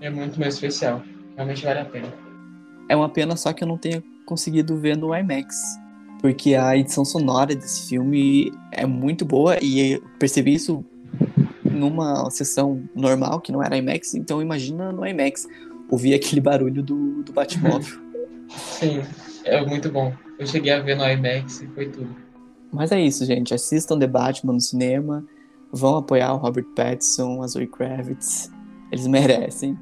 É 0.00 0.10
muito 0.10 0.38
mais 0.38 0.54
especial. 0.54 1.02
Realmente 1.38 1.64
vale 1.64 1.78
a 1.78 1.84
pena. 1.84 2.12
É 2.88 2.96
uma 2.96 3.08
pena 3.08 3.36
só 3.36 3.52
que 3.52 3.62
eu 3.62 3.68
não 3.68 3.78
tenha 3.78 4.02
conseguido 4.26 4.76
ver 4.76 4.96
no 4.96 5.14
IMAX. 5.14 5.54
Porque 6.20 6.56
a 6.56 6.76
edição 6.76 7.04
sonora 7.04 7.54
desse 7.54 7.88
filme 7.88 8.52
é 8.72 8.84
muito 8.84 9.24
boa 9.24 9.56
e 9.62 9.92
eu 9.92 10.02
percebi 10.18 10.54
isso 10.54 10.84
numa 11.62 12.28
sessão 12.28 12.82
normal, 12.92 13.40
que 13.40 13.52
não 13.52 13.62
era 13.62 13.76
IMAX, 13.76 14.14
então 14.14 14.42
imagina 14.42 14.90
no 14.90 15.06
IMAX 15.06 15.46
ouvir 15.88 16.12
aquele 16.12 16.40
barulho 16.40 16.82
do, 16.82 17.22
do 17.22 17.32
Batmóvel. 17.32 18.00
Sim, 18.48 19.02
é 19.44 19.64
muito 19.64 19.92
bom. 19.92 20.12
Eu 20.40 20.46
cheguei 20.46 20.72
a 20.72 20.80
ver 20.80 20.96
no 20.96 21.08
IMAX 21.08 21.62
e 21.62 21.68
foi 21.68 21.88
tudo. 21.88 22.16
Mas 22.72 22.90
é 22.90 23.00
isso, 23.00 23.24
gente. 23.24 23.54
Assistam 23.54 23.96
The 23.96 24.08
Batman 24.08 24.54
no 24.54 24.60
cinema. 24.60 25.24
Vão 25.72 25.98
apoiar 25.98 26.34
o 26.34 26.38
Robert 26.38 26.66
Pattinson, 26.74 27.42
a 27.42 27.46
Zoe 27.46 27.68
Kravitz. 27.68 28.50
Eles 28.90 29.06
merecem. 29.06 29.78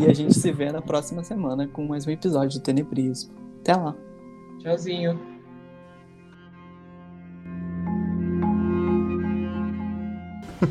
E 0.00 0.06
a 0.06 0.14
gente 0.14 0.34
se 0.34 0.52
vê 0.52 0.72
na 0.72 0.82
próxima 0.82 1.22
semana 1.22 1.68
com 1.68 1.86
mais 1.86 2.06
um 2.06 2.10
episódio 2.10 2.58
do 2.58 2.62
Tenebrismo. 2.62 3.32
Até 3.60 3.74
lá. 3.74 3.94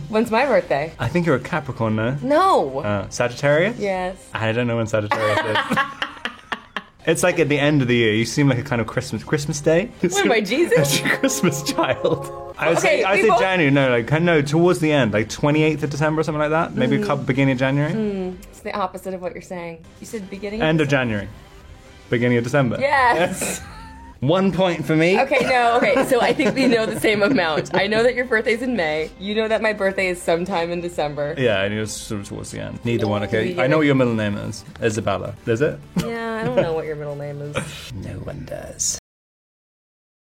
When's 0.10 0.32
my 0.32 0.46
birthday? 0.46 0.92
I 1.00 1.08
think 1.08 1.28
you're 1.28 1.40
a 1.40 1.40
Capricorn, 1.40 1.96
no? 1.96 2.18
No. 2.22 2.80
Uh, 2.80 3.06
Sagittarius? 3.10 3.78
yes. 3.80 4.18
I 4.34 4.52
don't 4.52 4.68
know 4.68 4.78
when 4.78 4.88
Sagittarius 4.88 5.38
is. 5.40 5.78
It's 7.06 7.24
like 7.24 7.40
at 7.40 7.50
the 7.50 7.60
end 7.60 7.82
of 7.82 7.88
the 7.88 7.96
year. 7.96 8.14
You 8.14 8.26
seem 8.26 8.48
like 8.48 8.58
a 8.58 8.64
kind 8.64 8.82
of 8.82 8.88
Christmas 8.88 9.24
Christmas 9.24 9.60
day. 9.60 9.92
What 10.00 10.26
am 10.26 10.32
I, 10.32 10.42
Jesus? 10.42 11.00
Christmas 11.02 11.64
child. 11.64 12.54
I 12.58 12.70
would 12.70 12.78
Okay, 12.78 13.02
say 13.02 13.04
I 13.04 13.16
would 13.16 13.22
say 13.22 13.40
January. 13.40 13.72
No, 13.72 13.90
like 13.90 14.22
no, 14.22 14.42
towards 14.42 14.80
the 14.80 14.92
end, 14.92 15.14
like 15.14 15.30
twenty 15.30 15.64
eighth 15.64 15.84
of 15.84 15.90
December 15.90 16.22
or 16.22 16.24
something 16.24 16.40
like 16.40 16.52
that. 16.52 16.76
Maybe 16.76 16.98
hmm. 16.98 17.04
a 17.04 17.06
couple 17.06 17.26
beginning 17.26 17.54
of 17.54 17.60
January. 17.60 17.92
Hmm, 17.92 18.38
it's 18.50 18.62
the 18.62 18.74
opposite 18.74 19.14
of 19.14 19.22
what 19.22 19.34
you're 19.34 19.42
saying. 19.42 19.84
You 20.00 20.06
said 20.06 20.30
beginning. 20.30 20.62
End 20.62 20.80
of? 20.80 20.88
January. 20.88 21.28
Beginning 22.10 22.38
of 22.38 22.44
December. 22.44 22.78
Yes. 22.80 23.62
One 24.28 24.54
point 24.54 24.86
for 24.86 24.96
me. 24.96 25.20
Okay, 25.20 25.46
no, 25.50 25.76
okay. 25.78 26.06
So 26.06 26.22
I 26.22 26.32
think 26.32 26.56
we 26.56 26.66
know 26.66 26.86
the 26.86 26.98
same 27.08 27.22
amount. 27.22 27.76
I 27.76 27.88
know 27.88 28.04
that 28.04 28.16
your 28.16 28.24
birthday's 28.24 28.62
in 28.62 28.78
May. 28.78 29.12
You 29.20 29.36
know 29.36 29.50
that 29.50 29.62
my 29.62 29.74
birthday 29.74 30.08
is 30.08 30.22
sometime 30.22 30.72
in 30.72 30.80
December. 30.80 31.36
Yeah, 31.38 31.62
and 31.64 31.74
it 31.74 31.80
was 31.82 31.92
sort 31.92 32.22
of 32.22 32.30
towards 32.30 32.52
the 32.52 32.62
end. 32.62 32.80
Neither 32.86 33.06
one, 33.06 33.24
okay? 33.24 33.62
I 33.62 33.68
know 33.68 33.78
what 33.78 33.86
your 33.86 33.96
middle 33.96 34.16
name 34.16 34.38
is. 34.38 34.64
Isabella. 34.82 35.36
Is 35.46 35.60
it? 35.60 35.78
Yeah, 35.98 36.40
I 36.42 36.46
don't 36.46 36.56
know 36.56 36.74
what 36.74 36.86
your 36.86 36.96
middle 36.96 37.18
name 37.18 37.42
is. 37.42 37.92
No 37.94 38.14
one 38.20 38.46
does. 38.46 38.98